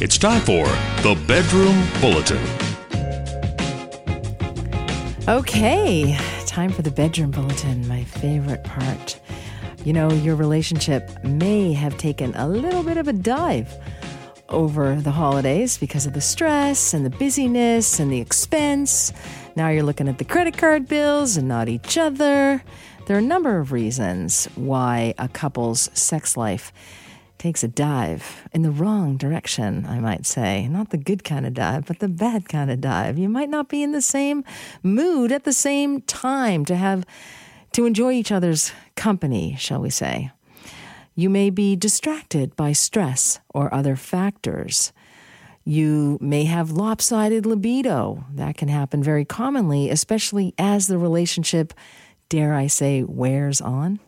It's 0.00 0.16
time 0.16 0.40
for 0.42 0.64
the 1.02 1.20
Bedroom 1.26 1.84
Bulletin. 2.00 2.38
Okay, 5.28 6.16
time 6.46 6.70
for 6.70 6.82
the 6.82 6.90
Bedroom 6.90 7.32
Bulletin, 7.32 7.86
my 7.88 8.04
favorite 8.04 8.62
part. 8.62 9.20
You 9.84 9.92
know, 9.92 10.10
your 10.12 10.36
relationship 10.36 11.22
may 11.24 11.72
have 11.72 11.98
taken 11.98 12.32
a 12.36 12.48
little 12.48 12.84
bit 12.84 12.96
of 12.96 13.08
a 13.08 13.12
dive 13.12 13.74
over 14.48 14.94
the 14.94 15.10
holidays 15.10 15.78
because 15.78 16.06
of 16.06 16.12
the 16.12 16.20
stress 16.20 16.94
and 16.94 17.04
the 17.04 17.10
busyness 17.10 17.98
and 17.98 18.10
the 18.12 18.20
expense. 18.20 19.12
Now 19.58 19.70
you're 19.70 19.82
looking 19.82 20.06
at 20.06 20.18
the 20.18 20.24
credit 20.24 20.56
card 20.56 20.86
bills 20.86 21.36
and 21.36 21.48
not 21.48 21.68
each 21.68 21.98
other. 21.98 22.62
There 23.06 23.16
are 23.16 23.18
a 23.18 23.20
number 23.20 23.58
of 23.58 23.72
reasons 23.72 24.44
why 24.54 25.14
a 25.18 25.26
couple's 25.26 25.90
sex 25.94 26.36
life 26.36 26.72
takes 27.38 27.64
a 27.64 27.68
dive 27.68 28.48
in 28.52 28.62
the 28.62 28.70
wrong 28.70 29.16
direction, 29.16 29.84
I 29.84 29.98
might 29.98 30.26
say. 30.26 30.68
Not 30.68 30.90
the 30.90 30.96
good 30.96 31.24
kind 31.24 31.44
of 31.44 31.54
dive, 31.54 31.86
but 31.86 31.98
the 31.98 32.06
bad 32.06 32.48
kind 32.48 32.70
of 32.70 32.80
dive. 32.80 33.18
You 33.18 33.28
might 33.28 33.48
not 33.48 33.68
be 33.68 33.82
in 33.82 33.90
the 33.90 34.00
same 34.00 34.44
mood 34.84 35.32
at 35.32 35.42
the 35.42 35.52
same 35.52 36.02
time 36.02 36.64
to 36.66 36.76
have 36.76 37.04
to 37.72 37.84
enjoy 37.84 38.12
each 38.12 38.30
other's 38.30 38.70
company, 38.94 39.56
shall 39.58 39.80
we 39.80 39.90
say. 39.90 40.30
You 41.16 41.28
may 41.28 41.50
be 41.50 41.74
distracted 41.74 42.54
by 42.54 42.70
stress 42.70 43.40
or 43.52 43.74
other 43.74 43.96
factors. 43.96 44.92
You 45.68 46.16
may 46.22 46.44
have 46.44 46.70
lopsided 46.70 47.44
libido. 47.44 48.24
That 48.32 48.56
can 48.56 48.68
happen 48.68 49.02
very 49.02 49.26
commonly, 49.26 49.90
especially 49.90 50.54
as 50.56 50.86
the 50.86 50.96
relationship, 50.96 51.74
dare 52.30 52.54
I 52.54 52.68
say, 52.68 53.02
wears 53.02 53.60
on. 53.60 54.00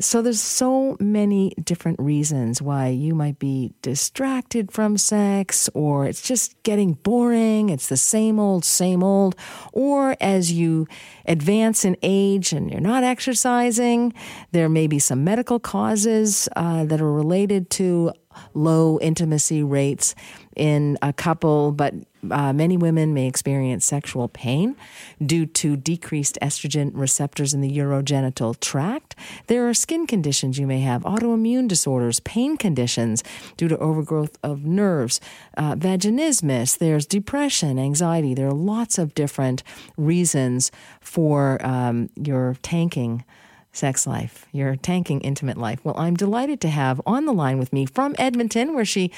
So 0.00 0.22
there's 0.22 0.40
so 0.40 0.96
many 1.00 1.50
different 1.62 2.00
reasons 2.00 2.62
why 2.62 2.88
you 2.88 3.14
might 3.14 3.38
be 3.38 3.74
distracted 3.82 4.72
from 4.72 4.96
sex 4.96 5.68
or 5.74 6.06
it's 6.06 6.22
just 6.22 6.60
getting 6.62 6.94
boring, 6.94 7.68
it's 7.68 7.88
the 7.88 7.98
same 7.98 8.40
old 8.40 8.64
same 8.64 9.02
old, 9.02 9.36
or 9.72 10.16
as 10.20 10.50
you 10.50 10.86
advance 11.26 11.84
in 11.84 11.96
age 12.02 12.52
and 12.52 12.70
you're 12.70 12.80
not 12.80 13.04
exercising, 13.04 14.14
there 14.52 14.68
may 14.68 14.86
be 14.86 14.98
some 14.98 15.24
medical 15.24 15.60
causes 15.60 16.48
uh, 16.56 16.84
that 16.84 17.00
are 17.00 17.12
related 17.12 17.68
to 17.70 18.12
low 18.54 18.98
intimacy 19.00 19.62
rates 19.62 20.14
in 20.56 20.96
a 21.02 21.12
couple, 21.12 21.70
but 21.70 21.94
uh, 22.30 22.52
many 22.52 22.76
women 22.76 23.12
may 23.12 23.26
experience 23.26 23.84
sexual 23.84 24.28
pain 24.28 24.76
due 25.24 25.46
to 25.46 25.76
decreased 25.76 26.38
estrogen 26.40 26.90
receptors 26.94 27.52
in 27.52 27.60
the 27.60 27.78
urogenital 27.78 28.58
tract. 28.60 29.16
There 29.48 29.68
are 29.68 29.74
skin 29.74 30.06
conditions 30.06 30.58
you 30.58 30.66
may 30.66 30.80
have, 30.80 31.02
autoimmune 31.02 31.68
disorders, 31.68 32.20
pain 32.20 32.56
conditions 32.56 33.24
due 33.56 33.68
to 33.68 33.78
overgrowth 33.78 34.38
of 34.42 34.64
nerves, 34.64 35.20
uh, 35.56 35.74
vaginismus, 35.74 36.78
there's 36.78 37.06
depression, 37.06 37.78
anxiety. 37.78 38.34
There 38.34 38.48
are 38.48 38.52
lots 38.52 38.98
of 38.98 39.14
different 39.14 39.62
reasons 39.96 40.70
for 41.00 41.64
um, 41.64 42.10
your 42.16 42.56
tanking 42.62 43.24
sex 43.72 44.06
life, 44.06 44.46
your 44.52 44.76
tanking 44.76 45.20
intimate 45.22 45.56
life. 45.56 45.80
Well, 45.82 45.98
I'm 45.98 46.14
delighted 46.14 46.60
to 46.60 46.68
have 46.68 47.00
on 47.06 47.24
the 47.24 47.32
line 47.32 47.58
with 47.58 47.72
me 47.72 47.86
from 47.86 48.14
Edmonton, 48.18 48.74
where 48.74 48.84
she 48.84 49.10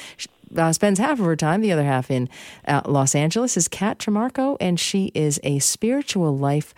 uh, 0.56 0.72
spends 0.72 0.98
half 0.98 1.18
of 1.18 1.26
her 1.26 1.36
time, 1.36 1.60
the 1.60 1.72
other 1.72 1.84
half 1.84 2.10
in 2.10 2.28
uh, 2.66 2.82
Los 2.86 3.14
Angeles, 3.14 3.56
is 3.56 3.68
Kat 3.68 3.98
Trimarco, 3.98 4.56
and 4.60 4.78
she 4.78 5.12
is 5.14 5.40
a 5.42 5.58
spiritual 5.58 6.36
life 6.36 6.74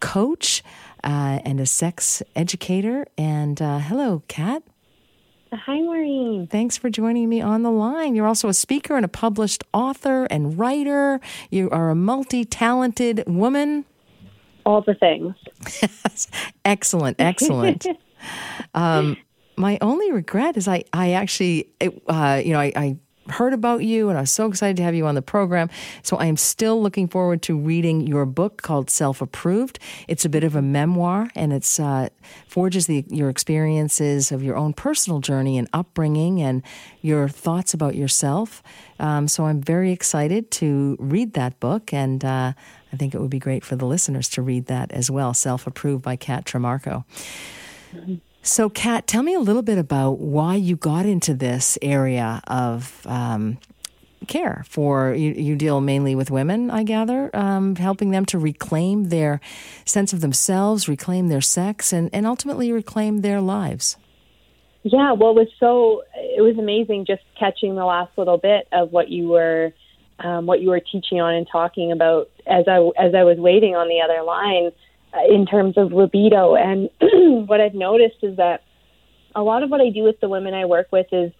coach 0.00 0.62
uh, 1.04 1.40
and 1.44 1.60
a 1.60 1.66
sex 1.66 2.22
educator. 2.34 3.06
And 3.16 3.60
uh, 3.60 3.78
hello, 3.78 4.22
Kat. 4.28 4.62
Hi, 5.52 5.80
Maureen. 5.80 6.46
Thanks 6.46 6.76
for 6.76 6.90
joining 6.90 7.28
me 7.28 7.40
on 7.40 7.64
the 7.64 7.72
line. 7.72 8.14
You're 8.14 8.28
also 8.28 8.48
a 8.48 8.54
speaker 8.54 8.94
and 8.94 9.04
a 9.04 9.08
published 9.08 9.64
author 9.74 10.26
and 10.26 10.56
writer. 10.56 11.20
You 11.50 11.68
are 11.70 11.90
a 11.90 11.96
multi 11.96 12.44
talented 12.44 13.24
woman 13.26 13.84
all 14.64 14.82
the 14.82 14.94
things. 14.94 15.34
excellent, 16.64 17.16
excellent. 17.20 17.86
um, 18.74 19.16
my 19.56 19.78
only 19.80 20.12
regret 20.12 20.56
is 20.56 20.68
I, 20.68 20.84
I 20.92 21.12
actually, 21.12 21.70
uh, 22.08 22.40
you 22.44 22.52
know, 22.52 22.60
I, 22.60 22.72
I 22.76 22.96
heard 23.28 23.52
about 23.52 23.84
you 23.84 24.08
and 24.08 24.18
I 24.18 24.22
was 24.22 24.30
so 24.30 24.46
excited 24.46 24.76
to 24.78 24.82
have 24.82 24.94
you 24.94 25.06
on 25.06 25.14
the 25.14 25.22
program. 25.22 25.68
So 26.02 26.16
I 26.16 26.26
am 26.26 26.36
still 26.36 26.82
looking 26.82 27.08
forward 27.08 27.42
to 27.42 27.56
reading 27.56 28.06
your 28.06 28.26
book 28.26 28.62
called 28.62 28.90
Self 28.90 29.20
Approved. 29.20 29.78
It's 30.08 30.24
a 30.24 30.28
bit 30.28 30.44
of 30.44 30.56
a 30.56 30.62
memoir 30.62 31.30
and 31.34 31.52
it's 31.52 31.78
uh, 31.78 32.08
forges 32.48 32.86
the, 32.86 33.04
your 33.08 33.28
experiences 33.28 34.32
of 34.32 34.42
your 34.42 34.56
own 34.56 34.72
personal 34.72 35.20
journey 35.20 35.58
and 35.58 35.68
upbringing 35.72 36.40
and 36.40 36.62
your 37.02 37.28
thoughts 37.28 37.74
about 37.74 37.94
yourself. 37.94 38.62
Um, 38.98 39.28
so 39.28 39.46
I'm 39.46 39.60
very 39.60 39.92
excited 39.92 40.50
to 40.52 40.96
read 40.98 41.34
that 41.34 41.60
book 41.60 41.92
and 41.92 42.24
uh, 42.24 42.52
I 42.92 42.96
think 42.96 43.14
it 43.14 43.20
would 43.20 43.30
be 43.30 43.38
great 43.38 43.64
for 43.64 43.76
the 43.76 43.86
listeners 43.86 44.28
to 44.30 44.42
read 44.42 44.66
that 44.66 44.90
as 44.92 45.10
well. 45.10 45.34
Self 45.34 45.66
Approved 45.66 46.02
by 46.02 46.16
Kat 46.16 46.44
Trimarco. 46.44 47.04
So, 48.42 48.70
Kat, 48.70 49.06
tell 49.06 49.22
me 49.22 49.34
a 49.34 49.40
little 49.40 49.62
bit 49.62 49.76
about 49.76 50.18
why 50.18 50.54
you 50.54 50.76
got 50.76 51.04
into 51.04 51.34
this 51.34 51.76
area 51.82 52.40
of 52.46 53.06
um, 53.06 53.58
care 54.26 54.64
for 54.66 55.12
you, 55.12 55.32
you, 55.32 55.56
deal 55.56 55.80
mainly 55.80 56.14
with 56.14 56.30
women, 56.30 56.70
I 56.70 56.82
gather, 56.84 57.34
um, 57.34 57.76
helping 57.76 58.10
them 58.10 58.24
to 58.26 58.38
reclaim 58.38 59.10
their 59.10 59.40
sense 59.84 60.12
of 60.12 60.22
themselves, 60.22 60.88
reclaim 60.88 61.28
their 61.28 61.40
sex, 61.42 61.92
and, 61.92 62.08
and 62.14 62.26
ultimately 62.26 62.72
reclaim 62.72 63.20
their 63.20 63.40
lives. 63.40 63.96
Yeah, 64.82 65.12
well, 65.12 65.30
it 65.30 65.34
was 65.34 65.48
so 65.58 66.04
it 66.14 66.40
was 66.40 66.56
amazing 66.56 67.04
just 67.04 67.22
catching 67.38 67.74
the 67.74 67.84
last 67.84 68.16
little 68.16 68.38
bit 68.38 68.66
of 68.72 68.92
what 68.92 69.10
you 69.10 69.28
were 69.28 69.72
um, 70.20 70.46
what 70.46 70.62
you 70.62 70.70
were 70.70 70.80
teaching 70.80 71.20
on 71.20 71.34
and 71.34 71.46
talking 71.50 71.92
about 71.92 72.30
as 72.46 72.66
I 72.66 72.78
as 72.98 73.14
I 73.14 73.24
was 73.24 73.36
waiting 73.36 73.76
on 73.76 73.88
the 73.88 74.00
other 74.00 74.22
line 74.22 74.72
Uh, 75.12 75.34
in 75.34 75.44
terms 75.44 75.76
of 75.76 75.92
libido. 75.92 76.54
And 76.54 76.88
what 77.48 77.60
I've 77.60 77.74
noticed 77.74 78.18
is 78.22 78.36
that 78.36 78.62
a 79.34 79.42
lot 79.42 79.64
of 79.64 79.70
what 79.70 79.80
I 79.80 79.90
do 79.90 80.04
with 80.04 80.20
the 80.20 80.28
women 80.28 80.54
I 80.54 80.66
work 80.66 80.86
with 80.92 81.06
is 81.10 81.32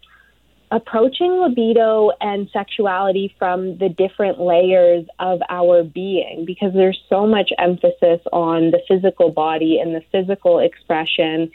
approaching 0.73 1.41
libido 1.41 2.11
and 2.21 2.49
sexuality 2.53 3.33
from 3.39 3.79
the 3.79 3.89
different 3.89 4.41
layers 4.41 5.07
of 5.21 5.41
our 5.49 5.85
being 5.85 6.45
because 6.45 6.73
there's 6.73 7.01
so 7.09 7.29
much 7.29 7.51
emphasis 7.59 8.21
on 8.33 8.73
the 8.73 8.81
physical 8.89 9.31
body 9.31 9.79
and 9.79 9.95
the 9.95 10.03
physical 10.11 10.59
expression 10.59 11.51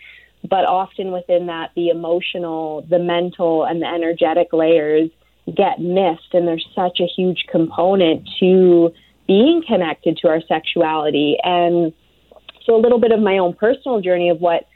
but 0.50 0.66
often 0.66 1.12
within 1.12 1.48
that 1.48 1.72
the 1.76 1.90
emotional 1.90 2.82
the 2.90 3.00
mental 3.00 3.66
and 3.66 3.82
the 3.82 3.88
energetic 3.88 4.52
layers 4.52 5.10
get 5.56 5.80
missed 5.80 6.34
and 6.34 6.48
there's 6.48 6.68
such 6.76 7.00
a 7.00 7.08
huge 7.08 7.46
component 7.50 8.28
to 8.40 8.94
being 9.28 9.64
connected 9.66 10.18
to 10.18 10.28
our 10.28 10.42
sexuality 10.42 11.38
and 11.44 11.94
so 12.66 12.76
a 12.76 12.82
little 12.82 13.00
bit 13.00 13.12
of 13.12 13.20
my 13.20 13.38
own 13.38 13.54
personal 13.54 14.02
journey 14.02 14.30
of 14.30 14.40
what 14.40 14.68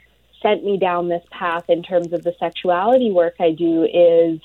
sent 0.42 0.64
me 0.64 0.78
down 0.78 1.08
this 1.08 1.24
path 1.30 1.64
in 1.68 1.82
terms 1.82 2.12
of 2.12 2.22
the 2.22 2.34
sexuality 2.38 3.10
work 3.10 3.34
I 3.40 3.50
do 3.52 3.84
is 3.84 4.40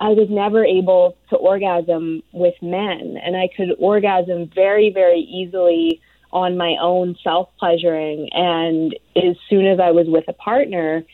I 0.00 0.10
was 0.10 0.28
never 0.30 0.64
able 0.64 1.16
to 1.30 1.36
orgasm 1.36 2.22
with 2.32 2.54
men 2.62 3.18
and 3.22 3.36
I 3.36 3.48
could 3.56 3.74
orgasm 3.78 4.50
very 4.54 4.90
very 4.90 5.20
easily 5.20 6.00
on 6.30 6.58
my 6.58 6.76
own 6.80 7.16
self 7.24 7.48
pleasuring 7.58 8.28
and 8.32 8.94
as 9.16 9.36
soon 9.48 9.66
as 9.66 9.80
I 9.80 9.90
was 9.90 10.06
with 10.08 10.24
a 10.28 10.34
partner 10.34 11.04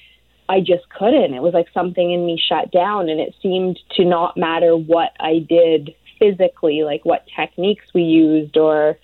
I 0.49 0.61
just 0.61 0.89
couldn't. 0.91 1.35
It 1.35 1.43
was 1.43 1.55
like 1.55 1.68
something 1.72 2.12
in 2.12 2.26
me 2.26 2.41
shut 2.49 2.70
down, 2.70 3.09
and 3.09 3.20
it 3.20 3.35
seemed 3.43 3.78
to 3.97 4.05
not 4.05 4.37
matter 4.37 4.76
what 4.76 5.12
I 5.18 5.39
did 5.39 5.95
physically, 6.18 6.82
like 6.85 7.05
what 7.05 7.26
techniques 7.35 7.87
we 7.95 8.03
used 8.03 8.57
or 8.57 8.99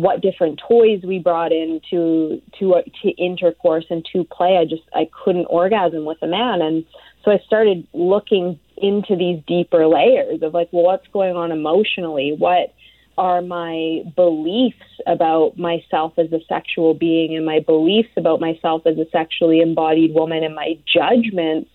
what 0.00 0.20
different 0.20 0.60
toys 0.66 1.00
we 1.04 1.18
brought 1.18 1.52
in 1.52 1.80
to 1.90 2.40
to 2.58 2.74
uh, 2.74 2.82
to 3.02 3.10
intercourse 3.10 3.84
and 3.90 4.06
to 4.12 4.24
play. 4.24 4.56
I 4.56 4.64
just 4.64 4.82
I 4.94 5.08
couldn't 5.24 5.46
orgasm 5.46 6.04
with 6.04 6.18
a 6.22 6.26
man, 6.26 6.62
and 6.62 6.84
so 7.24 7.30
I 7.30 7.38
started 7.46 7.86
looking 7.92 8.58
into 8.76 9.16
these 9.16 9.42
deeper 9.46 9.86
layers 9.86 10.42
of 10.42 10.54
like, 10.54 10.68
well, 10.72 10.84
what's 10.84 11.06
going 11.08 11.36
on 11.36 11.52
emotionally? 11.52 12.34
What 12.36 12.74
are 13.18 13.42
my 13.42 14.02
beliefs 14.16 14.78
about 15.06 15.58
myself 15.58 16.14
as 16.16 16.32
a 16.32 16.40
sexual 16.48 16.94
being 16.94 17.36
and 17.36 17.44
my 17.44 17.60
beliefs 17.60 18.08
about 18.16 18.40
myself 18.40 18.82
as 18.86 18.96
a 18.96 19.04
sexually 19.12 19.60
embodied 19.60 20.14
woman 20.14 20.42
and 20.42 20.54
my 20.54 20.78
judgments 20.92 21.68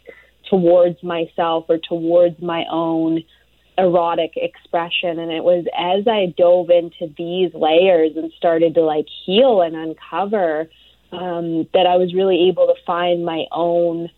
towards 0.50 1.02
myself 1.04 1.66
or 1.70 1.78
towards 1.78 2.42
my 2.42 2.66
own 2.72 3.24
erotic 3.78 4.34
expression 4.36 5.20
and 5.20 5.32
it 5.32 5.44
was 5.44 5.66
as 5.78 6.08
I 6.08 6.34
dove 6.38 6.70
into 6.70 7.14
these 7.18 7.54
layers 7.54 8.16
and 8.16 8.32
started 8.38 8.76
to 8.76 8.82
like 8.82 9.08
heal 9.26 9.62
and 9.62 9.76
uncover 9.76 10.70
um, 11.12 11.68
that 11.74 11.86
I 11.86 11.98
was 11.98 12.14
really 12.14 12.48
able 12.48 12.68
to 12.68 12.76
find 12.86 13.26
my 13.26 13.46
own 13.52 14.10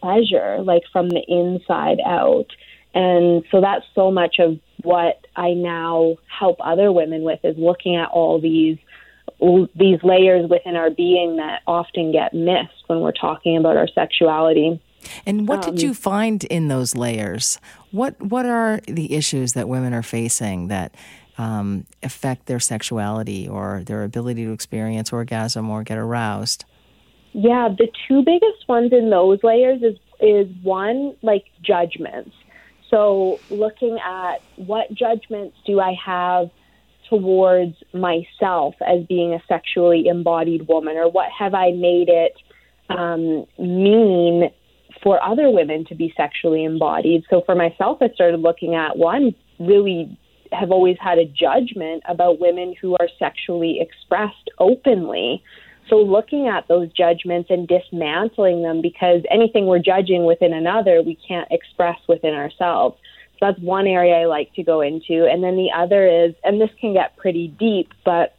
pleasure 0.00 0.58
like 0.62 0.82
from 0.92 1.08
the 1.08 1.22
inside 1.26 1.98
out 2.04 2.46
and 2.94 3.44
so 3.50 3.60
that's 3.60 3.84
so 3.94 4.10
much 4.10 4.36
of 4.38 4.58
what 4.82 5.26
I 5.36 5.52
now 5.54 6.16
help 6.26 6.58
other 6.60 6.92
women 6.92 7.22
with 7.22 7.40
is 7.44 7.56
looking 7.58 7.96
at 7.96 8.08
all 8.10 8.40
these 8.40 8.78
these 9.76 10.02
layers 10.02 10.48
within 10.50 10.74
our 10.74 10.90
being 10.90 11.36
that 11.36 11.62
often 11.66 12.10
get 12.10 12.34
missed 12.34 12.82
when 12.88 13.00
we're 13.00 13.12
talking 13.12 13.56
about 13.56 13.76
our 13.76 13.86
sexuality. 13.86 14.80
And 15.26 15.48
what 15.48 15.64
um, 15.64 15.74
did 15.74 15.82
you 15.82 15.94
find 15.94 16.44
in 16.44 16.68
those 16.68 16.94
layers? 16.94 17.58
What 17.90 18.20
what 18.20 18.46
are 18.46 18.80
the 18.86 19.14
issues 19.14 19.52
that 19.54 19.68
women 19.68 19.94
are 19.94 20.02
facing 20.02 20.68
that 20.68 20.94
um, 21.38 21.86
affect 22.02 22.46
their 22.46 22.60
sexuality 22.60 23.48
or 23.48 23.82
their 23.86 24.04
ability 24.04 24.44
to 24.44 24.52
experience 24.52 25.12
orgasm 25.12 25.70
or 25.70 25.82
get 25.82 25.98
aroused? 25.98 26.64
Yeah, 27.32 27.68
the 27.68 27.88
two 28.06 28.22
biggest 28.24 28.68
ones 28.68 28.92
in 28.92 29.10
those 29.10 29.42
layers 29.42 29.82
is 29.82 29.96
is 30.20 30.48
one 30.62 31.14
like 31.22 31.44
judgments. 31.62 32.34
So, 32.90 33.38
looking 33.50 33.98
at 34.04 34.36
what 34.56 34.92
judgments 34.92 35.56
do 35.66 35.78
I 35.78 35.94
have 36.04 36.50
towards 37.08 37.76
myself 37.92 38.74
as 38.86 39.04
being 39.06 39.34
a 39.34 39.42
sexually 39.46 40.06
embodied 40.06 40.68
woman, 40.68 40.96
or 40.96 41.08
what 41.08 41.30
have 41.30 41.54
I 41.54 41.72
made 41.72 42.08
it 42.08 42.34
um, 42.88 43.46
mean 43.58 44.50
for 45.02 45.22
other 45.22 45.50
women 45.50 45.84
to 45.86 45.94
be 45.94 46.12
sexually 46.16 46.64
embodied? 46.64 47.24
So, 47.30 47.42
for 47.44 47.54
myself, 47.54 47.98
I 48.00 48.08
started 48.10 48.40
looking 48.40 48.74
at 48.74 48.96
one 48.96 49.34
really 49.58 50.18
have 50.52 50.70
always 50.70 50.96
had 51.00 51.18
a 51.18 51.24
judgment 51.24 52.02
about 52.08 52.40
women 52.40 52.74
who 52.80 52.94
are 52.94 53.08
sexually 53.18 53.80
expressed 53.80 54.50
openly. 54.58 55.42
So 55.88 55.96
looking 55.96 56.48
at 56.48 56.68
those 56.68 56.92
judgments 56.92 57.50
and 57.50 57.66
dismantling 57.66 58.62
them 58.62 58.82
because 58.82 59.22
anything 59.30 59.66
we're 59.66 59.78
judging 59.78 60.24
within 60.24 60.52
another, 60.52 61.02
we 61.02 61.16
can't 61.16 61.48
express 61.50 61.98
within 62.08 62.34
ourselves. 62.34 62.96
So 63.32 63.46
that's 63.46 63.60
one 63.60 63.86
area 63.86 64.14
I 64.14 64.26
like 64.26 64.52
to 64.54 64.62
go 64.62 64.80
into. 64.80 65.26
And 65.30 65.42
then 65.42 65.56
the 65.56 65.70
other 65.74 66.06
is, 66.06 66.34
and 66.44 66.60
this 66.60 66.70
can 66.80 66.92
get 66.92 67.16
pretty 67.16 67.48
deep, 67.48 67.92
but 68.04 68.34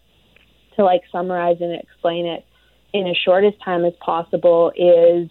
to 0.76 0.84
like 0.84 1.02
summarize 1.12 1.58
and 1.62 1.74
explain 1.74 2.26
it 2.26 2.46
in 2.94 3.08
as 3.08 3.18
short 3.18 3.44
as 3.44 3.54
time 3.64 3.86
as 3.86 3.94
possible 4.00 4.72
is 4.76 5.30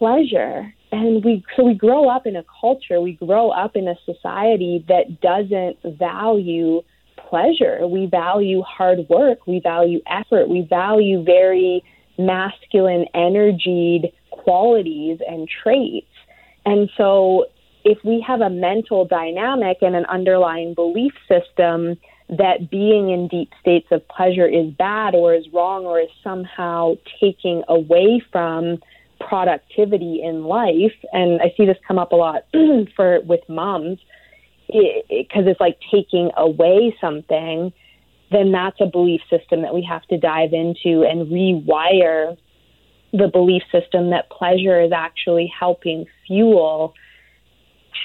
pleasure. 0.00 0.72
And 0.90 1.22
we 1.22 1.44
so 1.56 1.64
we 1.64 1.74
grow 1.74 2.08
up 2.08 2.26
in 2.26 2.34
a 2.34 2.44
culture, 2.60 3.00
we 3.00 3.12
grow 3.12 3.50
up 3.50 3.76
in 3.76 3.86
a 3.86 3.94
society 4.04 4.84
that 4.88 5.20
doesn't 5.20 5.98
value 5.98 6.82
pleasure. 7.28 7.86
We 7.86 8.06
value 8.06 8.62
hard 8.62 9.00
work, 9.08 9.46
we 9.46 9.60
value 9.60 10.00
effort, 10.08 10.48
we 10.48 10.66
value 10.68 11.22
very 11.22 11.84
masculine 12.18 13.04
energied 13.14 14.12
qualities 14.30 15.18
and 15.28 15.48
traits. 15.62 16.06
And 16.64 16.90
so 16.96 17.46
if 17.84 17.98
we 18.04 18.24
have 18.26 18.40
a 18.40 18.50
mental 18.50 19.04
dynamic 19.04 19.78
and 19.82 19.94
an 19.94 20.06
underlying 20.06 20.74
belief 20.74 21.12
system 21.28 21.98
that 22.28 22.70
being 22.70 23.10
in 23.10 23.28
deep 23.28 23.50
states 23.60 23.88
of 23.90 24.06
pleasure 24.08 24.46
is 24.46 24.70
bad 24.78 25.14
or 25.14 25.34
is 25.34 25.44
wrong 25.52 25.84
or 25.84 26.00
is 26.00 26.08
somehow 26.22 26.94
taking 27.20 27.62
away 27.68 28.22
from 28.30 28.78
productivity 29.20 30.22
in 30.22 30.44
life 30.44 30.94
and 31.12 31.40
I 31.40 31.52
see 31.56 31.66
this 31.66 31.76
come 31.86 31.98
up 31.98 32.12
a 32.12 32.16
lot 32.16 32.44
for 32.96 33.20
with 33.20 33.40
moms 33.48 33.98
because 34.66 35.04
it, 35.06 35.06
it, 35.08 35.48
it's 35.48 35.60
like 35.60 35.78
taking 35.92 36.30
away 36.36 36.96
something 37.00 37.72
then 38.30 38.52
that's 38.52 38.80
a 38.80 38.86
belief 38.86 39.20
system 39.28 39.62
that 39.62 39.74
we 39.74 39.82
have 39.82 40.02
to 40.06 40.16
dive 40.16 40.52
into 40.52 41.04
and 41.04 41.26
rewire 41.28 42.36
the 43.12 43.28
belief 43.28 43.62
system 43.72 44.10
that 44.10 44.30
pleasure 44.30 44.80
is 44.80 44.92
actually 44.92 45.52
helping 45.58 46.06
fuel 46.26 46.94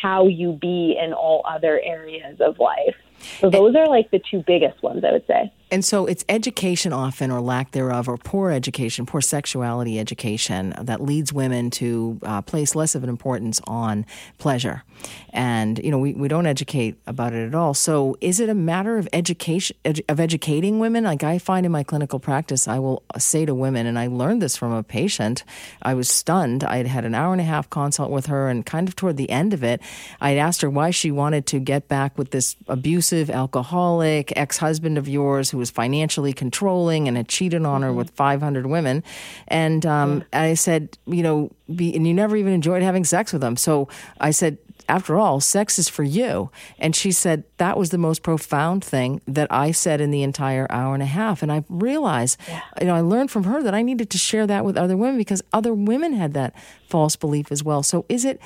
how 0.02 0.28
you 0.28 0.54
be 0.54 0.98
in 1.02 1.14
all 1.14 1.44
other 1.48 1.80
areas 1.84 2.38
of 2.42 2.60
life. 2.60 2.96
So 3.40 3.50
those 3.50 3.76
are 3.76 3.88
like 3.88 4.12
the 4.12 4.20
two 4.20 4.44
biggest 4.46 4.82
ones, 4.82 5.04
I 5.04 5.12
would 5.12 5.26
say. 5.28 5.54
And 5.72 5.84
so 5.84 6.06
it's 6.06 6.24
education 6.30 6.94
often, 6.94 7.32
or 7.32 7.42
lack 7.42 7.72
thereof, 7.72 8.08
or 8.08 8.18
poor 8.18 8.52
education, 8.52 9.06
poor 9.06 9.22
sexuality 9.22 10.00
education 10.00 10.76
that 10.80 11.02
leads 11.02 11.34
women 11.34 11.72
to 11.72 12.20
uh, 12.24 12.42
place 12.44 12.76
less 12.76 12.94
of 12.94 13.04
an 13.04 13.10
importance 13.10 13.60
on 13.66 14.06
pleasure. 14.38 14.84
And, 15.32 15.80
you 15.84 15.92
know, 15.92 15.98
we, 15.98 16.14
we 16.14 16.28
don't 16.28 16.46
educate 16.46 16.96
about 17.08 17.34
it 17.34 17.48
at 17.48 17.56
all. 17.56 17.74
So 17.74 18.16
is 18.22 18.40
it 18.40 18.48
a 18.48 18.54
matter 18.54 18.98
of 18.98 19.10
education, 19.12 19.76
edu- 19.84 20.06
of 20.08 20.20
educating 20.20 20.80
women? 20.80 21.04
Like 21.04 21.24
I 21.24 21.40
find 21.40 21.66
in 21.66 21.72
my 21.72 21.84
clinical 21.84 22.20
practice, 22.20 22.68
I 22.68 22.80
will 22.80 23.04
say 23.18 23.46
to 23.46 23.56
women, 23.56 23.88
and 23.88 23.98
I 23.98 24.08
learned 24.08 24.42
this 24.42 24.56
from 24.56 24.72
a 24.72 24.84
patient, 24.84 25.44
I 25.82 25.96
was 25.96 26.10
stunned. 26.10 26.64
I 26.64 26.78
had 26.78 26.88
had 26.88 27.06
an 27.06 27.16
hour 27.16 27.34
and 27.34 27.42
a 27.42 27.46
half 27.46 27.70
consult 27.70 28.12
with 28.12 28.28
her, 28.28 28.50
and 28.50 28.66
kind 28.66 28.88
of 28.88 28.96
toward 28.96 29.18
the 29.18 29.30
end 29.30 29.54
of 29.54 29.64
it, 29.64 29.82
I 30.22 30.36
asked 30.36 30.62
her 30.62 30.70
why 30.70 30.92
she 30.92 31.12
wanted 31.12 31.48
to 31.48 31.60
get 31.60 31.88
back 31.88 32.18
with 32.18 32.32
this 32.32 32.56
abusive 32.68 33.30
alcoholic 33.30 34.32
ex 34.38 34.60
husband 34.60 34.98
of 34.98 35.10
yours 35.10 35.55
who 35.56 35.60
was 35.60 35.72
financially 35.72 36.34
controlling 36.34 37.08
and 37.08 37.18
had 37.18 37.28
cheated 37.28 37.66
on 37.66 37.82
her 37.82 37.94
with 37.94 38.12
500 38.12 38.66
women. 38.68 39.04
And 39.48 39.86
um, 39.86 40.24
yeah. 40.32 40.42
I 40.42 40.54
said, 40.54 40.98
you 41.08 41.24
know, 41.24 41.52
be, 41.74 41.96
and 41.96 42.06
you 42.06 42.14
never 42.14 42.36
even 42.36 42.54
enjoyed 42.54 42.84
having 42.84 43.06
sex 43.06 43.32
with 43.32 43.42
them. 43.42 43.56
So 43.58 43.88
I 44.20 44.32
said, 44.32 44.58
after 44.88 45.18
all, 45.18 45.40
sex 45.40 45.80
is 45.80 45.90
for 45.90 46.04
you. 46.04 46.52
And 46.78 46.96
she 46.96 47.12
said, 47.12 47.44
that 47.58 47.78
was 47.78 47.90
the 47.90 47.98
most 47.98 48.22
profound 48.22 48.84
thing 48.84 49.22
that 49.28 49.52
I 49.52 49.72
said 49.72 50.00
in 50.00 50.12
the 50.12 50.22
entire 50.22 50.68
hour 50.70 50.94
and 50.94 51.02
a 51.02 51.08
half. 51.08 51.42
And 51.42 51.52
I 51.52 51.64
realized, 51.70 52.38
yeah. 52.48 52.62
you 52.80 52.88
know, 52.88 52.96
I 52.96 53.02
learned 53.02 53.32
from 53.32 53.46
her 53.46 53.64
that 53.64 53.74
I 53.74 53.82
needed 53.82 54.10
to 54.12 54.18
share 54.18 54.46
that 54.46 54.66
with 54.66 54.78
other 54.78 54.98
women 54.98 55.18
because 55.18 55.42
other 55.54 55.74
women 55.74 56.14
had 56.14 56.34
that 56.34 56.54
false 56.88 57.16
belief 57.16 57.52
as 57.52 57.64
well. 57.64 57.82
So 57.82 58.06
is 58.10 58.26
it 58.26 58.40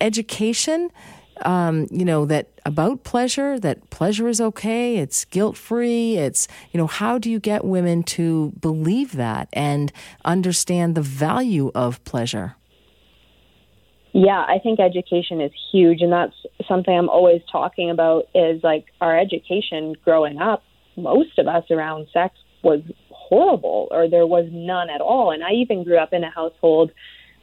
education? 0.00 0.90
Um, 1.42 1.86
you 1.90 2.04
know, 2.04 2.24
that 2.26 2.48
about 2.64 3.04
pleasure, 3.04 3.58
that 3.60 3.90
pleasure 3.90 4.28
is 4.28 4.40
okay, 4.40 4.96
it's 4.96 5.24
guilt 5.26 5.56
free, 5.56 6.16
it's, 6.16 6.48
you 6.72 6.78
know, 6.78 6.86
how 6.86 7.18
do 7.18 7.30
you 7.30 7.38
get 7.38 7.64
women 7.64 8.02
to 8.04 8.52
believe 8.60 9.12
that 9.12 9.48
and 9.52 9.92
understand 10.24 10.94
the 10.94 11.02
value 11.02 11.70
of 11.74 12.02
pleasure? 12.04 12.56
Yeah, 14.12 14.40
I 14.48 14.58
think 14.62 14.80
education 14.80 15.42
is 15.42 15.52
huge, 15.70 16.00
and 16.00 16.10
that's 16.10 16.34
something 16.66 16.96
I'm 16.96 17.10
always 17.10 17.42
talking 17.52 17.90
about 17.90 18.24
is 18.34 18.62
like 18.62 18.86
our 19.00 19.18
education 19.18 19.94
growing 20.04 20.38
up, 20.38 20.62
most 20.96 21.38
of 21.38 21.46
us 21.46 21.64
around 21.70 22.06
sex 22.12 22.34
was 22.62 22.80
horrible 23.10 23.88
or 23.90 24.08
there 24.08 24.26
was 24.26 24.48
none 24.50 24.88
at 24.90 25.00
all. 25.00 25.30
And 25.30 25.44
I 25.44 25.52
even 25.52 25.84
grew 25.84 25.98
up 25.98 26.12
in 26.12 26.24
a 26.24 26.30
household 26.30 26.90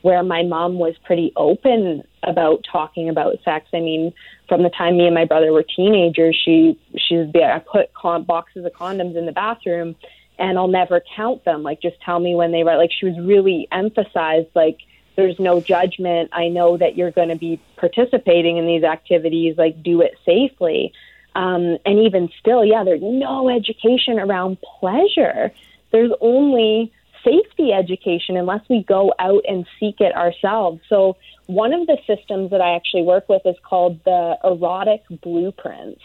where 0.03 0.21
my 0.21 0.43
mom 0.43 0.77
was 0.77 0.95
pretty 1.03 1.33
open 1.35 2.03
about 2.21 2.63
talking 2.71 3.09
about 3.09 3.39
sex. 3.43 3.65
I 3.73 3.79
mean, 3.79 4.13
from 4.47 4.61
the 4.61 4.69
time 4.69 4.97
me 4.97 5.05
and 5.05 5.15
my 5.15 5.25
brother 5.25 5.51
were 5.51 5.63
teenagers, 5.63 6.39
she 6.45 6.79
she 6.95 7.17
would 7.17 7.33
be 7.33 7.43
I 7.43 7.59
put 7.59 7.93
con- 7.93 8.23
boxes 8.23 8.65
of 8.65 8.73
condoms 8.73 9.17
in 9.17 9.25
the 9.25 9.31
bathroom, 9.31 9.95
and 10.37 10.57
I'll 10.57 10.67
never 10.67 11.01
count 11.15 11.43
them. 11.45 11.63
Like, 11.63 11.81
just 11.81 11.99
tell 12.01 12.19
me 12.19 12.35
when 12.35 12.51
they 12.51 12.63
were. 12.63 12.77
Like, 12.77 12.91
she 12.97 13.07
was 13.07 13.17
really 13.19 13.67
emphasized 13.71 14.49
like. 14.53 14.77
There's 15.15 15.39
no 15.39 15.61
judgment. 15.61 16.31
I 16.33 16.47
know 16.47 16.75
that 16.75 16.97
you're 16.97 17.11
going 17.11 17.29
to 17.29 17.35
be 17.35 17.61
participating 17.75 18.57
in 18.57 18.65
these 18.65 18.83
activities. 18.83 19.55
Like, 19.59 19.83
do 19.83 20.01
it 20.01 20.13
safely. 20.25 20.91
Um, 21.35 21.77
and 21.85 21.99
even 21.99 22.29
still, 22.39 22.65
yeah, 22.65 22.83
there's 22.83 23.03
no 23.03 23.47
education 23.47 24.17
around 24.17 24.57
pleasure. 24.79 25.51
There's 25.91 26.11
only 26.19 26.91
safety 27.23 27.71
education 27.71 28.37
unless 28.37 28.61
we 28.69 28.83
go 28.83 29.13
out 29.19 29.43
and 29.47 29.65
seek 29.79 29.99
it 29.99 30.15
ourselves. 30.15 30.81
So, 30.89 31.17
one 31.47 31.73
of 31.73 31.87
the 31.87 31.97
systems 32.07 32.51
that 32.51 32.61
I 32.61 32.75
actually 32.75 33.03
work 33.03 33.27
with 33.27 33.41
is 33.45 33.55
called 33.63 33.99
the 34.05 34.37
erotic 34.43 35.03
blueprints. 35.21 36.01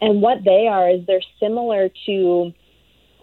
And 0.00 0.20
what 0.20 0.44
they 0.44 0.66
are 0.66 0.90
is 0.90 1.06
they're 1.06 1.20
similar 1.38 1.90
to, 2.06 2.52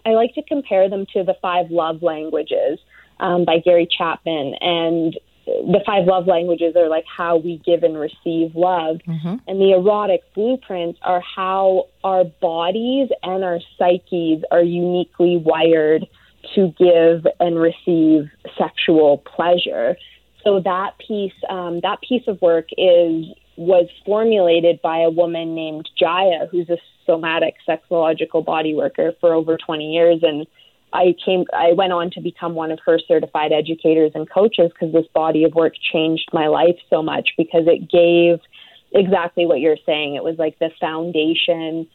I 0.06 0.10
like 0.10 0.34
to 0.34 0.42
compare 0.42 0.88
them 0.88 1.06
to 1.12 1.24
the 1.24 1.34
five 1.42 1.70
love 1.70 2.02
languages 2.02 2.78
um, 3.20 3.44
by 3.44 3.58
Gary 3.58 3.86
Chapman. 3.86 4.54
And 4.60 5.18
the 5.46 5.80
five 5.84 6.06
love 6.06 6.26
languages 6.26 6.76
are 6.76 6.88
like 6.88 7.04
how 7.04 7.36
we 7.36 7.60
give 7.64 7.82
and 7.82 7.98
receive 7.98 8.54
love. 8.54 8.98
Mm-hmm. 9.06 9.36
And 9.46 9.60
the 9.60 9.72
erotic 9.72 10.22
blueprints 10.34 10.98
are 11.02 11.20
how 11.20 11.88
our 12.04 12.24
bodies 12.24 13.08
and 13.22 13.44
our 13.44 13.58
psyches 13.78 14.42
are 14.50 14.62
uniquely 14.62 15.36
wired 15.36 16.06
to 16.54 16.74
give 16.78 17.26
and 17.40 17.58
receive 17.58 18.30
sexual 18.56 19.18
pleasure. 19.18 19.96
So 20.44 20.60
that 20.60 20.92
piece, 20.98 21.32
um, 21.50 21.80
that 21.82 22.00
piece 22.00 22.22
of 22.26 22.40
work 22.40 22.68
is 22.76 23.26
was 23.56 23.88
formulated 24.06 24.80
by 24.82 25.00
a 25.00 25.10
woman 25.10 25.54
named 25.54 25.88
Jaiya, 26.00 26.48
who's 26.48 26.70
a 26.70 26.78
somatic 27.06 27.54
sexological 27.68 28.44
body 28.44 28.72
worker 28.72 29.12
for 29.20 29.34
over 29.34 29.56
20 29.56 29.92
years, 29.92 30.20
and 30.22 30.46
I 30.92 31.14
came, 31.24 31.44
I 31.52 31.72
went 31.72 31.92
on 31.92 32.10
to 32.12 32.20
become 32.20 32.54
one 32.54 32.70
of 32.70 32.78
her 32.86 32.98
certified 33.06 33.52
educators 33.52 34.12
and 34.14 34.30
coaches 34.30 34.70
because 34.72 34.92
this 34.92 35.06
body 35.12 35.44
of 35.44 35.54
work 35.54 35.74
changed 35.92 36.30
my 36.32 36.46
life 36.46 36.76
so 36.88 37.02
much 37.02 37.30
because 37.36 37.64
it 37.66 37.90
gave 37.90 38.38
exactly 38.92 39.44
what 39.44 39.60
you're 39.60 39.76
saying. 39.84 40.14
It 40.14 40.24
was 40.24 40.36
like 40.38 40.58
the 40.58 40.70
foundation 40.80 41.86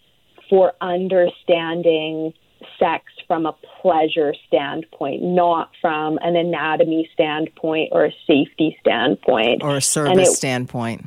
for 0.49 0.73
understanding 0.81 2.33
sex 2.77 3.05
from 3.27 3.45
a 3.45 3.53
pleasure 3.81 4.33
standpoint, 4.47 5.23
not 5.23 5.71
from 5.81 6.17
an 6.21 6.35
anatomy 6.35 7.09
standpoint 7.13 7.89
or 7.91 8.05
a 8.05 8.11
safety 8.27 8.77
standpoint. 8.79 9.63
Or 9.63 9.77
a 9.77 9.81
service 9.81 10.29
it, 10.29 10.35
standpoint. 10.35 11.05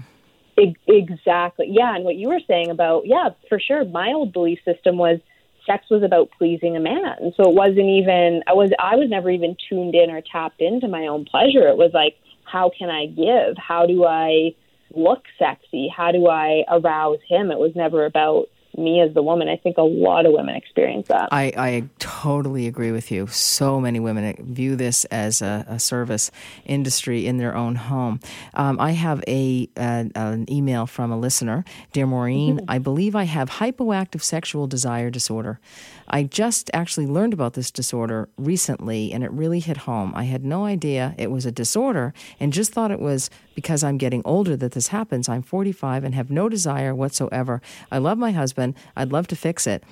exactly. 0.57 1.67
Yeah. 1.71 1.95
And 1.95 2.05
what 2.05 2.17
you 2.17 2.29
were 2.29 2.41
saying 2.47 2.71
about, 2.71 3.07
yeah, 3.07 3.31
for 3.49 3.61
sure. 3.61 3.85
My 3.85 4.13
old 4.15 4.33
belief 4.33 4.59
system 4.65 4.99
was 4.99 5.19
sex 5.67 5.85
was 5.91 6.03
about 6.03 6.31
pleasing 6.39 6.77
a 6.77 6.81
man. 6.81 7.33
So 7.37 7.49
it 7.51 7.55
wasn't 7.55 7.89
even, 7.89 8.43
I 8.47 8.53
was, 8.53 8.71
I 8.79 8.97
was 8.97 9.11
never 9.11 9.31
even 9.31 9.57
tuned 9.69 9.95
in 9.95 10.11
or 10.11 10.21
tapped 10.21 10.61
into 10.61 10.89
my 10.89 11.09
own 11.09 11.25
pleasure. 11.25 11.67
It 11.69 11.77
was 11.77 11.91
like, 11.93 12.17
how 12.45 12.71
can 12.77 12.89
I 12.89 13.07
give? 13.07 13.57
How 13.59 13.87
do 13.87 14.05
I 14.05 14.55
look 14.95 15.25
sexy? 15.39 15.93
How 15.95 16.13
do 16.13 16.29
I 16.29 16.63
arouse 16.71 17.19
him? 17.29 17.51
It 17.51 17.59
was 17.59 17.73
never 17.75 18.05
about 18.05 18.47
me 18.79 19.01
as 19.01 19.15
the 19.15 19.23
woman. 19.23 19.49
I 19.49 19.57
think 19.57 19.79
a 19.79 19.83
lot 19.83 20.27
of 20.27 20.33
women 20.33 20.55
experience 20.55 21.09
that. 21.09 21.29
I, 21.33 21.53
I 21.57 21.85
totally 21.99 22.67
agree 22.67 22.93
with 22.93 23.11
you. 23.11 23.27
So 23.27 23.81
many 23.81 24.01
women 24.01 24.37
view 24.53 24.77
this 24.77 25.05
as 25.07 25.43
a, 25.43 25.65
a 25.69 25.79
service 25.79 26.31
industry 26.65 27.27
in 27.27 27.39
their 27.39 27.55
own 27.55 27.75
home. 27.77 28.21
Um, 28.55 28.79
I 28.81 28.93
have 28.93 29.23
a, 29.27 29.69
an 29.77 30.51
email 30.51 30.87
from 30.87 31.11
a 31.11 31.19
listener, 31.19 31.65
dear 31.93 32.07
Maureen. 32.07 32.59
Mm-hmm. 32.59 32.71
I 32.71 32.79
believe 32.79 33.17
I 33.17 33.25
have 33.25 33.51
hypoactive 33.51 34.23
sexual 34.23 34.67
desire 34.67 35.11
disorder. 35.11 35.61
I 36.09 36.23
just 36.23 36.71
actually 36.73 37.07
learned 37.07 37.33
about 37.33 37.55
this 37.55 37.71
disorder 37.71 38.29
recently, 38.37 39.13
and 39.13 39.25
it 39.25 39.31
really 39.33 39.61
hit 39.61 39.79
home. 39.79 40.13
I 40.15 40.25
had 40.25 40.45
no 40.45 40.65
idea 40.65 41.15
it 41.19 41.31
was 41.31 41.47
a 41.47 41.53
disorder, 41.53 42.15
and 42.39 42.53
just 42.53 42.73
thought 42.73 42.91
it 42.91 43.01
was 43.01 43.31
because 43.57 43.83
I'm 43.83 43.97
getting 43.99 44.23
older 44.25 44.55
that 44.57 44.73
this 44.73 44.89
happens. 44.89 45.29
I'm 45.29 45.43
45 45.43 46.05
and 46.05 46.15
have 46.15 46.31
no 46.31 46.49
desire 46.49 46.95
whatsoever. 46.95 47.61
I 47.91 47.99
love 47.99 48.19
my 48.19 48.31
husband. 48.31 48.77
I'd 48.95 49.11
love 49.11 49.27
to 49.29 49.37
fix 49.37 49.67
it. 49.67 49.83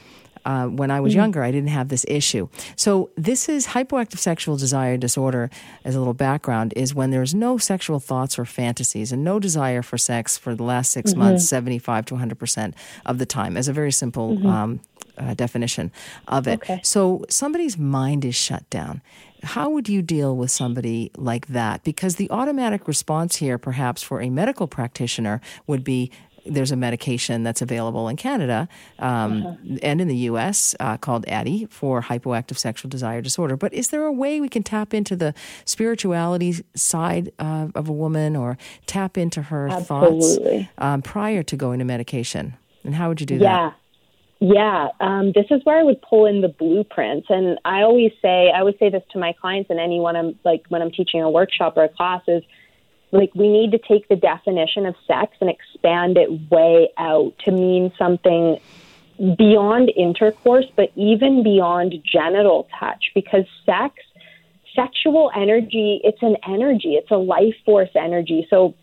Uh, 0.45 0.67
when 0.67 0.91
I 0.91 1.01
was 1.01 1.13
mm-hmm. 1.13 1.21
younger, 1.21 1.43
I 1.43 1.51
didn't 1.51 1.71
have 1.71 1.89
this 1.89 2.05
issue. 2.07 2.49
So, 2.77 3.09
this 3.17 3.49
is 3.49 3.69
hypoactive 3.69 4.19
sexual 4.19 4.59
desire 4.59 4.99
disorder, 4.99 5.49
as 5.87 5.95
a 5.95 5.99
little 5.99 6.13
background, 6.13 6.75
is 6.77 6.95
when 6.95 7.11
there's 7.11 7.35
no 7.35 7.57
sexual 7.57 7.99
thoughts 7.99 8.39
or 8.39 8.45
fantasies 8.45 9.11
and 9.11 9.25
no 9.25 9.41
desire 9.41 9.81
for 9.81 9.97
sex 9.97 10.37
for 10.37 10.55
the 10.55 10.63
last 10.63 10.91
6 10.91 11.13
mm-hmm. 11.13 11.21
months, 11.21 11.49
75 11.49 12.05
to 12.07 12.15
100% 12.17 12.75
of 13.07 13.19
the 13.19 13.25
time, 13.25 13.57
as 13.57 13.69
a 13.69 13.73
very 13.73 13.91
simple 13.91 14.37
mm-hmm. 14.37 14.47
um, 14.47 14.81
uh, 15.17 15.33
definition 15.33 15.91
of 16.29 16.47
it. 16.47 16.57
Okay. 16.57 16.81
So 16.83 17.25
somebody's 17.31 17.79
mind 17.79 18.25
is 18.27 18.35
shut 18.35 18.69
down. 18.69 19.01
How 19.45 19.71
would 19.71 19.89
you 19.89 20.03
deal 20.03 20.37
with 20.37 20.51
somebody 20.51 21.11
like 21.17 21.47
that? 21.49 21.85
Because 21.85 22.17
the 22.17 22.31
automatic 22.31 22.89
response 22.89 23.37
here, 23.37 23.59
perhaps 23.59 24.03
for 24.03 24.21
a 24.21 24.31
medical 24.31 24.67
practitioner, 24.67 25.41
would 25.67 25.85
be 25.85 26.11
there's 26.47 26.71
a 26.71 26.77
medication 26.77 27.43
that's 27.43 27.63
available 27.63 28.09
in 28.09 28.17
Canada 28.17 28.69
um, 28.99 29.57
and 29.83 30.01
in 30.01 30.09
the 30.09 30.17
US 30.29 30.75
uh, 30.81 30.97
called 30.97 31.25
Addyi 31.27 31.71
for 31.71 32.03
hypoactive 32.03 32.59
sexual 32.59 32.89
desire 32.89 33.21
disorder. 33.23 33.57
But 33.57 33.73
is 33.73 33.89
there 33.89 34.05
a 34.05 34.13
way 34.13 34.41
we 34.41 34.49
can 34.49 34.63
tap 34.63 34.93
into 34.93 35.17
the 35.17 35.35
spirituality 35.65 36.63
side 36.75 37.33
uh, 37.39 37.69
of 37.75 37.89
a 37.89 37.93
woman 37.93 38.37
or 38.37 38.59
tap 38.87 39.17
into 39.17 39.43
her 39.43 39.69
Absolutely. 39.69 40.65
thoughts 40.65 40.69
um, 40.79 41.03
prior 41.03 41.43
to 41.43 41.57
going 41.57 41.79
to 41.79 41.85
medication? 41.85 42.55
And 42.85 42.95
how 42.95 43.09
would 43.09 43.21
you 43.21 43.27
do 43.27 43.37
Yeah. 43.37 43.73
Yeah, 44.41 44.89
um, 45.01 45.33
this 45.33 45.47
is 45.51 45.65
where 45.65 45.79
I 45.79 45.83
would 45.83 46.03
pull 46.03 46.27
in 46.27 46.41
the 46.41 46.49
blueprints, 46.49 47.29
and 47.31 47.59
I 47.65 47.83
always 47.83 48.13
say, 48.21 48.51
I 48.55 48.59
always 48.59 48.75
say 48.79 48.91
this 48.91 49.03
to 49.13 49.19
my 49.19 49.33
clients 49.33 49.71
and 49.71 49.79
anyone 49.79 50.17
I'm 50.17 50.39
like 50.45 50.65
when 50.69 50.83
I'm 50.83 50.91
teaching 50.91 51.23
a 51.23 51.31
workshop 51.31 51.77
or 51.77 51.85
a 51.85 51.89
class 51.89 52.23
is, 52.27 52.43
like 53.13 53.33
we 53.35 53.49
need 53.49 53.71
to 53.71 53.79
take 53.79 54.09
the 54.09 54.17
definition 54.17 54.87
of 54.87 54.97
sex 55.07 55.37
and 55.41 55.49
expand 55.49 56.19
it 56.19 56.51
way 56.51 56.91
out 56.99 57.33
to 57.45 57.53
mean 57.53 57.93
something 57.97 58.59
beyond 59.39 59.93
intercourse, 59.97 60.67
but 60.75 60.91
even 60.97 61.45
beyond 61.45 61.95
genital 62.05 62.69
touch, 62.79 63.13
because 63.15 63.45
sex, 63.65 63.95
sexual 64.75 65.31
energy, 65.37 66.01
it's 66.03 66.23
an 66.23 66.37
energy, 66.47 66.95
it's 66.95 67.11
a 67.13 67.17
life 67.17 67.55
force 67.65 67.91
energy. 67.95 68.47
So 68.51 68.75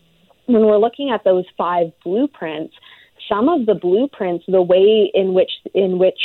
when 0.46 0.64
we're 0.64 0.78
looking 0.78 1.10
at 1.10 1.24
those 1.24 1.44
five 1.56 1.92
blueprints, 2.02 2.74
some 3.32 3.48
of 3.48 3.66
the 3.66 3.74
blueprints, 3.74 4.44
the 4.46 4.62
way 4.62 5.10
in 5.14 5.32
which 5.32 5.52
in 5.74 5.98
which 5.98 6.20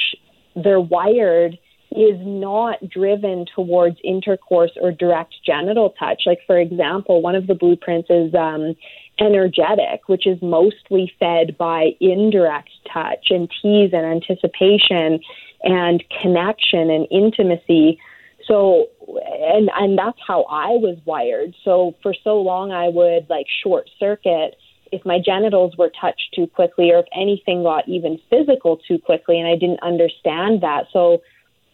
they're 0.55 0.81
wired 0.81 1.57
is 1.91 2.19
not 2.19 2.77
driven 2.89 3.45
towards 3.55 3.97
intercourse 4.03 4.71
or 4.81 4.91
direct 4.91 5.33
genital 5.45 5.93
touch. 5.97 6.23
Like 6.25 6.39
for 6.45 6.59
example, 6.59 7.21
one 7.21 7.35
of 7.35 7.47
the 7.47 7.55
blueprints 7.55 8.09
is 8.09 8.33
um, 8.35 8.75
energetic, 9.19 10.07
which 10.07 10.27
is 10.27 10.37
mostly 10.41 11.11
fed 11.19 11.57
by 11.57 11.91
indirect 12.01 12.69
touch 12.91 13.27
and 13.29 13.49
tease 13.61 13.91
and 13.93 14.05
anticipation 14.05 15.19
and 15.63 16.03
connection 16.21 16.89
and 16.89 17.07
intimacy. 17.09 17.99
So, 18.47 18.87
and 19.07 19.69
and 19.75 19.97
that's 19.97 20.19
how 20.25 20.43
I 20.49 20.71
was 20.71 20.97
wired. 21.05 21.55
So 21.63 21.95
for 22.03 22.13
so 22.23 22.41
long, 22.41 22.71
I 22.71 22.89
would 22.89 23.29
like 23.29 23.45
short 23.63 23.89
circuit 23.97 24.55
if 24.91 25.05
my 25.05 25.19
genitals 25.23 25.75
were 25.77 25.91
touched 25.99 26.33
too 26.35 26.47
quickly, 26.47 26.91
or 26.91 26.99
if 26.99 27.05
anything 27.15 27.63
got 27.63 27.87
even 27.87 28.19
physical 28.29 28.77
too 28.87 28.99
quickly, 28.99 29.39
and 29.39 29.47
I 29.47 29.55
didn't 29.55 29.81
understand 29.81 30.61
that. 30.61 30.85
So 30.91 31.21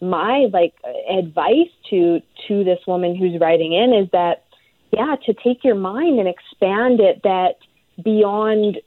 my 0.01 0.47
like 0.51 0.74
advice 1.09 1.72
to 1.89 2.22
to 2.47 2.64
this 2.64 2.80
woman 2.88 3.16
who's 3.16 3.39
writing 3.39 3.74
in 3.74 3.93
is 3.93 4.09
that 4.11 4.43
yeah, 4.91 5.16
to 5.26 5.34
take 5.34 5.64
your 5.64 5.76
mind 5.76 6.20
and 6.20 6.28
expand 6.28 6.99
it 6.99 7.22
that 7.24 7.55
beyond 8.03 8.78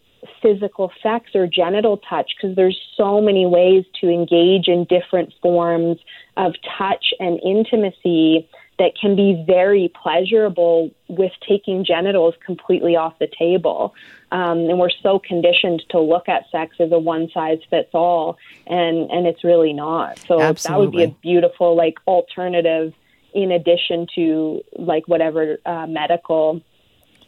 physical 0.42 0.90
sex 1.02 1.30
or 1.34 1.46
genital 1.46 1.98
touch 2.08 2.32
because 2.36 2.56
there's 2.56 2.78
so 2.96 3.20
many 3.20 3.46
ways 3.46 3.84
to 4.00 4.08
engage 4.08 4.68
in 4.68 4.86
different 4.88 5.32
forms 5.40 5.98
of 6.36 6.52
touch 6.78 7.06
and 7.20 7.40
intimacy 7.44 8.48
that 8.78 8.92
can 9.00 9.16
be 9.16 9.42
very 9.46 9.90
pleasurable 10.02 10.90
with 11.08 11.32
taking 11.48 11.84
genitals 11.84 12.34
completely 12.44 12.94
off 12.96 13.18
the 13.18 13.28
table. 13.38 13.94
Um, 14.32 14.58
and 14.68 14.78
we're 14.78 14.90
so 15.02 15.18
conditioned 15.18 15.82
to 15.90 16.00
look 16.00 16.28
at 16.28 16.44
sex 16.50 16.76
as 16.80 16.92
a 16.92 16.98
one 16.98 17.30
size 17.32 17.60
fits 17.70 17.90
all, 17.94 18.36
and, 18.66 19.10
and 19.10 19.26
it's 19.26 19.44
really 19.44 19.72
not. 19.72 20.18
So 20.18 20.38
that 20.38 20.78
would 20.78 20.90
be 20.90 21.04
a 21.04 21.08
beautiful 21.08 21.76
like 21.76 21.94
alternative 22.06 22.92
in 23.34 23.52
addition 23.52 24.06
to 24.14 24.62
like 24.78 25.06
whatever 25.08 25.58
uh, 25.64 25.86
medical 25.86 26.60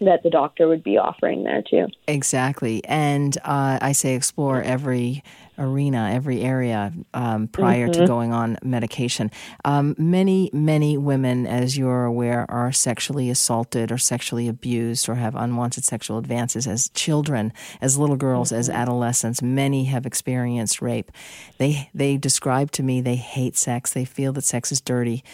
that 0.01 0.23
the 0.23 0.31
doctor 0.31 0.69
would 0.69 0.83
be 0.83 0.97
offering 0.97 1.45
there 1.45 1.63
too. 1.63 1.87
Exactly. 2.07 2.85
And 2.85 3.37
uh, 3.45 3.79
I 3.81 3.93
say 3.93 4.15
explore 4.15 4.63
every 4.63 5.23
arena, 5.59 6.11
every 6.13 6.43
area 6.43 6.93
um, 7.15 7.49
prior 7.49 7.89
to 7.89 8.07
going 8.07 8.33
on 8.33 8.57
medication. 8.63 9.31
Um, 9.65 9.95
many, 9.99 10.51
many 10.53 10.97
women, 10.97 11.47
as 11.47 11.77
you're 11.77 12.05
aware, 12.05 12.47
are 12.49 12.71
sexually 12.71 13.29
assaulted 13.29 13.91
or 13.91 13.99
sexually 13.99 14.49
abused 14.49 15.09
or 15.09 15.17
have 15.17 15.35
unwanted 15.35 15.85
sexual 15.85 16.19
advances 16.19 16.67
as 16.67 16.89
children, 16.91 17.53
as 17.81 17.99
little 17.99 18.17
girls, 18.17 18.53
as 18.53 18.71
adolescents. 18.71 19.43
Many 19.43 19.87
have 19.87 20.07
experienced 20.07 20.81
rape. 20.81 21.11
They, 21.59 21.91
they 21.93 22.17
describe 22.17 22.71
to 22.73 22.83
me 22.83 23.01
they 23.01 23.17
hate 23.17 23.57
sex, 23.57 23.93
they 23.93 24.05
feel 24.05 24.33
that 24.35 24.45
sex 24.45 24.71
is 24.71 24.81
dirty 24.81 25.25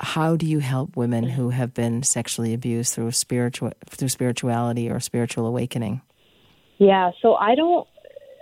how 0.00 0.36
do 0.36 0.46
you 0.46 0.60
help 0.60 0.96
women 0.96 1.24
who 1.24 1.50
have 1.50 1.74
been 1.74 2.02
sexually 2.02 2.54
abused 2.54 2.94
through 2.94 3.12
spiritual 3.12 3.72
through 3.86 4.08
spirituality 4.08 4.88
or 4.88 5.00
spiritual 5.00 5.46
awakening? 5.46 6.00
Yeah, 6.78 7.10
so 7.20 7.34
I 7.34 7.54
don't 7.54 7.86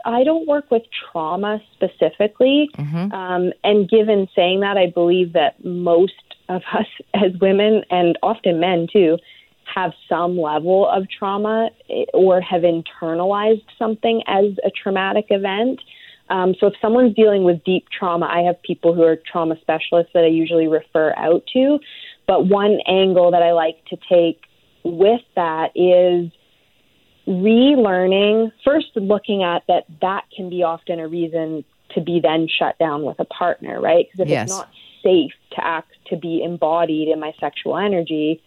I 0.05 0.23
don't 0.23 0.47
work 0.47 0.71
with 0.71 0.83
trauma 1.11 1.61
specifically. 1.75 2.71
Um, 3.13 3.53
and 3.65 3.89
given 3.89 4.29
saying 4.37 4.61
that, 4.61 4.77
I 4.77 4.91
believe 4.91 5.33
that 5.33 5.65
most 5.65 6.13
of 6.49 6.63
us 6.73 6.87
as 7.15 7.33
women 7.41 7.83
and 7.91 8.19
often 8.23 8.61
men 8.61 8.87
too 8.93 9.19
have 9.75 9.93
some 10.09 10.39
level 10.39 10.89
of 10.89 11.07
trauma 11.11 11.71
eh, 11.91 12.05
or 12.15 12.41
have 12.41 12.63
internalized 12.63 13.65
something 13.79 14.23
as 14.27 14.45
a 14.65 14.71
traumatic 14.71 15.27
event. 15.31 15.81
Um, 16.29 16.55
so 16.59 16.67
if 16.67 16.75
someone's 16.83 17.15
dealing 17.15 17.45
with 17.45 17.63
deep 17.65 17.87
trauma, 17.97 18.27
I 18.27 18.41
have 18.43 18.61
people 18.63 18.95
who 18.95 19.03
are 19.03 19.17
trauma 19.31 19.57
specialists 19.61 20.13
that 20.15 20.25
I 20.25 20.29
usually 20.29 20.67
refer 20.67 21.15
out 21.17 21.45
to. 21.53 21.79
But 22.27 22.47
one 22.47 22.79
angle 22.87 23.31
that 23.31 23.43
I 23.43 23.53
like 23.53 23.85
to 23.87 23.97
take 24.09 24.43
with 24.85 25.21
that 25.35 25.71
is 25.75 26.31
relearning 27.27 28.53
first 28.65 28.89
looking 28.95 29.43
at 29.43 29.65
that 29.67 29.85
that 30.01 30.25
can 30.35 30.49
be 30.49 30.63
often 30.63 31.01
a 31.01 31.09
reason 31.09 31.65
to 31.91 32.01
be 32.01 32.21
then 32.23 32.47
shut 32.47 32.79
down 32.79 33.03
with 33.03 33.19
a 33.19 33.25
partner 33.25 33.81
right 33.81 34.07
because 34.07 34.21
if 34.21 34.29
Yes. 34.29 34.45
it's 34.45 34.57
not 34.57 34.69
safe 35.03 35.33
to 35.51 35.67
act 35.67 35.91
to 36.07 36.17
be 36.17 36.43
embodied 36.45 37.09
in 37.09 37.19
my 37.19 37.33
sexual 37.41 37.77
energy 37.77 38.41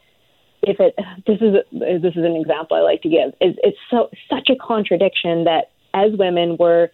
if 0.61 0.79
it 0.79 0.95
this 1.27 1.41
is 1.41 1.55
this 1.73 2.15
is 2.15 2.23
an 2.23 2.37
example 2.37 2.77
I 2.77 2.81
like 2.81 3.01
to 3.01 3.09
give 3.09 3.33
is 3.41 3.55
it's 3.63 3.77
so 3.89 4.09
such 4.29 4.49
a 4.49 4.55
contradiction 4.55 5.43
that 5.43 5.71
as 5.93 6.13
women 6.13 6.55
we're 6.57 6.87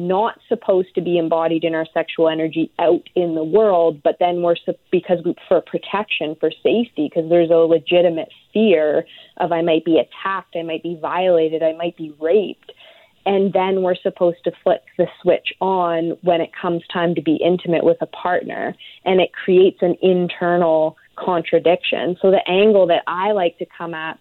not 0.00 0.40
supposed 0.48 0.94
to 0.94 1.02
be 1.02 1.18
embodied 1.18 1.62
in 1.62 1.74
our 1.74 1.86
sexual 1.92 2.28
energy 2.28 2.72
out 2.78 3.02
in 3.14 3.34
the 3.34 3.44
world, 3.44 4.02
but 4.02 4.16
then 4.18 4.40
we're 4.40 4.56
because 4.90 5.18
we, 5.24 5.34
for 5.46 5.60
protection, 5.60 6.34
for 6.40 6.50
safety, 6.50 7.10
because 7.12 7.28
there's 7.28 7.50
a 7.50 7.54
legitimate 7.54 8.30
fear 8.52 9.04
of 9.36 9.52
I 9.52 9.60
might 9.60 9.84
be 9.84 9.98
attacked, 9.98 10.56
I 10.56 10.62
might 10.62 10.82
be 10.82 10.98
violated, 11.00 11.62
I 11.62 11.74
might 11.74 11.98
be 11.98 12.14
raped, 12.18 12.72
and 13.26 13.52
then 13.52 13.82
we're 13.82 13.94
supposed 13.94 14.42
to 14.44 14.52
flick 14.64 14.80
the 14.96 15.06
switch 15.20 15.52
on 15.60 16.16
when 16.22 16.40
it 16.40 16.50
comes 16.60 16.82
time 16.90 17.14
to 17.14 17.20
be 17.20 17.36
intimate 17.36 17.84
with 17.84 17.98
a 18.00 18.06
partner, 18.06 18.74
and 19.04 19.20
it 19.20 19.32
creates 19.34 19.82
an 19.82 19.96
internal 20.00 20.96
contradiction. 21.16 22.16
So 22.22 22.30
the 22.30 22.48
angle 22.48 22.86
that 22.86 23.02
I 23.06 23.32
like 23.32 23.58
to 23.58 23.66
come 23.76 23.92
at 23.92 24.18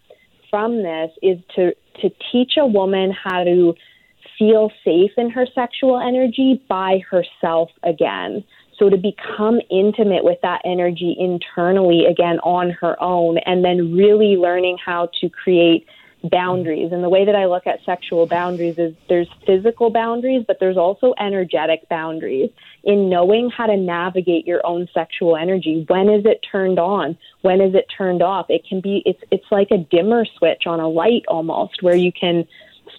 from 0.49 0.83
this 0.83 1.11
is 1.21 1.37
to 1.55 1.71
to 2.01 2.09
teach 2.31 2.53
a 2.57 2.65
woman 2.65 3.11
how 3.11 3.43
to 3.43 3.75
feel 4.39 4.71
safe 4.83 5.11
in 5.17 5.29
her 5.29 5.45
sexual 5.53 5.99
energy 5.99 6.63
by 6.67 7.01
herself 7.11 7.69
again. 7.83 8.43
So 8.79 8.89
to 8.89 8.97
become 8.97 9.59
intimate 9.69 10.23
with 10.23 10.39
that 10.41 10.61
energy 10.63 11.15
internally 11.19 12.05
again 12.05 12.39
on 12.39 12.71
her 12.71 12.99
own, 13.03 13.37
and 13.39 13.63
then 13.63 13.93
really 13.93 14.37
learning 14.37 14.77
how 14.83 15.09
to 15.19 15.29
create 15.29 15.85
boundaries. 16.23 16.91
And 16.91 17.03
the 17.03 17.09
way 17.09 17.25
that 17.25 17.35
I 17.35 17.45
look 17.45 17.67
at 17.67 17.83
sexual 17.85 18.25
boundaries 18.25 18.77
is 18.77 18.93
there's 19.07 19.29
physical 19.45 19.89
boundaries, 19.89 20.43
but 20.47 20.57
there's 20.59 20.77
also 20.77 21.13
energetic 21.19 21.87
boundaries 21.89 22.49
in 22.83 23.09
knowing 23.09 23.49
how 23.49 23.67
to 23.67 23.77
navigate 23.77 24.45
your 24.45 24.65
own 24.65 24.87
sexual 24.93 25.35
energy. 25.37 25.85
When 25.87 26.09
is 26.09 26.25
it 26.25 26.45
turned 26.49 26.79
on? 26.79 27.17
When 27.41 27.61
is 27.61 27.73
it 27.75 27.85
turned 27.95 28.21
off? 28.21 28.47
It 28.49 28.65
can 28.67 28.81
be 28.81 29.01
it's 29.05 29.21
it's 29.31 29.51
like 29.51 29.71
a 29.71 29.77
dimmer 29.77 30.25
switch 30.37 30.63
on 30.65 30.79
a 30.79 30.89
light 30.89 31.23
almost 31.27 31.83
where 31.83 31.95
you 31.95 32.11
can 32.11 32.45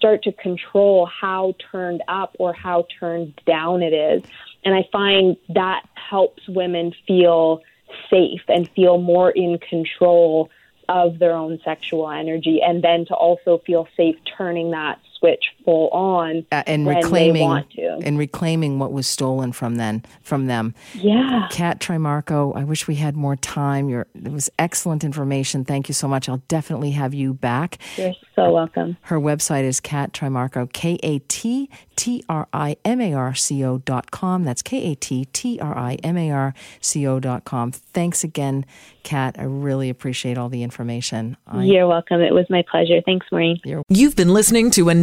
start 0.01 0.23
to 0.23 0.33
control 0.33 1.05
how 1.05 1.55
turned 1.71 2.03
up 2.09 2.35
or 2.39 2.55
how 2.55 2.87
turned 2.99 3.39
down 3.47 3.83
it 3.83 3.93
is. 3.93 4.23
And 4.65 4.75
I 4.75 4.89
find 4.91 5.37
that 5.51 5.83
helps 5.95 6.49
women 6.49 6.95
feel 7.07 7.61
safe 8.09 8.41
and 8.49 8.67
feel 8.71 8.99
more 8.99 9.31
in 9.31 9.59
control 9.59 10.49
of 10.89 11.19
their 11.19 11.33
own 11.33 11.61
sexual 11.65 12.11
energy 12.11 12.63
and 12.63 12.83
then 12.83 13.05
to 13.07 13.15
also 13.15 13.59
feel 13.59 13.87
safe 13.95 14.17
turning 14.39 14.71
that 14.71 14.99
switch 15.21 15.45
full 15.65 15.89
on 15.91 16.45
uh, 16.51 16.63
and 16.67 16.87
when 16.87 16.97
reclaiming 16.97 17.35
they 17.35 17.41
want 17.43 17.71
to. 17.71 17.99
and 18.03 18.19
reclaiming 18.19 18.79
what 18.79 18.93
was 18.93 19.07
stolen 19.07 19.53
from 19.53 19.77
then 19.77 20.03
from 20.23 20.47
them. 20.47 20.75
Yeah. 20.95 21.47
Kat 21.51 21.79
Trimarco, 21.79 22.57
I 22.57 22.65
wish 22.65 22.89
we 22.89 22.97
had 22.97 23.15
more 23.17 23.37
time. 23.37 23.89
You're, 23.89 24.07
it 24.15 24.33
was 24.33 24.51
excellent 24.59 25.05
information. 25.05 25.65
Thank 25.65 25.89
you 25.89 25.95
so 25.95 26.09
much. 26.09 26.29
I'll 26.29 26.43
definitely 26.49 26.93
have 26.93 27.15
you 27.15 27.35
back. 27.35 27.79
You're 27.97 28.15
so 28.35 28.51
welcome. 28.51 28.97
Her 29.03 29.21
website 29.21 29.65
is 29.65 29.79
Kat 29.79 30.13
Trimarco, 30.13 30.73
K 30.73 30.99
A 31.03 31.19
T 31.21 31.69
T 31.97 32.25
R 32.29 32.49
I 32.53 32.77
M 32.85 33.01
A 33.01 33.13
R 33.13 33.35
C 33.35 33.63
O 33.63 33.79
dot 33.79 34.11
com. 34.11 34.45
That's 34.45 34.63
K 34.63 34.93
A 34.93 34.95
T 34.95 35.27
T 35.27 35.61
R 35.61 35.77
I 35.77 35.99
M 36.03 36.17
A 36.17 36.31
R 36.31 36.55
C 36.81 37.07
O 37.07 37.21
dot 37.21 37.45
com. 37.45 37.73
Thanks 37.73 38.25
again, 38.25 38.65
Kat. 39.03 39.37
I 39.39 39.45
really 39.45 39.91
appreciate 39.91 40.39
all 40.39 40.49
the 40.49 40.63
information. 40.63 41.37
I, 41.47 41.65
You're 41.65 41.87
welcome. 41.87 42.23
It 42.23 42.33
was 42.33 42.49
my 42.49 42.65
pleasure. 42.71 43.03
Thanks, 43.05 43.27
Maureen. 43.31 43.61
You've 43.89 44.17
been 44.17 44.33
listening 44.33 44.71
to 44.73 44.89
a 44.89 44.95